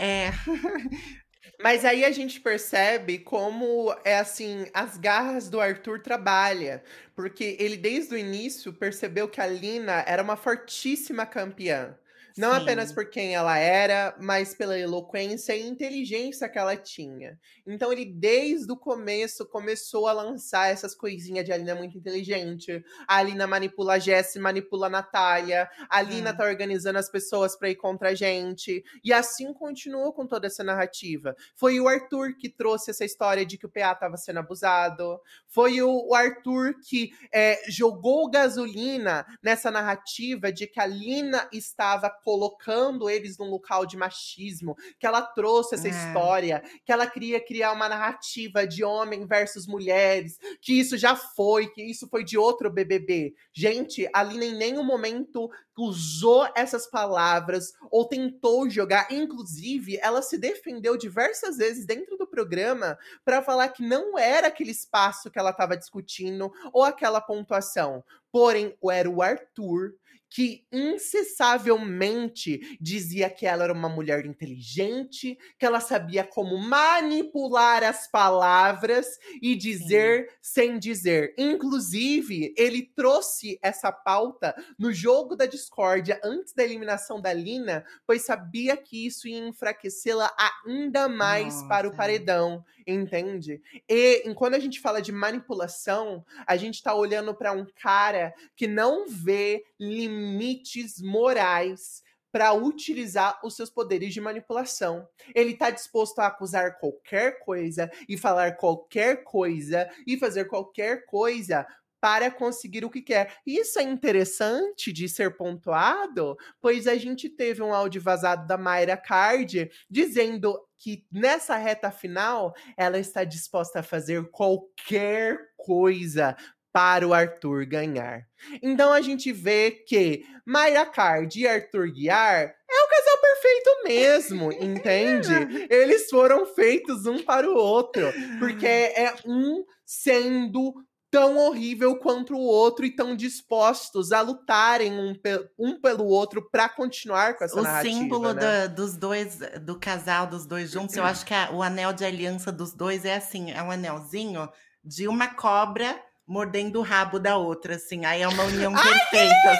é. 0.00 0.30
Mas 1.60 1.84
aí 1.84 2.04
a 2.04 2.12
gente 2.12 2.40
percebe 2.40 3.18
como 3.18 3.94
é 4.04 4.18
assim, 4.18 4.66
as 4.72 4.96
garras 4.96 5.48
do 5.48 5.60
Arthur 5.60 6.00
trabalha, 6.00 6.82
porque 7.16 7.56
ele 7.58 7.76
desde 7.76 8.14
o 8.14 8.18
início 8.18 8.72
percebeu 8.72 9.28
que 9.28 9.40
a 9.40 9.46
Lina 9.46 10.04
era 10.06 10.22
uma 10.22 10.36
fortíssima 10.36 11.26
campeã. 11.26 11.96
Não 12.38 12.54
Sim. 12.54 12.62
apenas 12.62 12.92
por 12.92 13.10
quem 13.10 13.34
ela 13.34 13.58
era, 13.58 14.16
mas 14.20 14.54
pela 14.54 14.78
eloquência 14.78 15.56
e 15.56 15.66
inteligência 15.66 16.48
que 16.48 16.58
ela 16.58 16.76
tinha. 16.76 17.38
Então 17.66 17.92
ele 17.92 18.04
desde 18.04 18.70
o 18.72 18.76
começo 18.76 19.44
começou 19.44 20.06
a 20.06 20.12
lançar 20.12 20.70
essas 20.70 20.94
coisinhas 20.94 21.44
de 21.44 21.52
a 21.52 21.56
Lina 21.56 21.72
é 21.72 21.74
muito 21.74 21.98
inteligente. 21.98 22.82
A 23.06 23.22
Lina 23.22 23.46
manipula 23.46 23.94
a 23.94 23.98
Jessie, 23.98 24.40
manipula 24.40 24.86
a 24.86 24.90
Natália. 24.90 25.68
A 25.90 26.00
Lina 26.00 26.30
Hum. 26.32 26.36
tá 26.36 26.44
organizando 26.44 26.98
as 26.98 27.10
pessoas 27.10 27.56
pra 27.56 27.70
ir 27.70 27.76
contra 27.76 28.10
a 28.10 28.14
gente. 28.14 28.84
E 29.02 29.12
assim 29.12 29.52
continuou 29.52 30.12
com 30.12 30.26
toda 30.26 30.46
essa 30.46 30.62
narrativa. 30.62 31.34
Foi 31.56 31.80
o 31.80 31.88
Arthur 31.88 32.36
que 32.36 32.48
trouxe 32.48 32.90
essa 32.90 33.04
história 33.04 33.44
de 33.44 33.58
que 33.58 33.66
o 33.66 33.68
PA 33.68 33.92
estava 33.92 34.16
sendo 34.16 34.38
abusado. 34.38 35.20
Foi 35.46 35.82
o, 35.82 36.14
Arthur 36.14 36.74
que 36.88 37.10
é, 37.32 37.60
jogou 37.68 38.30
gasolina 38.30 39.26
nessa 39.42 39.70
narrativa 39.70 40.52
de 40.52 40.66
que 40.66 40.78
a 40.80 40.86
Lina 40.86 41.48
estava 41.52 42.08
colocando 42.28 43.08
eles 43.08 43.38
num 43.38 43.48
local 43.48 43.86
de 43.86 43.96
machismo, 43.96 44.76
que 45.00 45.06
ela 45.06 45.22
trouxe 45.22 45.76
essa 45.76 45.88
É. 45.88 45.90
história, 45.90 46.62
que 46.84 46.92
ela 46.92 47.06
queria 47.06 47.40
criar 47.42 47.72
uma 47.72 47.88
narrativa 47.88 48.66
de 48.66 48.84
homem 48.84 49.24
versus 49.26 49.66
mulheres, 49.66 50.38
que 50.60 50.78
isso 50.78 50.98
já 50.98 51.16
foi, 51.16 51.68
que 51.68 51.82
isso 51.82 52.06
foi 52.06 52.22
de 52.22 52.36
outro 52.36 52.70
BBB. 52.70 53.34
Gente, 53.50 54.06
a 54.12 54.22
Lina 54.22 54.44
em 54.44 54.54
nenhum 54.54 54.84
momento 54.84 55.50
usou 55.74 56.46
essas 56.54 56.86
palavras 56.86 57.72
ou 57.90 58.04
tentou 58.06 58.68
jogar. 58.68 59.10
Inclusive, 59.10 59.96
ela 60.02 60.20
se 60.20 60.36
defendeu 60.36 60.98
diversas 60.98 61.56
vezes 61.56 61.86
dentro 61.86 62.18
do 62.18 62.26
programa 62.26 62.98
para 63.24 63.40
falar 63.42 63.68
que 63.70 63.82
não 63.82 64.18
era 64.18 64.48
aquele 64.48 64.72
espaço 64.72 65.30
que 65.30 65.38
ela 65.38 65.50
estava 65.50 65.78
discutindo 65.78 66.52
ou 66.74 66.82
aquela 66.82 67.22
pontuação. 67.22 68.04
Porém, 68.30 68.76
era 68.90 69.08
o 69.08 69.22
Arthur 69.22 69.94
que 70.30 70.66
incessavelmente 70.70 72.76
dizia 72.80 73.30
que 73.30 73.46
ela 73.46 73.64
era 73.64 73.72
uma 73.72 73.88
mulher 73.88 74.26
inteligente, 74.26 75.38
que 75.58 75.64
ela 75.64 75.80
sabia 75.80 76.24
como 76.24 76.58
manipular 76.58 77.82
as 77.82 78.10
palavras 78.10 79.06
e 79.40 79.56
dizer 79.56 80.30
sem 80.40 80.78
dizer. 80.78 81.34
Inclusive, 81.38 82.54
ele 82.56 82.82
trouxe 82.94 83.58
essa 83.62 83.90
pauta 83.90 84.54
no 84.78 84.92
jogo 84.92 85.34
da 85.34 85.46
discórdia 85.46 86.20
antes 86.22 86.52
da 86.52 86.62
eliminação 86.62 87.20
da 87.20 87.32
Lina, 87.32 87.84
pois 88.06 88.22
sabia 88.22 88.76
que 88.76 89.06
isso 89.06 89.26
ia 89.26 89.38
enfraquecê-la 89.38 90.30
ainda 90.66 91.08
mais 91.08 91.62
para 91.62 91.86
o 91.86 91.90
Nossa. 91.90 91.96
paredão, 91.96 92.64
entende? 92.86 93.62
E 93.88 94.22
quando 94.34 94.54
a 94.54 94.58
gente 94.58 94.80
fala 94.80 95.00
de 95.00 95.12
manipulação, 95.12 96.24
a 96.46 96.56
gente 96.56 96.82
tá 96.82 96.94
olhando 96.94 97.34
para 97.34 97.52
um 97.52 97.66
cara 97.80 98.34
que 98.54 98.66
não 98.66 99.08
vê 99.08 99.64
limites 99.78 101.00
morais 101.00 102.02
para 102.30 102.52
utilizar 102.52 103.40
os 103.42 103.56
seus 103.56 103.70
poderes 103.70 104.12
de 104.12 104.20
manipulação. 104.20 105.08
Ele 105.34 105.54
tá 105.54 105.70
disposto 105.70 106.18
a 106.18 106.26
acusar 106.26 106.78
qualquer 106.78 107.38
coisa 107.40 107.90
e 108.08 108.16
falar 108.16 108.56
qualquer 108.56 109.24
coisa 109.24 109.88
e 110.06 110.18
fazer 110.18 110.44
qualquer 110.44 111.06
coisa 111.06 111.66
para 112.00 112.30
conseguir 112.30 112.84
o 112.84 112.90
que 112.90 113.02
quer. 113.02 113.36
Isso 113.44 113.78
é 113.78 113.82
interessante 113.82 114.92
de 114.92 115.08
ser 115.08 115.36
pontuado, 115.36 116.36
pois 116.60 116.86
a 116.86 116.96
gente 116.96 117.28
teve 117.28 117.62
um 117.62 117.74
áudio 117.74 118.00
vazado 118.00 118.46
da 118.46 118.56
Mayra 118.56 118.96
Card 118.96 119.70
dizendo 119.90 120.56
que 120.76 121.04
nessa 121.10 121.56
reta 121.56 121.90
final 121.90 122.54
ela 122.76 122.98
está 122.98 123.24
disposta 123.24 123.80
a 123.80 123.82
fazer 123.82 124.30
qualquer 124.30 125.38
coisa 125.56 126.36
para 126.78 127.08
o 127.08 127.12
Arthur 127.12 127.66
ganhar. 127.66 128.22
Então 128.62 128.92
a 128.92 129.00
gente 129.00 129.32
vê 129.32 129.72
que 129.72 130.24
Mayra 130.46 130.86
Card 130.86 131.40
e 131.40 131.44
Arthur 131.48 131.90
Guiar 131.90 132.42
é 132.70 132.84
o 132.84 132.88
casal 132.88 133.18
perfeito 133.20 133.70
mesmo, 133.84 134.52
entende? 134.62 135.32
Eles 135.68 136.08
foram 136.08 136.46
feitos 136.46 137.04
um 137.04 137.18
para 137.20 137.50
o 137.50 137.54
outro, 137.56 138.02
porque 138.38 138.64
é 138.64 139.12
um 139.26 139.64
sendo 139.84 140.72
tão 141.10 141.36
horrível 141.38 141.96
quanto 141.98 142.34
o 142.36 142.38
outro 142.40 142.86
e 142.86 142.94
tão 142.94 143.16
dispostos 143.16 144.12
a 144.12 144.20
lutarem 144.20 144.92
um, 144.92 145.14
pe- 145.16 145.48
um 145.58 145.80
pelo 145.80 146.04
outro 146.04 146.48
para 146.48 146.68
continuar 146.68 147.34
com 147.36 147.42
essa 147.44 147.58
O 147.58 147.62
narrativa. 147.62 147.92
símbolo 147.98 148.32
né? 148.34 148.40
da- 148.40 148.66
dos 148.68 148.96
dois, 148.96 149.36
do 149.62 149.80
casal 149.80 150.28
dos 150.28 150.46
dois 150.46 150.70
juntos, 150.70 150.94
eu 150.96 151.02
acho 151.04 151.26
que 151.26 151.34
a- 151.34 151.50
o 151.50 151.60
anel 151.60 151.92
de 151.92 152.04
aliança 152.04 152.52
dos 152.52 152.72
dois 152.72 153.04
é 153.04 153.16
assim, 153.16 153.50
é 153.50 153.60
um 153.64 153.70
anelzinho 153.72 154.48
de 154.84 155.08
uma 155.08 155.26
cobra 155.34 156.00
mordendo 156.28 156.78
o 156.78 156.82
rabo 156.82 157.18
da 157.18 157.36
outra, 157.36 157.74
assim. 157.76 158.04
Aí 158.04 158.22
é 158.22 158.28
uma 158.28 158.44
união 158.44 158.72
perfeita. 158.74 159.34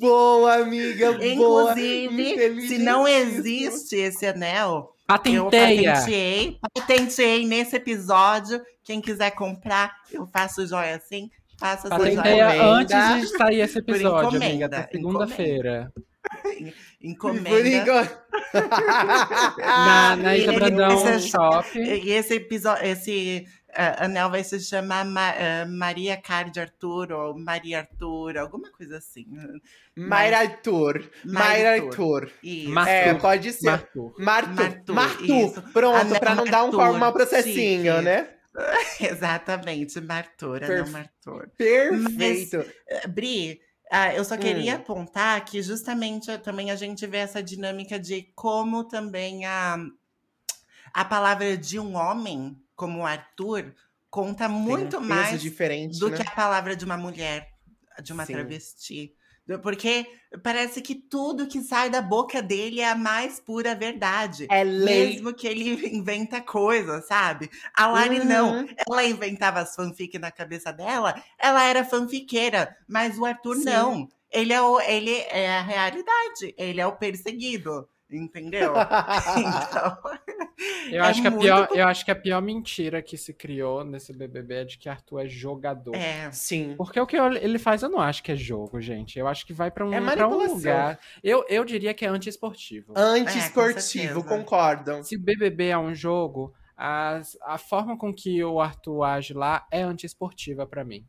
Boa, 0.00 0.54
amiga, 0.56 1.12
boa. 1.12 1.26
Inclusive, 1.26 2.66
se 2.68 2.78
não 2.78 3.06
existe 3.06 3.96
esse 3.96 4.26
anel, 4.26 4.90
eu 5.00 5.06
Patenteia. 5.06 5.92
patenteei, 5.94 6.58
patenteei 6.74 7.46
nesse 7.46 7.76
episódio. 7.76 8.60
Quem 8.84 9.00
quiser 9.00 9.30
comprar, 9.32 9.92
eu 10.12 10.26
faço 10.32 10.66
joia 10.66 10.96
assim. 10.96 11.28
Faço 11.58 11.86
essa 11.86 11.96
joia. 11.96 12.16
Patenteia 12.16 12.62
antes 12.62 13.20
de 13.30 13.36
sair 13.36 13.60
esse 13.60 13.82
Por 13.82 13.94
episódio, 13.94 14.36
amiga. 14.42 14.66
Até 14.66 14.88
segunda-feira. 14.92 15.92
Por 15.94 16.72
Encomenda. 17.00 17.68
enquanto- 17.68 18.18
Na, 19.58 20.16
na 20.16 20.36
Isa 20.36 20.52
Brandão 20.52 21.00
precisa- 21.02 21.28
Shop. 21.28 21.78
E 21.78 22.10
esse 22.10 22.34
episódio, 22.34 22.84
esse 22.86 23.46
a 23.74 24.04
Anel 24.06 24.30
vai 24.30 24.42
se 24.42 24.58
chamar 24.60 25.04
Ma- 25.04 25.34
eh, 25.34 25.64
Maria 25.66 26.16
Card 26.16 26.58
Arthur 26.58 27.12
ou 27.12 27.38
Maria 27.38 27.80
Arthur, 27.80 28.38
alguma 28.38 28.70
coisa 28.70 28.96
assim. 28.98 29.26
Mayra 29.96 30.38
Arthur. 30.38 31.10
Mayra 31.24 31.72
Arthur. 31.74 32.30
Isso. 32.42 32.78
É, 32.80 33.14
pode 33.14 33.52
ser. 33.52 33.66
Marthur. 33.70 34.14
Martu. 34.18 34.54
Martu, 34.54 34.94
Martu. 34.94 35.24
isso. 35.24 35.62
Pronto, 35.72 36.18
pra 36.18 36.34
não 36.34 36.44
dar 36.44 36.64
um 36.64 36.72
Martur, 36.72 36.98
mau 36.98 37.12
processinho, 37.12 37.92
chique. 37.96 38.02
né? 38.04 38.28
Exatamente, 39.00 40.00
Martor, 40.00 40.56
Anel 40.64 40.68
Perfe- 40.84 40.90
Martor. 40.92 41.48
Perfeito. 41.56 42.64
Eh, 42.88 43.06
Bri, 43.06 43.60
ah, 43.90 44.12
eu 44.14 44.24
só 44.24 44.36
queria 44.36 44.74
Hum. 44.74 44.76
apontar 44.78 45.44
que 45.44 45.62
justamente 45.62 46.30
eh, 46.30 46.38
também 46.38 46.70
a 46.70 46.76
gente 46.76 47.06
vê 47.06 47.18
essa 47.18 47.42
dinâmica 47.42 47.98
de 47.98 48.22
como 48.34 48.84
também 48.84 49.44
a, 49.46 49.76
a 50.92 51.04
palavra 51.04 51.56
de 51.56 51.78
um 51.78 51.94
homem, 51.96 52.56
como 52.78 53.00
o 53.00 53.04
Arthur, 53.04 53.74
conta 54.08 54.46
Tem 54.46 54.54
um 54.54 54.60
muito 54.60 54.98
peso 54.98 55.08
mais 55.08 55.42
diferente, 55.42 55.98
do 55.98 56.08
né? 56.08 56.16
que 56.16 56.22
a 56.22 56.30
palavra 56.30 56.76
de 56.76 56.84
uma 56.84 56.96
mulher, 56.96 57.48
de 58.00 58.12
uma 58.12 58.24
Sim. 58.24 58.34
travesti. 58.34 59.12
Porque 59.62 60.06
parece 60.42 60.80
que 60.80 60.94
tudo 60.94 61.48
que 61.48 61.60
sai 61.60 61.90
da 61.90 62.00
boca 62.00 62.40
dele 62.40 62.80
é 62.80 62.88
a 62.88 62.94
mais 62.94 63.40
pura 63.40 63.74
verdade. 63.74 64.46
É 64.48 64.62
lei. 64.62 65.14
Mesmo 65.14 65.34
que 65.34 65.48
ele 65.48 65.64
inventa 65.90 66.40
coisas, 66.40 67.06
sabe? 67.08 67.50
A 67.74 67.88
Lari 67.88 68.24
não. 68.24 68.60
Uhum. 68.60 68.68
Ela 68.88 69.04
inventava 69.04 69.60
as 69.60 69.74
fanfic 69.74 70.16
na 70.18 70.30
cabeça 70.30 70.72
dela, 70.72 71.20
ela 71.36 71.64
era 71.64 71.84
fanfiqueira. 71.84 72.76
Mas 72.86 73.18
o 73.18 73.24
Arthur 73.24 73.56
Sim. 73.56 73.64
não. 73.64 74.08
Ele 74.30 74.52
é, 74.52 74.62
o, 74.62 74.80
ele 74.82 75.14
é 75.14 75.56
a 75.56 75.62
realidade. 75.62 76.54
Ele 76.56 76.80
é 76.80 76.86
o 76.86 76.96
perseguido. 76.96 77.88
Entendeu? 78.10 78.72
então, 79.36 79.98
Eu, 80.90 81.04
É 81.04 81.06
acho 81.06 81.20
que 81.22 81.28
a 81.28 81.32
pior, 81.32 81.68
eu 81.72 81.86
acho 81.86 82.04
que 82.04 82.10
a 82.10 82.16
pior 82.16 82.40
mentira 82.42 83.02
que 83.02 83.16
se 83.16 83.32
criou 83.34 83.84
nesse 83.84 84.12
BBB 84.12 84.54
é 84.54 84.64
de 84.64 84.78
que 84.78 84.88
Arthur 84.88 85.20
é 85.20 85.28
jogador. 85.28 85.94
é. 85.94 86.30
Sim. 86.32 86.74
Porque 86.76 86.98
o 86.98 87.06
que 87.06 87.16
ele 87.16 87.58
faz 87.58 87.82
eu 87.82 87.88
não 87.88 88.00
acho 88.00 88.22
que 88.22 88.32
é 88.32 88.36
jogo, 88.36 88.80
gente. 88.80 89.18
Eu 89.18 89.28
acho 89.28 89.46
que 89.46 89.52
vai 89.52 89.70
pra 89.70 89.84
um, 89.86 89.92
É 89.92 90.00
pra 90.00 90.26
um 90.26 90.30
manipulação. 90.30 90.56
lugar. 90.56 90.98
Eu, 91.22 91.44
eu 91.48 91.64
diria 91.64 91.92
que 91.94 92.04
é 92.04 92.08
antiesportivo. 92.08 92.92
Anti-esportivo, 92.96 94.20
É, 94.20 94.22
concordam. 94.24 95.02
Se 95.04 95.16
o 95.16 95.20
BBB 95.20 95.66
é 95.68 95.78
um 95.78 95.94
jogo, 95.94 96.52
as- 96.76 97.36
a 97.42 97.58
forma 97.58 97.96
com 97.96 98.12
que 98.12 98.42
o 98.42 98.60
Arthur 98.60 99.02
age 99.04 99.34
lá 99.34 99.66
é 99.70 99.82
antiesportiva 99.82 100.66
pra 100.66 100.84
mim. 100.84 101.04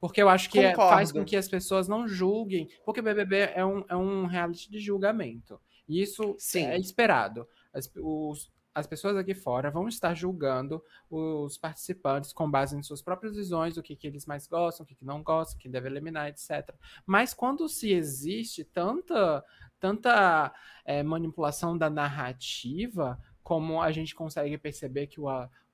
Porque 0.00 0.20
eu 0.22 0.28
acho 0.30 0.48
que 0.50 0.58
é- 0.58 0.74
faz 0.74 1.12
com 1.12 1.24
que 1.24 1.36
as 1.36 1.46
pessoas 1.46 1.86
não 1.86 2.08
julguem. 2.08 2.68
Porque 2.84 3.00
o 3.00 3.02
BBB 3.02 3.50
é 3.54 3.64
um, 3.64 3.84
é 3.88 3.94
um 3.94 4.26
reality 4.26 4.70
de 4.70 4.80
julgamento. 4.80 5.60
E 5.90 6.00
isso 6.00 6.34
Sim. 6.38 6.66
é 6.66 6.78
esperado. 6.78 7.46
As, 7.72 7.90
os- 7.96 8.50
as 8.72 8.86
pessoas 8.86 9.16
aqui 9.16 9.34
fora 9.34 9.68
vão 9.70 9.88
estar 9.88 10.14
julgando 10.14 10.80
os 11.10 11.58
participantes 11.58 12.32
com 12.32 12.48
base 12.48 12.76
em 12.76 12.82
suas 12.84 13.02
próprias 13.02 13.34
visões, 13.34 13.76
o 13.76 13.82
que, 13.82 13.96
que 13.96 14.06
eles 14.06 14.24
mais 14.26 14.46
gostam, 14.46 14.84
o 14.84 14.86
que, 14.86 14.94
que 14.94 15.04
não 15.04 15.22
gostam, 15.24 15.56
o 15.56 15.60
que 15.60 15.68
deve 15.68 15.88
eliminar, 15.88 16.28
etc. 16.28 16.72
Mas 17.04 17.34
quando 17.34 17.68
se 17.68 17.92
existe 17.92 18.62
tanta, 18.64 19.44
tanta 19.80 20.54
é, 20.84 21.02
manipulação 21.02 21.76
da 21.76 21.90
narrativa, 21.90 23.18
como 23.42 23.82
a 23.82 23.90
gente 23.90 24.14
consegue 24.14 24.56
perceber 24.56 25.08
que 25.08 25.20
o, 25.20 25.26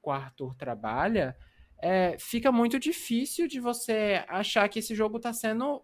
o 0.02 0.10
Arthur 0.10 0.54
trabalha, 0.54 1.36
é, 1.78 2.16
fica 2.18 2.50
muito 2.50 2.78
difícil 2.78 3.46
de 3.46 3.60
você 3.60 4.24
achar 4.26 4.66
que 4.70 4.78
esse 4.78 4.94
jogo 4.94 5.18
está 5.18 5.34
sendo 5.34 5.82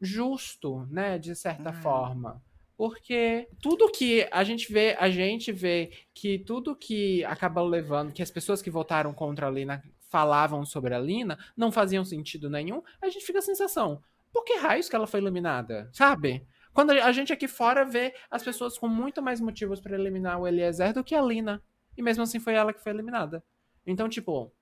justo, 0.00 0.86
né, 0.90 1.18
de 1.18 1.34
certa 1.34 1.70
Uhum. 1.70 1.76
forma. 1.80 2.42
Porque 2.82 3.48
tudo 3.60 3.88
que 3.92 4.26
a 4.32 4.42
gente 4.42 4.72
vê, 4.72 4.96
a 4.98 5.08
gente 5.08 5.52
vê 5.52 5.92
que 6.12 6.40
tudo 6.40 6.74
que 6.74 7.24
acaba 7.26 7.62
levando, 7.62 8.12
que 8.12 8.20
as 8.20 8.28
pessoas 8.28 8.60
que 8.60 8.72
votaram 8.72 9.14
contra 9.14 9.46
a 9.46 9.50
Lina 9.52 9.80
falavam 10.10 10.66
sobre 10.66 10.92
a 10.92 10.98
Lina, 10.98 11.38
não 11.56 11.70
faziam 11.70 12.04
sentido 12.04 12.50
nenhum, 12.50 12.82
a 13.00 13.08
gente 13.08 13.24
fica 13.24 13.38
a 13.38 13.40
sensação, 13.40 14.02
por 14.32 14.42
que 14.42 14.56
raios 14.56 14.88
que 14.88 14.96
ela 14.96 15.06
foi 15.06 15.20
eliminada? 15.20 15.88
Sabe? 15.92 16.44
Quando 16.74 16.90
a 16.90 17.12
gente 17.12 17.32
aqui 17.32 17.46
fora 17.46 17.84
vê 17.84 18.16
as 18.28 18.42
pessoas 18.42 18.76
com 18.76 18.88
muito 18.88 19.22
mais 19.22 19.40
motivos 19.40 19.80
para 19.80 19.94
eliminar 19.94 20.40
o 20.40 20.48
Eliezer 20.48 20.92
do 20.92 21.04
que 21.04 21.14
a 21.14 21.22
Lina. 21.22 21.62
E 21.96 22.02
mesmo 22.02 22.24
assim 22.24 22.40
foi 22.40 22.54
ela 22.54 22.72
que 22.72 22.82
foi 22.82 22.90
eliminada. 22.90 23.44
Então, 23.86 24.08
tipo, 24.08 24.52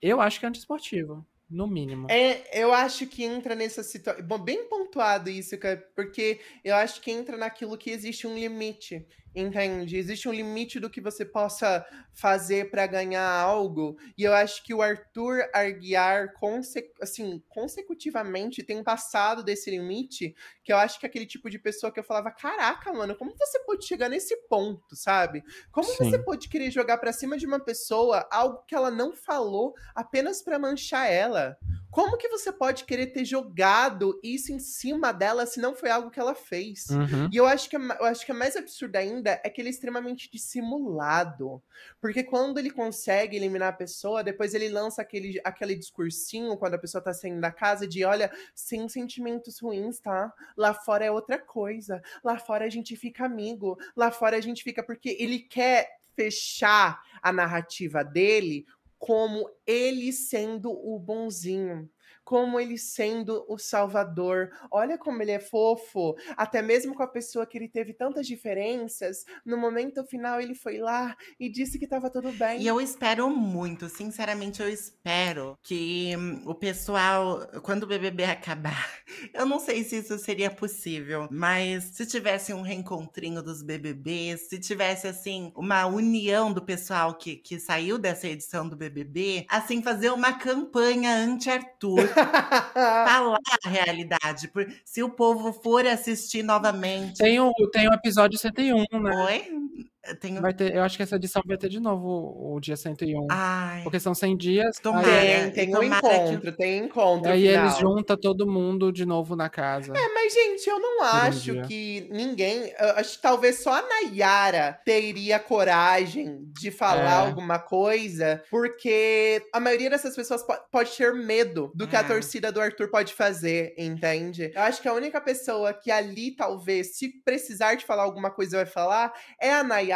eu 0.00 0.20
acho 0.20 0.40
que 0.40 0.46
é 0.46 0.48
antiesportivo, 0.48 1.24
no 1.52 1.66
mínimo. 1.66 2.06
É, 2.10 2.42
eu 2.58 2.72
acho 2.72 3.06
que 3.06 3.22
entra 3.22 3.54
nessa 3.54 3.82
situação. 3.82 4.38
Bem 4.38 4.64
pontuado 4.64 5.28
isso, 5.28 5.56
porque 5.94 6.40
eu 6.64 6.74
acho 6.74 7.00
que 7.00 7.10
entra 7.10 7.36
naquilo 7.36 7.76
que 7.76 7.90
existe 7.90 8.26
um 8.26 8.34
limite, 8.34 9.06
entende? 9.34 9.96
Existe 9.96 10.28
um 10.28 10.32
limite 10.32 10.78
do 10.78 10.90
que 10.90 11.00
você 11.00 11.24
possa 11.24 11.84
fazer 12.14 12.70
pra 12.70 12.86
ganhar 12.86 13.28
algo. 13.28 13.96
E 14.16 14.22
eu 14.22 14.32
acho 14.34 14.62
que 14.64 14.74
o 14.74 14.82
Arthur 14.82 15.48
Arguiar, 15.54 16.32
conse 16.34 16.90
assim, 17.00 17.42
consecutivamente, 17.48 18.62
tem 18.62 18.82
passado 18.82 19.42
desse 19.42 19.70
limite, 19.70 20.34
que 20.62 20.72
eu 20.72 20.76
acho 20.76 21.00
que 21.00 21.06
é 21.06 21.08
aquele 21.08 21.26
tipo 21.26 21.48
de 21.48 21.58
pessoa 21.58 21.92
que 21.92 21.98
eu 21.98 22.04
falava: 22.04 22.30
caraca, 22.30 22.92
mano, 22.92 23.16
como 23.16 23.34
você 23.36 23.58
pode 23.60 23.86
chegar 23.86 24.08
nesse 24.08 24.36
ponto, 24.48 24.94
sabe? 24.94 25.42
Como 25.70 25.88
Sim. 25.88 25.96
você 26.04 26.18
pode 26.18 26.48
querer 26.48 26.70
jogar 26.70 26.98
pra 26.98 27.12
cima 27.12 27.38
de 27.38 27.46
uma 27.46 27.60
pessoa 27.60 28.26
algo 28.30 28.64
que 28.66 28.74
ela 28.74 28.90
não 28.90 29.14
falou 29.14 29.74
apenas 29.94 30.42
pra 30.42 30.58
manchar 30.58 31.10
ela? 31.10 31.56
Como 31.92 32.16
que 32.16 32.26
você 32.28 32.50
pode 32.50 32.84
querer 32.84 33.08
ter 33.08 33.22
jogado 33.24 34.18
isso 34.22 34.50
em 34.50 34.58
cima 34.58 35.12
dela 35.12 35.44
se 35.44 35.60
não 35.60 35.76
foi 35.76 35.90
algo 35.90 36.10
que 36.10 36.18
ela 36.18 36.34
fez? 36.34 36.88
Uhum. 36.88 37.28
E 37.30 37.36
eu 37.36 37.44
acho, 37.46 37.68
que, 37.68 37.76
ma- 37.76 37.98
eu 38.00 38.06
acho 38.06 38.24
que 38.24 38.32
a 38.32 38.34
mais 38.34 38.56
absurda 38.56 38.98
ainda 38.98 39.38
é 39.44 39.50
que 39.50 39.60
ele 39.60 39.68
é 39.68 39.70
extremamente 39.70 40.30
dissimulado. 40.32 41.62
Porque 42.00 42.22
quando 42.22 42.58
ele 42.58 42.70
consegue 42.70 43.36
eliminar 43.36 43.68
a 43.68 43.76
pessoa, 43.76 44.24
depois 44.24 44.54
ele 44.54 44.68
lança 44.70 45.02
aquele, 45.02 45.38
aquele 45.44 45.74
discursinho 45.74 46.56
quando 46.56 46.74
a 46.74 46.78
pessoa 46.78 47.02
tá 47.02 47.12
saindo 47.12 47.40
da 47.42 47.52
casa 47.52 47.86
de 47.86 48.04
olha, 48.04 48.32
sem 48.54 48.88
sentimentos 48.88 49.58
ruins, 49.60 50.00
tá? 50.00 50.32
Lá 50.56 50.72
fora 50.72 51.04
é 51.04 51.10
outra 51.10 51.38
coisa. 51.38 52.02
Lá 52.24 52.38
fora 52.38 52.64
a 52.64 52.70
gente 52.70 52.96
fica 52.96 53.26
amigo. 53.26 53.78
Lá 53.94 54.10
fora 54.10 54.36
a 54.38 54.40
gente 54.40 54.64
fica. 54.64 54.82
Porque 54.82 55.14
ele 55.20 55.40
quer 55.40 55.98
fechar 56.14 57.02
a 57.22 57.32
narrativa 57.32 58.02
dele 58.02 58.66
como 59.02 59.50
ele 59.66 60.12
sendo 60.12 60.70
o 60.70 60.96
bonzinho. 61.00 61.90
Como 62.24 62.58
ele 62.58 62.78
sendo 62.78 63.44
o 63.48 63.58
salvador. 63.58 64.50
Olha 64.70 64.96
como 64.96 65.22
ele 65.22 65.32
é 65.32 65.40
fofo. 65.40 66.14
Até 66.36 66.62
mesmo 66.62 66.94
com 66.94 67.02
a 67.02 67.08
pessoa 67.08 67.46
que 67.46 67.58
ele 67.58 67.68
teve 67.68 67.92
tantas 67.92 68.26
diferenças, 68.26 69.24
no 69.44 69.56
momento 69.56 70.04
final 70.04 70.40
ele 70.40 70.54
foi 70.54 70.78
lá 70.78 71.16
e 71.38 71.48
disse 71.48 71.78
que 71.78 71.86
tava 71.86 72.10
tudo 72.10 72.32
bem. 72.32 72.60
E 72.60 72.66
eu 72.66 72.80
espero 72.80 73.28
muito, 73.30 73.88
sinceramente, 73.88 74.62
eu 74.62 74.68
espero 74.68 75.58
que 75.62 76.14
hum, 76.16 76.42
o 76.46 76.54
pessoal, 76.54 77.46
quando 77.62 77.84
o 77.84 77.86
BBB 77.86 78.24
acabar, 78.24 78.88
eu 79.34 79.46
não 79.46 79.58
sei 79.58 79.84
se 79.84 79.96
isso 79.96 80.18
seria 80.18 80.50
possível, 80.50 81.28
mas 81.30 81.84
se 81.84 82.06
tivesse 82.06 82.52
um 82.52 82.62
reencontrinho 82.62 83.42
dos 83.42 83.62
BBBs, 83.62 84.48
se 84.48 84.58
tivesse, 84.58 85.06
assim, 85.06 85.52
uma 85.56 85.86
união 85.86 86.52
do 86.52 86.62
pessoal 86.62 87.14
que, 87.14 87.36
que 87.36 87.58
saiu 87.58 87.98
dessa 87.98 88.28
edição 88.28 88.68
do 88.68 88.76
BBB, 88.76 89.46
assim, 89.48 89.82
fazer 89.82 90.10
uma 90.10 90.32
campanha 90.32 91.14
anti-Arthur. 91.14 92.01
falar 92.74 93.38
a 93.64 93.68
realidade. 93.68 94.48
Por, 94.48 94.66
se 94.84 95.02
o 95.02 95.10
povo 95.10 95.52
for 95.52 95.86
assistir 95.86 96.42
novamente. 96.42 97.18
Tem 97.18 97.40
o, 97.40 97.52
tem 97.72 97.88
o 97.88 97.92
episódio 97.92 98.38
101, 98.38 98.84
né? 99.00 99.16
Oi? 99.24 99.88
Tem... 100.20 100.34
Vai 100.40 100.52
ter, 100.52 100.74
eu 100.74 100.82
acho 100.82 100.96
que 100.96 101.02
essa 101.04 101.14
edição 101.14 101.40
vai 101.46 101.56
ter 101.56 101.68
de 101.68 101.78
novo 101.78 102.08
o, 102.08 102.56
o 102.56 102.60
dia 102.60 102.76
101. 102.76 103.28
Ai. 103.30 103.82
Porque 103.84 104.00
são 104.00 104.14
100 104.14 104.36
dias. 104.36 104.78
Tomara. 104.80 105.06
Tem, 105.06 105.50
tem 105.52 105.68
um 105.68 105.80
Tomara 105.80 106.00
que- 106.00 106.06
encontro, 106.08 106.52
tem 106.56 106.78
encontro. 106.84 107.30
Aí 107.30 107.46
final. 107.46 107.64
eles 107.66 107.78
juntam 107.78 108.16
todo 108.16 108.44
mundo 108.50 108.92
de 108.92 109.06
novo 109.06 109.36
na 109.36 109.48
casa. 109.48 109.92
É, 109.96 110.08
mas, 110.12 110.32
gente, 110.34 110.68
eu 110.68 110.80
não 110.80 111.02
acho 111.04 111.52
dia. 111.52 111.62
que 111.62 112.08
ninguém. 112.10 112.72
acho 112.96 113.16
que 113.16 113.22
talvez 113.22 113.62
só 113.62 113.74
a 113.74 113.82
Nayara 113.82 114.80
teria 114.84 115.38
coragem 115.38 116.50
de 116.60 116.70
falar 116.72 117.24
É. 117.24 117.28
alguma 117.28 117.60
coisa, 117.60 118.42
porque 118.50 119.40
a 119.52 119.60
maioria 119.60 119.88
dessas 119.90 120.16
pessoas 120.16 120.42
po- 120.42 120.58
pode 120.70 120.90
ter 120.96 121.12
medo 121.14 121.70
do 121.74 121.86
que 121.86 121.94
a 121.94 122.00
É. 122.00 122.02
torcida 122.02 122.50
do 122.50 122.60
Arthur 122.60 122.88
pode 122.90 123.14
fazer, 123.14 123.72
entende? 123.78 124.50
Eu 124.54 124.62
acho 124.62 124.82
que 124.82 124.88
a 124.88 124.92
única 124.94 125.20
pessoa 125.20 125.72
que 125.72 125.90
ali, 125.92 126.32
talvez, 126.34 126.96
se 126.96 127.08
precisar 127.24 127.76
de 127.76 127.84
falar 127.84 128.02
alguma 128.02 128.30
coisa, 128.32 128.56
vai 128.56 128.66
falar 128.66 129.12
é 129.40 129.52
a 129.54 129.62
Nayara, 129.62 129.91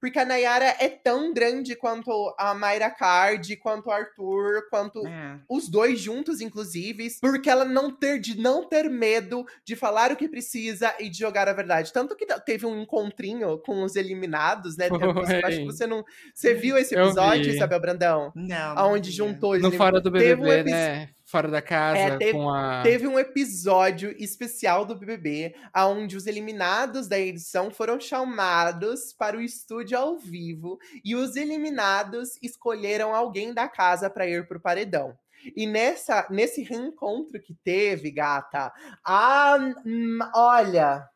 porque 0.00 0.18
a 0.18 0.24
Nayara 0.24 0.74
é 0.78 0.88
tão 0.88 1.32
grande 1.34 1.74
quanto 1.76 2.34
a 2.38 2.54
Mayra 2.54 2.90
Card, 2.90 3.56
quanto 3.56 3.86
o 3.88 3.90
Arthur, 3.92 4.68
quanto 4.70 5.06
É. 5.06 5.38
os 5.48 5.68
dois 5.68 6.00
juntos, 6.00 6.40
inclusive, 6.40 7.08
porque 7.20 7.50
ela 7.50 7.64
não 7.64 7.90
ter 7.90 8.18
de 8.20 8.38
não 8.40 8.64
ter 8.68 8.88
medo 8.88 9.44
de 9.64 9.74
falar 9.76 10.10
o 10.12 10.16
que 10.16 10.28
precisa 10.28 10.94
e 10.98 11.08
de 11.08 11.18
jogar 11.18 11.48
a 11.48 11.52
verdade. 11.52 11.92
Tanto 11.92 12.16
que 12.16 12.26
teve 12.46 12.64
um 12.66 12.80
encontrinho 12.82 13.58
com 13.58 13.82
os 13.82 13.96
eliminados, 13.96 14.76
né? 14.76 14.88
Foi. 14.88 14.98
acho 15.44 15.58
que 15.58 15.64
você 15.64 15.86
não. 15.86 16.04
Você 16.34 16.54
viu 16.54 16.76
esse 16.78 16.94
episódio, 16.94 17.44
vi. 17.44 17.56
Isabel 17.56 17.80
Brandão? 17.80 18.32
Não. 18.34 18.78
Aonde 18.78 19.10
juntou 19.10 19.52
os 19.52 19.62
No 19.62 19.72
Fora 19.72 20.00
do 20.00 20.08
um 20.08 20.12
BBB, 20.12 20.50
epi- 20.60 20.70
né? 20.70 21.08
Fora 21.30 21.46
da 21.48 21.60
casa, 21.60 21.98
É, 21.98 22.16
teve- 22.16 22.32
com 22.32 22.48
a. 22.48 22.82
Teve 22.82 23.06
um 23.06 23.18
episódio 23.18 24.14
especial 24.18 24.86
do 24.86 24.94
BBB, 24.94 25.54
onde 25.76 26.16
os 26.16 26.26
eliminados 26.26 27.06
da 27.06 27.18
edição 27.18 27.70
foram 27.70 28.00
chamados 28.00 29.12
para 29.12 29.36
o 29.36 29.40
estúdio 29.42 29.98
ao 29.98 30.16
vivo 30.18 30.78
e 31.04 31.14
os 31.14 31.36
eliminados 31.36 32.38
escolheram 32.42 33.14
alguém 33.14 33.52
da 33.52 33.68
casa 33.68 34.08
para 34.08 34.26
ir 34.26 34.48
pro 34.48 34.58
paredão. 34.58 35.14
E 35.54 35.66
nessa, 35.66 36.26
nesse 36.30 36.62
reencontro 36.62 37.38
que 37.40 37.54
teve, 37.62 38.10
gata, 38.10 38.72
a, 39.04 39.58
hum, 39.84 40.18
olha, 40.34 41.06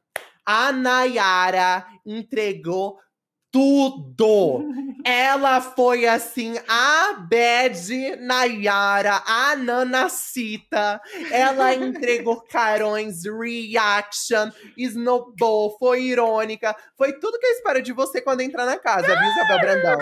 a 0.44 0.70
Nayara 0.72 1.86
entregou 2.04 2.98
tudo. 3.52 4.64
Ela 5.04 5.60
foi 5.60 6.06
assim, 6.06 6.54
a 6.66 7.12
Bad 7.28 8.16
Nayara, 8.16 9.22
a 9.26 9.54
Nanacita. 9.54 11.00
Ela 11.30 11.74
entregou 11.74 12.40
carões, 12.48 13.24
reaction, 13.24 14.50
snowball, 14.76 15.76
foi 15.78 16.04
irônica. 16.04 16.74
Foi 16.96 17.12
tudo 17.12 17.38
que 17.38 17.46
eu 17.46 17.52
espero 17.52 17.82
de 17.82 17.92
você 17.92 18.22
quando 18.22 18.40
entrar 18.40 18.64
na 18.64 18.78
casa, 18.78 19.06
viu, 19.06 19.30
Isabel 19.30 19.60
Brandão? 19.60 19.98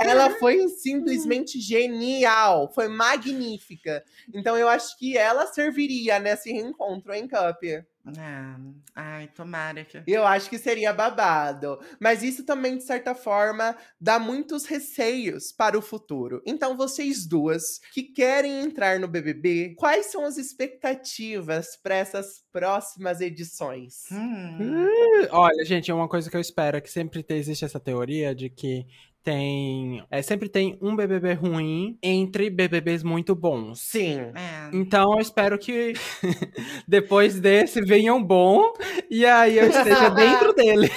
Ela 0.00 0.30
foi 0.38 0.68
simplesmente 0.68 1.60
genial, 1.60 2.70
foi 2.72 2.86
magnífica. 2.86 4.04
Então 4.32 4.56
eu 4.56 4.68
acho 4.68 4.96
que 4.96 5.18
ela 5.18 5.46
serviria 5.46 6.20
nesse 6.20 6.52
reencontro 6.52 7.12
em 7.12 7.26
Cup. 7.26 7.84
Ah, 8.18 8.58
ai, 8.96 9.28
tomara 9.28 9.84
que. 9.84 10.02
Eu 10.06 10.26
acho 10.26 10.50
que 10.50 10.58
seria 10.58 10.92
babado. 10.92 11.78
Mas 12.00 12.22
isso 12.22 12.44
também, 12.44 12.76
de 12.76 12.82
certa 12.84 13.14
forma, 13.14 13.76
dá 14.00 14.18
muitos 14.18 14.64
receios 14.64 15.52
para 15.52 15.78
o 15.78 15.82
futuro. 15.82 16.42
Então, 16.44 16.76
vocês 16.76 17.26
duas 17.26 17.78
que 17.92 18.02
querem 18.02 18.60
entrar 18.60 18.98
no 18.98 19.06
BBB, 19.06 19.74
quais 19.76 20.06
são 20.06 20.24
as 20.24 20.36
expectativas 20.36 21.76
para 21.80 21.94
essas 21.94 22.42
próximas 22.50 23.20
edições? 23.20 24.02
Hum. 24.10 24.88
Olha, 25.30 25.64
gente, 25.64 25.90
é 25.90 25.94
uma 25.94 26.08
coisa 26.08 26.28
que 26.28 26.36
eu 26.36 26.40
espero 26.40 26.76
é 26.76 26.80
que 26.80 26.90
sempre 26.90 27.22
te- 27.22 27.34
existe 27.34 27.64
essa 27.64 27.78
teoria 27.78 28.34
de 28.34 28.50
que 28.50 28.84
tem. 29.22 30.04
É, 30.10 30.20
sempre 30.22 30.48
tem 30.48 30.76
um 30.80 30.94
BBB 30.96 31.32
ruim 31.34 31.96
entre 32.02 32.50
BBBs 32.50 33.02
muito 33.02 33.34
bons. 33.34 33.80
Sim. 33.80 34.18
É. 34.34 34.70
Então 34.72 35.12
eu 35.14 35.20
espero 35.20 35.58
que 35.58 35.92
depois 36.86 37.38
desse 37.40 37.80
venha 37.82 38.14
um 38.14 38.22
bom 38.22 38.72
e 39.10 39.24
aí 39.24 39.58
eu 39.58 39.68
esteja 39.68 40.08
dentro 40.10 40.52
dele. 40.54 40.90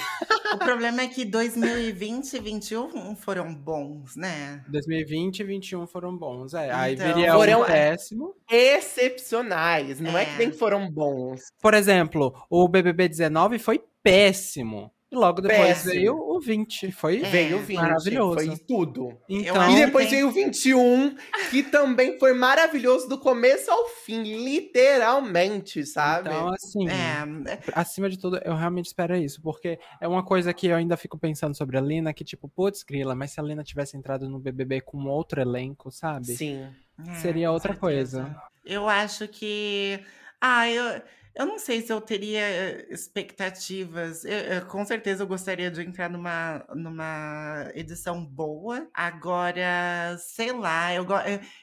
O 0.54 0.58
problema 0.58 1.02
é 1.02 1.08
que 1.08 1.26
2020 1.26 2.34
e 2.34 2.40
2021 2.40 3.16
foram 3.16 3.54
bons, 3.54 4.16
né? 4.16 4.64
2020 4.70 5.40
e 5.40 5.44
2021 5.44 5.88
foram 5.88 6.16
bons. 6.18 6.54
É, 6.54 6.72
aí 6.72 6.94
Então- 6.96 7.08
viria 7.08 7.34
Foram- 7.34 7.62
um 7.62 7.66
péssimo. 7.66 8.36
Excepcionais, 8.50 10.00
não 10.00 10.18
é. 10.18 10.24
É. 10.24 10.26
que 10.26 10.38
nem 10.38 10.52
foram 10.52 10.90
bons. 10.90 11.42
Por 11.62 11.74
exemplo, 11.74 12.34
o 12.50 12.68
BBB 12.68 13.08
19 13.08 13.60
foi 13.60 13.82
péssimo. 14.02 14.92
E 15.16 15.18
logo 15.18 15.42
depois 15.42 15.60
Péssimo. 15.60 15.92
veio 15.94 16.16
o 16.18 16.40
20. 16.40 16.92
Foi 16.92 17.22
É, 17.22 17.30
Veio 17.30 17.60
20, 17.60 17.78
maravilhoso. 17.78 18.34
foi 18.36 18.58
tudo. 18.58 19.18
Então, 19.30 19.72
E 19.72 19.76
depois 19.86 20.08
tem- 20.10 20.18
veio 20.18 20.28
o 20.28 20.32
21, 20.32 21.16
que 21.50 21.64
também 21.64 22.20
foi 22.20 22.34
maravilhoso 22.34 23.08
do 23.08 23.18
começo 23.18 23.72
ao 23.72 23.88
fim, 23.88 24.22
literalmente, 24.24 25.86
sabe? 25.86 26.30
então 26.30 26.50
assim, 26.50 26.88
É, 26.90 27.60
acima 27.74 28.10
de 28.10 28.18
tudo, 28.20 28.38
eu 28.44 28.56
realmente 28.56 28.86
espero 28.88 29.16
isso, 29.16 29.42
porque 29.42 29.80
é 30.02 30.08
uma 30.08 30.24
coisa 30.24 30.54
que 30.54 30.68
eu 30.68 30.76
ainda 30.76 30.98
fico 30.98 31.18
pensando 31.18 31.56
sobre 31.56 31.78
a 31.78 31.82
Lina, 31.82 32.14
que 32.14 32.24
tipo, 32.24 32.48
putz, 32.50 32.84
grila, 32.84 33.16
mas 33.16 33.32
se 33.32 33.40
a 33.40 33.44
Lina 33.44 33.64
tivesse 33.64 33.98
entrado 33.98 34.30
no 34.30 34.40
BBB 34.40 34.82
com 34.82 35.06
outro 35.06 35.42
elenco, 35.42 35.92
sabe? 35.92 36.36
Sim. 36.36 36.68
é, 37.08 37.14
Seria 37.16 37.48
com 37.48 37.54
outra 37.54 37.74
certeza. 37.74 38.24
coisa. 38.24 38.42
Eu 38.66 38.88
acho 38.90 39.28
que. 39.28 40.00
Ah, 40.42 40.70
eu, 40.70 41.02
eu 41.36 41.46
não 41.46 41.60
sei 41.60 41.82
se 41.82 41.92
eu 41.92 42.02
teria 42.02 42.40
eh, 42.42 42.88
expectativas. 42.90 44.24
Eu- 44.26 44.32
eu- 44.40 44.66
com 44.68 44.86
certeza 44.86 45.24
eu 45.24 45.28
gostaria 45.28 45.70
de 45.72 45.82
entrar 45.82 46.10
numa, 46.10 46.66
numa 46.76 47.70
edição 47.76 48.26
boa. 48.26 48.90
Agora, 48.94 50.18
sei 50.20 50.52
lá, 50.54 50.94
eu, 50.94 51.06
go- 51.06 51.14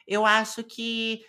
eu, 0.06 0.26
acho 0.26 0.62
que, 0.64 1.24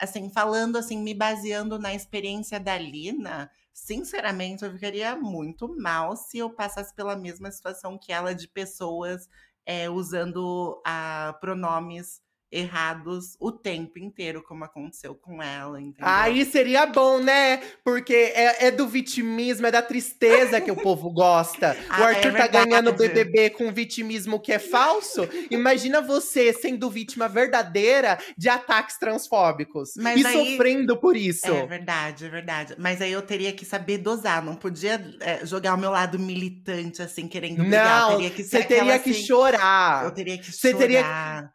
assim, 0.00 0.30
falando 0.30 0.78
assim, 0.78 0.98
me 0.98 1.14
baseando 1.14 1.78
na 1.78 1.94
experiência 1.94 2.60
da 2.60 2.78
Lina. 2.78 3.50
Sinceramente, 3.74 4.64
eu 4.64 4.72
ficaria 4.72 5.16
muito 5.16 5.68
mal 5.78 6.16
se 6.16 6.38
eu 6.38 6.50
passasse 6.50 6.94
pela 6.94 7.16
mesma 7.16 7.50
situação 7.52 7.98
que 7.98 8.12
ela 8.12 8.34
de 8.34 8.48
pessoas 8.48 9.28
eh, 9.66 9.90
usando 9.90 10.82
ah, 10.86 11.36
pronomes 11.40 12.21
errados 12.52 13.34
o 13.40 13.50
tempo 13.50 13.98
inteiro, 13.98 14.42
como 14.42 14.64
aconteceu 14.64 15.14
com 15.14 15.42
ela, 15.42 15.80
entendeu? 15.80 16.06
Aí 16.06 16.44
seria 16.44 16.84
bom, 16.86 17.18
né? 17.18 17.62
Porque 17.82 18.14
é, 18.14 18.66
é 18.66 18.70
do 18.70 18.86
vitimismo, 18.86 19.66
é 19.66 19.70
da 19.70 19.80
tristeza 19.82 20.60
que 20.60 20.70
o 20.70 20.76
povo 20.80 21.10
gosta. 21.10 21.76
Ah, 21.88 22.00
o 22.00 22.04
Arthur 22.04 22.36
é 22.36 22.38
tá 22.38 22.46
ganhando 22.46 22.90
o. 22.90 22.92
BBB 22.92 23.50
com 23.50 23.72
vitimismo 23.72 24.38
que 24.38 24.52
é 24.52 24.58
falso. 24.58 25.28
Imagina 25.50 26.00
você 26.00 26.52
sendo 26.52 26.90
vítima 26.90 27.28
verdadeira 27.28 28.18
de 28.36 28.48
ataques 28.48 28.98
transfóbicos 28.98 29.94
Mas 29.96 30.20
e 30.20 30.26
aí- 30.26 30.50
sofrendo 30.50 30.96
por 30.98 31.16
isso. 31.16 31.46
É 31.46 31.66
verdade, 31.66 32.26
é 32.26 32.28
verdade. 32.28 32.74
Mas 32.78 33.00
aí 33.00 33.12
eu 33.12 33.22
teria 33.22 33.52
que 33.52 33.64
saber 33.64 33.98
dosar, 33.98 34.44
não 34.44 34.54
podia 34.54 35.02
é, 35.20 35.44
jogar 35.46 35.74
o 35.74 35.78
meu 35.78 35.90
lado 35.90 36.18
militante, 36.18 37.00
assim, 37.00 37.26
querendo 37.26 37.62
brigar. 37.62 38.02
Não, 38.02 38.16
teria 38.16 38.30
que 38.30 38.42
você 38.44 38.62
teria 38.62 38.82
aquela, 38.82 38.98
que 38.98 39.10
assim, 39.10 39.22
chorar. 39.24 40.04
Eu 40.04 40.10
teria 40.10 40.38
que 40.38 40.52
Você 40.52 40.70
chorar. 40.70 40.78
teria 40.78 41.50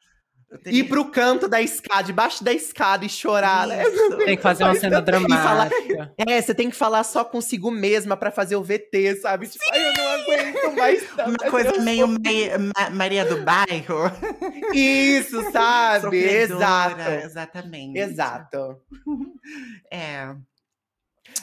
teria 0.63 0.79
Ir 0.79 0.83
pro 0.85 1.05
canto 1.11 1.47
da 1.47 1.61
escada, 1.61 2.03
debaixo 2.03 2.43
da 2.43 2.53
escada 2.53 3.05
e 3.05 3.09
chorar. 3.09 3.67
né? 3.67 3.83
Tem 4.25 4.37
que 4.37 4.41
fazer 4.43 4.63
uma 4.63 4.75
cena 4.75 5.03
falar- 5.03 5.67
dramática. 5.69 6.13
É, 6.17 6.41
você 6.41 6.53
tem 6.55 6.69
que 6.69 6.75
falar 6.75 7.03
só 7.03 7.23
consigo 7.25 7.69
mesma 7.69 8.15
pra 8.15 8.31
fazer 8.31 8.55
o 8.55 8.63
VT, 8.63 9.17
sabe? 9.21 9.47
Tipo, 9.47 9.63
ai, 9.71 9.87
eu 9.89 9.93
não 9.93 10.07
aguento 10.09 10.75
mais. 10.75 11.03
Uma 11.27 11.51
coisa 11.51 11.81
meio 11.81 12.07
transfobia." 12.07 12.57
Ma- 12.59 12.73
Ma- 12.77 12.89
Maria 12.91 13.25
do 13.25 13.41
Bairro. 13.43 14.11
Isso, 14.73 15.51
sabe? 15.51 16.17
Exato. 16.17 17.01
Exatamente. 17.25 17.99
Exato. 17.99 18.77
É. 19.91 20.33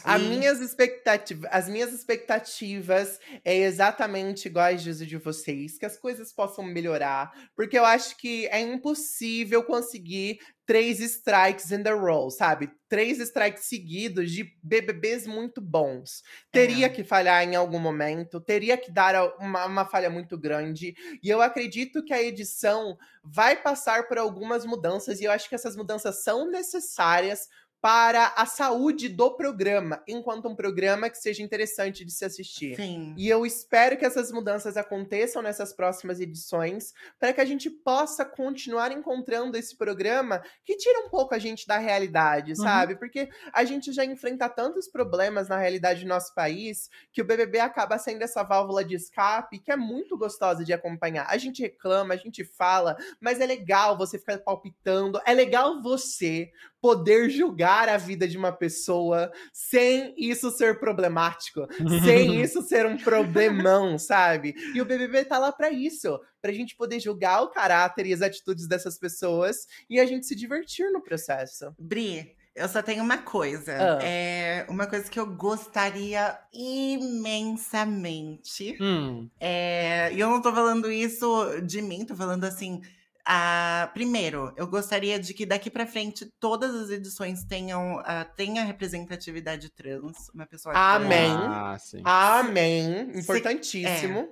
As 0.02 0.20
E- 0.20 0.24
minhas, 0.24 0.60
expectativas, 0.60 1.48
as 1.52 1.68
minhas 1.68 1.92
expectativas 1.92 3.20
é 3.44 3.56
exatamente 3.58 4.46
iguais 4.48 4.82
de 4.82 4.94
de 5.06 5.16
vocês, 5.18 5.78
que 5.78 5.84
as 5.86 5.98
coisas 5.98 6.32
possam 6.32 6.64
melhorar, 6.64 7.32
porque 7.54 7.78
eu 7.78 7.84
acho 7.84 8.16
que 8.16 8.46
é 8.48 8.60
impossível 8.60 9.62
conseguir 9.64 10.38
três 10.66 10.98
strikes 11.00 11.70
in 11.70 11.82
the 11.82 11.90
row, 11.92 12.30
sabe? 12.30 12.70
Três 12.88 13.18
strikes 13.20 13.64
seguidos 13.66 14.30
de 14.32 14.44
BBBs 14.62 15.26
muito 15.26 15.60
bons. 15.60 16.22
Teria 16.50 16.86
É. 16.86 16.88
que 16.88 17.04
falhar 17.04 17.42
em 17.44 17.54
algum 17.54 17.78
momento, 17.78 18.40
teria 18.40 18.78
que 18.78 18.90
dar 18.90 19.36
uma, 19.38 19.66
uma 19.66 19.84
falha 19.84 20.08
muito 20.08 20.38
grande, 20.38 20.94
e 21.22 21.28
eu 21.28 21.42
acredito 21.42 22.02
que 22.02 22.14
a 22.14 22.22
edição 22.22 22.96
vai 23.22 23.60
passar 23.60 24.08
por 24.08 24.16
algumas 24.16 24.64
mudanças, 24.64 25.20
e 25.20 25.24
eu 25.24 25.32
acho 25.32 25.48
que 25.50 25.54
essas 25.54 25.76
mudanças 25.76 26.22
são 26.22 26.50
necessárias 26.50 27.46
para 27.84 28.32
a 28.34 28.46
saúde 28.46 29.10
do 29.10 29.36
programa, 29.36 30.02
enquanto 30.08 30.48
um 30.48 30.56
programa 30.56 31.10
que 31.10 31.18
seja 31.18 31.42
interessante 31.42 32.02
de 32.02 32.10
se 32.10 32.24
assistir. 32.24 32.76
Sim. 32.76 33.14
E 33.14 33.28
eu 33.28 33.44
espero 33.44 33.98
que 33.98 34.06
essas 34.06 34.32
mudanças 34.32 34.78
aconteçam 34.78 35.42
nessas 35.42 35.70
próximas 35.70 36.18
edições, 36.18 36.94
para 37.20 37.34
que 37.34 37.42
a 37.42 37.44
gente 37.44 37.68
possa 37.68 38.24
continuar 38.24 38.90
encontrando 38.90 39.58
esse 39.58 39.76
programa 39.76 40.42
que 40.64 40.78
tira 40.78 41.00
um 41.00 41.10
pouco 41.10 41.34
a 41.34 41.38
gente 41.38 41.66
da 41.66 41.76
realidade, 41.76 42.56
sabe? 42.56 42.96
Porque 42.96 43.28
a 43.52 43.64
gente 43.64 43.92
já 43.92 44.02
enfrenta 44.02 44.48
tantos 44.48 44.88
problemas 44.88 45.50
na 45.50 45.58
realidade 45.58 46.04
do 46.04 46.08
nosso 46.08 46.34
país 46.34 46.88
que 47.12 47.20
o 47.20 47.24
BBB 47.26 47.58
acaba 47.58 47.98
sendo 47.98 48.22
essa 48.22 48.42
válvula 48.42 48.82
de 48.82 48.94
escape 48.94 49.58
que 49.58 49.70
é 49.70 49.76
muito 49.76 50.16
gostosa 50.16 50.64
de 50.64 50.72
acompanhar. 50.72 51.26
A 51.28 51.36
gente 51.36 51.60
reclama, 51.60 52.14
a 52.14 52.16
gente 52.16 52.44
fala, 52.44 52.96
mas 53.20 53.40
é 53.40 53.46
legal 53.46 53.98
você 53.98 54.18
ficar 54.18 54.38
palpitando, 54.38 55.20
é 55.26 55.34
legal 55.34 55.82
você 55.82 56.50
poder 56.84 57.30
julgar 57.30 57.88
a 57.88 57.96
vida 57.96 58.28
de 58.28 58.36
uma 58.36 58.52
pessoa 58.52 59.32
sem 59.54 60.14
isso 60.18 60.50
ser 60.50 60.78
problemático, 60.78 61.66
sem 62.04 62.38
isso 62.44 62.60
ser 62.60 62.84
um 62.84 62.98
problemão, 62.98 63.98
sabe? 63.98 64.54
E 64.74 64.82
o 64.82 64.84
BBB 64.84 65.24
tá 65.24 65.38
lá 65.38 65.50
pra 65.50 65.70
isso, 65.70 66.20
pra 66.42 66.52
gente 66.52 66.76
poder 66.76 67.00
julgar 67.00 67.40
o 67.40 67.48
caráter 67.48 68.04
e 68.04 68.12
as 68.12 68.20
atitudes 68.20 68.68
dessas 68.68 68.98
pessoas 68.98 69.66
e 69.88 69.98
a 69.98 70.04
gente 70.04 70.26
se 70.26 70.36
divertir 70.36 70.92
no 70.92 71.00
processo. 71.00 71.74
Bri, 71.78 72.36
eu 72.54 72.68
só 72.68 72.82
tenho 72.82 73.02
uma 73.02 73.16
coisa. 73.16 73.72
Ah. 73.72 74.04
É 74.04 74.66
uma 74.68 74.86
coisa 74.86 75.10
que 75.10 75.18
eu 75.18 75.34
gostaria 75.34 76.38
imensamente. 76.52 78.76
Hum, 78.78 79.30
É, 79.40 80.12
e 80.12 80.20
eu 80.20 80.28
não 80.28 80.42
tô 80.42 80.52
falando 80.52 80.92
isso 80.92 81.62
de 81.62 81.80
mim, 81.80 82.04
tô 82.04 82.14
falando 82.14 82.44
assim. 82.44 82.82
Ah, 83.26 83.90
primeiro, 83.94 84.52
eu 84.56 84.66
gostaria 84.66 85.18
de 85.18 85.32
que 85.32 85.46
daqui 85.46 85.70
pra 85.70 85.86
frente 85.86 86.28
todas 86.38 86.74
as 86.74 86.90
edições 86.90 87.44
tenham 87.44 87.98
ah, 88.04 88.24
tenha 88.24 88.62
representatividade 88.64 89.70
trans, 89.74 90.28
uma 90.34 90.46
pessoa 90.46 90.74
Amém. 90.76 91.32
trans. 91.32 91.44
Ah, 91.46 91.78
sim. 91.78 92.02
Amém. 92.04 93.18
Importantíssimo. 93.18 94.28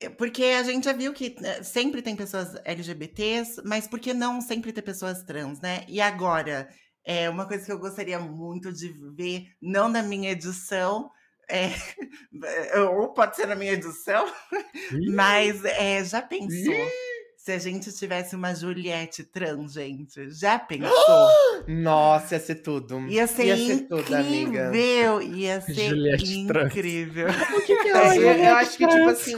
É, 0.00 0.08
Porque 0.10 0.44
a 0.44 0.62
gente 0.62 0.84
já 0.84 0.92
viu 0.92 1.12
que 1.12 1.36
eh, 1.42 1.62
sempre 1.62 2.02
tem 2.02 2.16
pessoas 2.16 2.54
LGBTs, 2.64 3.62
mas 3.64 3.86
por 3.86 4.00
que 4.00 4.12
não 4.12 4.40
sempre 4.40 4.72
ter 4.72 4.82
pessoas 4.82 5.22
trans, 5.22 5.60
né? 5.60 5.84
E 5.88 6.00
agora, 6.00 6.68
É 7.04 7.28
uma 7.28 7.46
coisa 7.48 7.64
que 7.66 7.72
eu 7.72 7.78
gostaria 7.80 8.18
muito 8.20 8.72
de 8.72 8.88
ver, 9.16 9.46
não 9.60 9.88
na 9.88 10.02
minha 10.04 10.30
edição, 10.30 11.10
é, 11.50 11.70
ou 12.96 13.12
pode 13.12 13.34
ser 13.36 13.46
na 13.46 13.56
minha 13.56 13.72
edição, 13.72 14.24
mas 15.14 15.64
é, 15.64 16.04
já 16.04 16.22
pensou? 16.22 16.74
Se 17.44 17.50
a 17.50 17.58
gente 17.58 17.90
tivesse 17.90 18.36
uma 18.36 18.54
Juliette 18.54 19.24
trans, 19.24 19.72
gente, 19.72 20.30
já 20.30 20.60
pensou? 20.60 21.28
Nossa, 21.66 22.36
ia 22.36 22.40
ser 22.40 22.54
tudo. 22.54 23.00
Ia 23.08 23.26
ser, 23.26 23.46
ia 23.46 23.56
ser 23.56 23.88
tudo, 23.88 24.14
amiga. 24.14 24.68
incrível, 24.68 25.20
ia 25.20 25.60
ser 25.60 25.88
Juliette 25.88 26.46
trans. 26.46 26.66
incrível. 26.76 27.26
Eu, 27.92 28.32
eu 28.32 28.54
acho 28.56 28.76
que, 28.76 28.86
tipo 28.86 29.08
assim, 29.08 29.36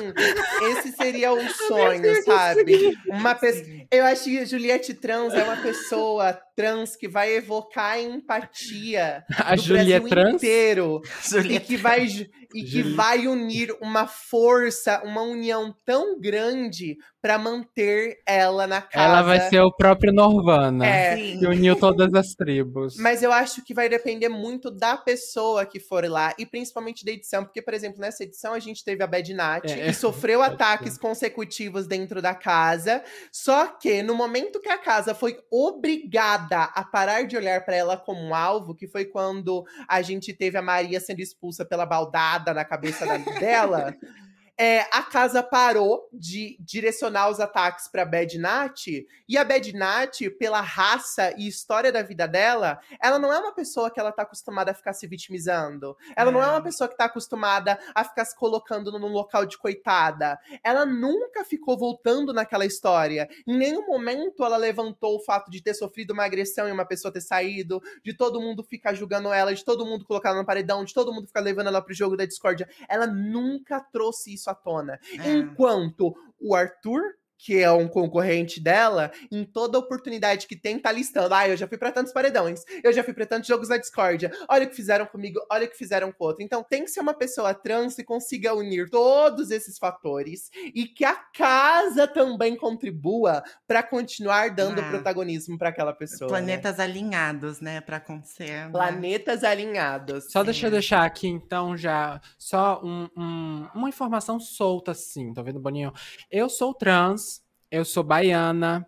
esse 0.70 0.92
seria 0.92 1.32
o 1.34 1.48
sonho, 1.48 2.22
sabe? 2.24 2.94
Uma 3.08 3.34
pessoa. 3.34 3.66
Eu 3.90 4.04
acho 4.04 4.24
que 4.24 4.44
Juliette 4.46 4.94
Trans 4.94 5.34
é 5.34 5.42
uma 5.42 5.56
pessoa 5.56 6.38
trans 6.56 6.96
que 6.96 7.08
vai 7.08 7.34
evocar 7.34 7.92
a 7.92 8.00
empatia 8.00 9.24
A 9.38 9.56
do 9.56 9.62
Julia 9.62 10.00
Brasil 10.00 10.08
trans? 10.08 10.34
inteiro. 10.34 11.02
E 11.24 11.42
Juliette 11.42 11.66
que 11.66 11.76
vai, 11.76 12.06
e 12.54 12.62
que 12.62 12.82
vai 12.82 13.26
unir 13.26 13.74
uma 13.80 14.06
força, 14.06 15.02
uma 15.04 15.22
união 15.22 15.74
tão 15.84 16.18
grande 16.20 16.96
pra 17.20 17.38
manter 17.38 18.18
ela 18.26 18.66
na 18.66 18.82
casa. 18.82 19.04
Ela 19.06 19.22
vai 19.22 19.40
ser 19.48 19.60
o 19.60 19.74
próprio 19.74 20.12
Norvana. 20.12 20.86
É. 20.86 21.16
Que 21.16 21.46
uniu 21.46 21.74
todas 21.74 22.12
as 22.14 22.34
tribos. 22.34 22.96
Mas 22.98 23.22
eu 23.22 23.32
acho 23.32 23.64
que 23.64 23.74
vai 23.74 23.88
depender 23.88 24.28
muito 24.28 24.70
da 24.70 24.96
pessoa 24.96 25.64
que 25.66 25.80
for 25.80 26.04
lá 26.08 26.34
e 26.38 26.44
principalmente 26.44 27.04
da 27.04 27.12
edição, 27.12 27.42
porque, 27.42 27.62
por 27.62 27.74
exemplo, 27.74 27.98
nessa 27.98 28.24
edição 28.24 28.43
a 28.52 28.58
gente 28.58 28.84
teve 28.84 29.02
a 29.02 29.06
Bad 29.06 29.32
Nat 29.32 29.64
É, 29.64 29.88
e 29.88 29.94
sofreu 29.94 30.40
pode 30.42 30.54
ataques 30.54 30.98
consecutivos 30.98 31.86
dentro 31.86 32.20
da 32.20 32.34
casa. 32.34 33.02
Só 33.32 33.68
que 33.68 34.02
no 34.02 34.14
momento 34.14 34.60
que 34.60 34.68
a 34.68 34.78
casa 34.78 35.14
foi 35.14 35.38
obrigada 35.50 36.64
a 36.64 36.84
parar 36.84 37.26
de 37.26 37.36
olhar 37.36 37.64
pra 37.64 37.76
ela 37.76 37.96
como 37.96 38.20
um 38.20 38.34
alvo, 38.34 38.74
que 38.74 38.86
foi 38.86 39.04
quando 39.04 39.64
a 39.88 40.02
gente 40.02 40.32
teve 40.32 40.58
a 40.58 40.62
Maria 40.62 41.00
sendo 41.00 41.20
expulsa 41.20 41.64
pela 41.64 41.86
baldada 41.86 42.52
na 42.52 42.64
cabeça 42.64 43.06
dela. 43.38 43.94
é, 44.58 44.80
a 44.92 45.02
casa 45.02 45.42
parou 45.42 46.08
de 46.12 46.56
direcionar 46.60 47.28
os 47.28 47.40
ataques 47.40 47.88
pra 47.88 48.04
Bad 48.04 48.38
Nat, 48.38 48.86
e 49.28 49.36
a 49.38 49.44
Bad 49.44 49.72
Nat, 49.72 50.20
pela 50.38 50.60
raça 50.60 51.34
e 51.36 51.48
história 51.48 51.90
da 51.90 52.02
vida 52.02 52.26
dela, 52.28 52.78
ela 53.02 53.18
não 53.18 53.32
é 53.32 53.38
uma 53.38 53.54
pessoa 53.54 53.90
que 53.90 53.98
ela 53.98 54.12
tá 54.12 54.22
acostumada 54.22 54.70
a 54.70 54.74
ficar 54.74 54.92
se 54.92 55.06
vitimizando. 55.06 55.96
Ela 56.16 56.30
não 56.30 56.42
é 56.42 56.46
uma 56.46 56.58
É. 56.58 56.60
pessoa 56.60 56.88
que 56.88 56.96
tá 56.96 57.06
acostumada 57.06 57.78
a 57.94 58.04
ficar 58.04 58.24
se 58.24 58.36
colocando 58.36 58.96
num 58.98 59.08
local 59.08 59.44
de 59.44 59.58
coitada. 59.58 60.38
Ela 60.62 60.86
nunca 60.86 61.44
ficou 61.44 61.76
voltando 61.76 62.32
naquela 62.32 62.64
história. 62.64 63.28
Em 63.46 63.56
nenhum 63.56 63.86
momento 63.86 64.44
ela 64.44 64.56
levantou 64.56 65.16
o 65.16 65.20
fato 65.24 65.50
de 65.50 65.62
ter 65.62 65.74
sofrido 65.74 66.12
uma 66.12 66.24
agressão 66.24 66.68
e 66.68 66.72
uma 66.72 66.84
pessoa 66.86 67.12
ter 67.12 67.20
saído, 67.20 67.82
de 68.04 68.14
todo 68.16 68.40
mundo 68.40 68.62
ficar 68.62 68.94
julgando 68.94 69.32
ela, 69.32 69.54
de 69.54 69.64
todo 69.64 69.84
mundo 69.86 70.04
colocar 70.04 70.30
ela 70.30 70.38
no 70.38 70.46
paredão, 70.46 70.84
de 70.84 70.94
todo 70.94 71.12
mundo 71.12 71.26
ficar 71.26 71.40
levando 71.40 71.66
ela 71.68 71.82
pro 71.82 71.94
jogo 71.94 72.16
da 72.16 72.24
discórdia. 72.24 72.68
Ela 72.88 73.06
nunca 73.06 73.80
trouxe 73.80 74.34
isso 74.34 74.43
à 74.50 74.54
tona. 74.54 74.98
É. 75.18 75.32
Enquanto 75.32 76.14
o 76.40 76.54
Arthur, 76.54 77.02
que 77.44 77.58
é 77.62 77.70
um 77.70 77.86
concorrente 77.86 78.58
dela, 78.58 79.12
em 79.30 79.44
toda 79.44 79.78
oportunidade 79.78 80.46
que 80.46 80.56
tem, 80.56 80.78
tá 80.78 80.90
listando. 80.90 81.34
Ah, 81.34 81.46
eu 81.46 81.56
já 81.58 81.68
fui 81.68 81.76
pra 81.76 81.92
tantos 81.92 82.10
paredões, 82.10 82.62
eu 82.82 82.90
já 82.90 83.04
fui 83.04 83.12
pra 83.12 83.26
tantos 83.26 83.46
jogos 83.46 83.68
na 83.68 83.76
discórdia. 83.76 84.32
Olha 84.48 84.64
o 84.64 84.68
que 84.70 84.74
fizeram 84.74 85.04
comigo, 85.04 85.38
olha 85.52 85.66
o 85.66 85.68
que 85.70 85.76
fizeram 85.76 86.10
com 86.10 86.24
o 86.24 86.26
outro. 86.28 86.42
Então 86.42 86.62
tem 86.64 86.84
que 86.84 86.90
ser 86.90 87.00
uma 87.00 87.12
pessoa 87.12 87.52
trans 87.52 87.94
que 87.96 88.02
consiga 88.02 88.54
unir 88.54 88.88
todos 88.88 89.50
esses 89.50 89.76
fatores 89.78 90.50
e 90.74 90.86
que 90.86 91.04
a 91.04 91.14
casa 91.16 92.08
também 92.08 92.56
contribua 92.56 93.42
pra 93.66 93.82
continuar 93.82 94.48
dando 94.54 94.80
Ah. 94.80 94.88
protagonismo 94.88 95.58
pra 95.58 95.68
aquela 95.68 95.92
pessoa. 95.92 96.30
né? 96.30 96.38
Planetas 96.38 96.80
alinhados, 96.80 97.60
né, 97.60 97.80
pra 97.82 97.98
acontecer. 97.98 98.44
né? 98.48 98.68
Planetas 98.72 99.44
alinhados. 99.44 100.30
Só 100.30 100.42
deixa 100.42 100.66
eu 100.66 100.70
deixar 100.70 101.04
aqui, 101.04 101.28
então, 101.28 101.76
já 101.76 102.20
só 102.38 102.80
um- 102.82 103.08
um- 103.16 103.68
uma 103.74 103.88
informação 103.88 104.40
solta, 104.40 104.92
assim. 104.92 105.32
Tá 105.34 105.42
vendo, 105.42 105.60
Boninho? 105.60 105.92
Eu 106.30 106.48
sou 106.48 106.72
trans, 106.72 107.33
eu 107.74 107.84
sou 107.84 108.04
baiana, 108.04 108.86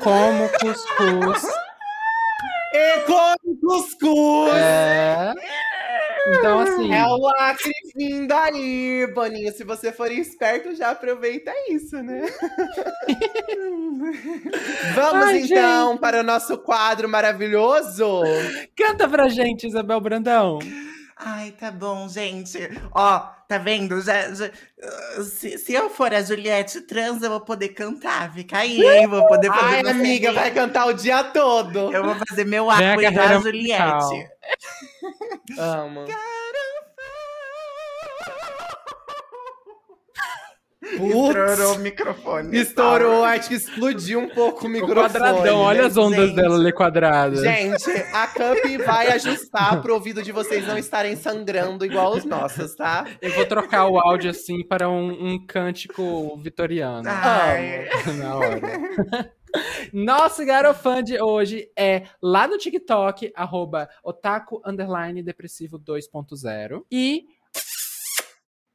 como 0.00 0.48
cuscuz. 0.50 1.42
E 2.72 3.00
come 3.00 3.58
cuscuz! 3.60 4.54
É. 4.54 5.34
Então, 6.28 6.60
assim. 6.60 6.94
É 6.94 7.04
o 7.06 7.16
lacre 7.16 7.72
vindo 7.96 8.30
aí, 8.32 9.12
Boninho. 9.12 9.52
Se 9.52 9.64
você 9.64 9.90
for 9.90 10.12
esperto, 10.12 10.76
já 10.76 10.90
aproveita 10.90 11.52
isso, 11.68 12.00
né? 12.00 12.26
Vamos 14.94 15.26
Ai, 15.26 15.40
então 15.40 15.90
gente. 15.90 16.00
para 16.00 16.20
o 16.20 16.22
nosso 16.22 16.56
quadro 16.58 17.08
maravilhoso. 17.08 18.22
Canta 18.76 19.08
pra 19.08 19.28
gente, 19.28 19.66
Isabel 19.66 20.00
Brandão. 20.00 20.60
Ai, 21.18 21.50
tá 21.52 21.70
bom, 21.72 22.08
gente. 22.08 22.58
Ó, 22.92 23.18
tá 23.48 23.58
vendo? 23.58 24.00
Já, 24.00 24.32
já- 24.32 24.46
uh, 25.16 25.22
se, 25.24 25.58
se 25.58 25.72
eu 25.74 25.90
for 25.90 26.14
a 26.14 26.22
Juliette 26.22 26.80
trans, 26.82 27.20
eu 27.22 27.30
vou 27.30 27.40
poder 27.40 27.70
cantar. 27.70 28.32
Fica 28.32 28.58
aí, 28.58 28.80
hein? 28.80 29.06
Vou 29.08 29.26
poder 29.26 29.48
fazer 29.48 29.84
Ai, 29.86 29.90
amiga, 29.90 30.32
vai 30.32 30.50
cantar 30.52 30.86
o 30.86 30.92
dia 30.92 31.24
todo. 31.24 31.92
Eu 31.92 32.04
vou 32.04 32.14
fazer 32.28 32.44
meu 32.44 32.70
arco 32.70 33.00
igual 33.00 33.14
carreira 33.14 33.36
a 33.36 33.40
Juliette. 33.40 34.28
Amo. 35.58 36.04
Estourou 40.94 41.74
o 41.74 41.78
microfone. 41.78 42.56
estourou, 42.58 43.24
acho 43.24 43.48
que 43.48 43.54
explodiu 43.54 44.18
um 44.20 44.28
pouco 44.28 44.64
o 44.64 44.68
O 44.68 44.70
microfone. 44.70 45.00
quadradão, 45.08 45.58
olha 45.58 45.86
as 45.86 45.96
ondas 45.96 46.26
gente. 46.28 46.36
dela 46.36 46.56
ali 46.56 46.72
quadradas. 46.72 47.40
Gente, 47.40 47.90
a 48.12 48.26
Cup 48.26 48.86
vai 48.86 49.08
ajustar 49.12 49.80
pro 49.82 49.94
ouvido 49.94 50.22
de 50.22 50.32
vocês 50.32 50.66
não 50.66 50.78
estarem 50.78 51.16
sangrando 51.16 51.84
igual 51.84 52.14
os 52.14 52.24
nossos, 52.24 52.74
tá? 52.74 53.04
Eu 53.20 53.32
vou 53.34 53.44
trocar 53.46 53.86
o 53.86 53.98
áudio 53.98 54.30
assim 54.30 54.64
para 54.66 54.88
um, 54.88 55.32
um 55.34 55.46
cântico 55.46 56.36
vitoriano. 56.42 57.08
Ai. 57.08 57.88
Na 58.18 58.36
hora. 58.36 58.60
Nosso 59.92 60.44
garofã 60.44 61.02
de 61.02 61.20
hoje 61.22 61.70
é 61.76 62.02
lá 62.22 62.46
no 62.46 62.58
TikTok, 62.58 63.32
arroba 63.34 63.88
otaku 64.04 64.60
underline 64.64 65.22
depressivo 65.22 65.78
2.0. 65.78 66.82
E 66.92 67.24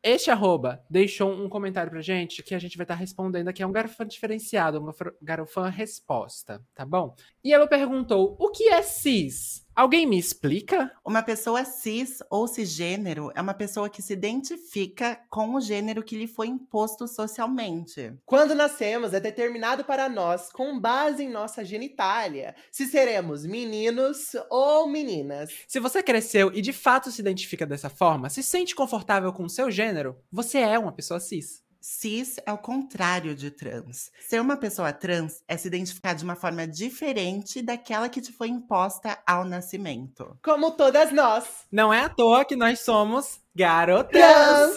este 0.03 0.29
arroba 0.29 0.83
deixou 0.89 1.31
um 1.31 1.47
comentário 1.47 1.89
pra 1.89 2.01
gente 2.01 2.43
que 2.43 2.53
a 2.53 2.59
gente 2.59 2.75
vai 2.75 2.83
estar 2.83 2.95
respondendo 2.95 3.47
aqui. 3.47 3.63
É 3.63 3.67
um 3.67 3.71
garofã 3.71 4.05
diferenciado, 4.05 4.79
um 4.79 4.91
garofã 5.21 5.69
resposta, 5.69 6.61
tá 6.75 6.85
bom? 6.85 7.15
E 7.43 7.53
ela 7.53 7.67
perguntou: 7.67 8.35
o 8.37 8.51
que 8.51 8.67
é 8.67 8.81
cis? 8.81 9.62
Alguém 9.75 10.05
me 10.05 10.19
explica? 10.19 10.91
Uma 11.03 11.23
pessoa 11.23 11.65
cis 11.65 12.21
ou 12.29 12.47
cisgênero 12.47 13.31
é 13.33 13.41
uma 13.41 13.55
pessoa 13.55 13.89
que 13.89 14.03
se 14.03 14.13
identifica 14.13 15.19
com 15.31 15.55
o 15.55 15.61
gênero 15.61 16.03
que 16.03 16.15
lhe 16.15 16.27
foi 16.27 16.45
imposto 16.45 17.07
socialmente. 17.07 18.13
Quando 18.23 18.53
nascemos, 18.53 19.15
é 19.15 19.19
determinado 19.19 19.83
para 19.83 20.07
nós, 20.07 20.51
com 20.51 20.79
base 20.79 21.23
em 21.23 21.29
nossa 21.29 21.65
genitália, 21.65 22.53
se 22.71 22.85
seremos 22.85 23.47
meninos 23.47 24.35
ou 24.47 24.87
meninas. 24.87 25.49
Se 25.67 25.79
você 25.79 26.03
cresceu 26.03 26.51
e 26.53 26.61
de 26.61 26.71
fato 26.71 27.09
se 27.09 27.21
identifica 27.21 27.65
dessa 27.65 27.89
forma, 27.89 28.29
se 28.29 28.43
sente 28.43 28.75
confortável 28.75 29.33
com 29.33 29.43
o 29.43 29.49
seu 29.49 29.71
gênero, 29.71 30.15
você 30.31 30.59
é 30.59 30.77
uma 30.77 30.91
pessoa 30.91 31.19
cis. 31.19 31.63
Cis 31.85 32.37
é 32.45 32.53
o 32.53 32.57
contrário 32.57 33.35
de 33.35 33.51
trans. 33.51 34.09
Ser 34.21 34.39
uma 34.39 34.55
pessoa 34.55 34.93
trans 34.93 35.43
é 35.49 35.57
se 35.57 35.67
identificar 35.67 36.13
de 36.13 36.23
uma 36.23 36.33
forma 36.33 36.65
diferente 36.65 37.61
daquela 37.61 38.07
que 38.07 38.21
te 38.21 38.31
foi 38.31 38.47
imposta 38.47 39.21
ao 39.27 39.43
nascimento. 39.43 40.39
Como 40.41 40.71
todas 40.71 41.11
nós. 41.11 41.43
Não 41.69 41.93
é 41.93 41.99
à 41.99 42.07
toa 42.07 42.45
que 42.45 42.55
nós 42.55 42.79
somos 42.79 43.42
garotas. 43.55 44.21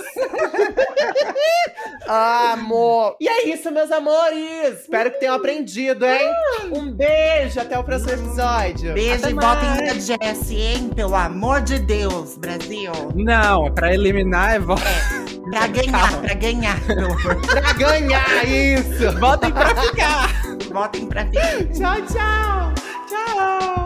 Amor! 2.08 3.16
E 3.20 3.28
é 3.28 3.48
isso, 3.48 3.70
meus 3.72 3.90
amores! 3.90 4.80
Espero 4.80 5.10
que 5.10 5.18
tenham 5.18 5.34
aprendido, 5.34 6.06
hein? 6.06 6.20
Um 6.72 6.92
beijo, 6.92 7.58
até 7.60 7.76
o 7.78 7.82
próximo 7.82 8.12
episódio. 8.12 8.94
Beijo 8.94 9.24
Até 9.24 9.30
e 9.30 9.34
votem 9.34 9.68
mais. 9.70 10.08
na 10.08 10.16
Jess, 10.18 10.50
hein? 10.50 10.90
Pelo 10.94 11.14
amor 11.16 11.62
de 11.62 11.78
Deus, 11.80 12.38
Brasil. 12.38 12.92
Não, 13.14 13.66
é 13.66 13.70
pra 13.70 13.92
eliminar 13.92 14.54
é 14.54 14.58
vo- 14.60 14.76
Pra 15.50 15.66
ganhar, 15.68 16.20
pra 16.20 16.34
ganhar. 16.34 16.80
pelo 16.86 17.06
amor. 17.12 17.40
Pra 17.46 17.72
ganhar 17.72 18.44
isso! 18.46 19.10
Votem 19.18 19.50
pra 19.50 19.74
ficar. 19.82 20.30
Votem 20.72 21.06
pra 21.06 21.26
ficar. 21.26 21.64
Tchau, 21.72 22.02
tchau! 22.06 22.72
Tchau! 23.08 23.85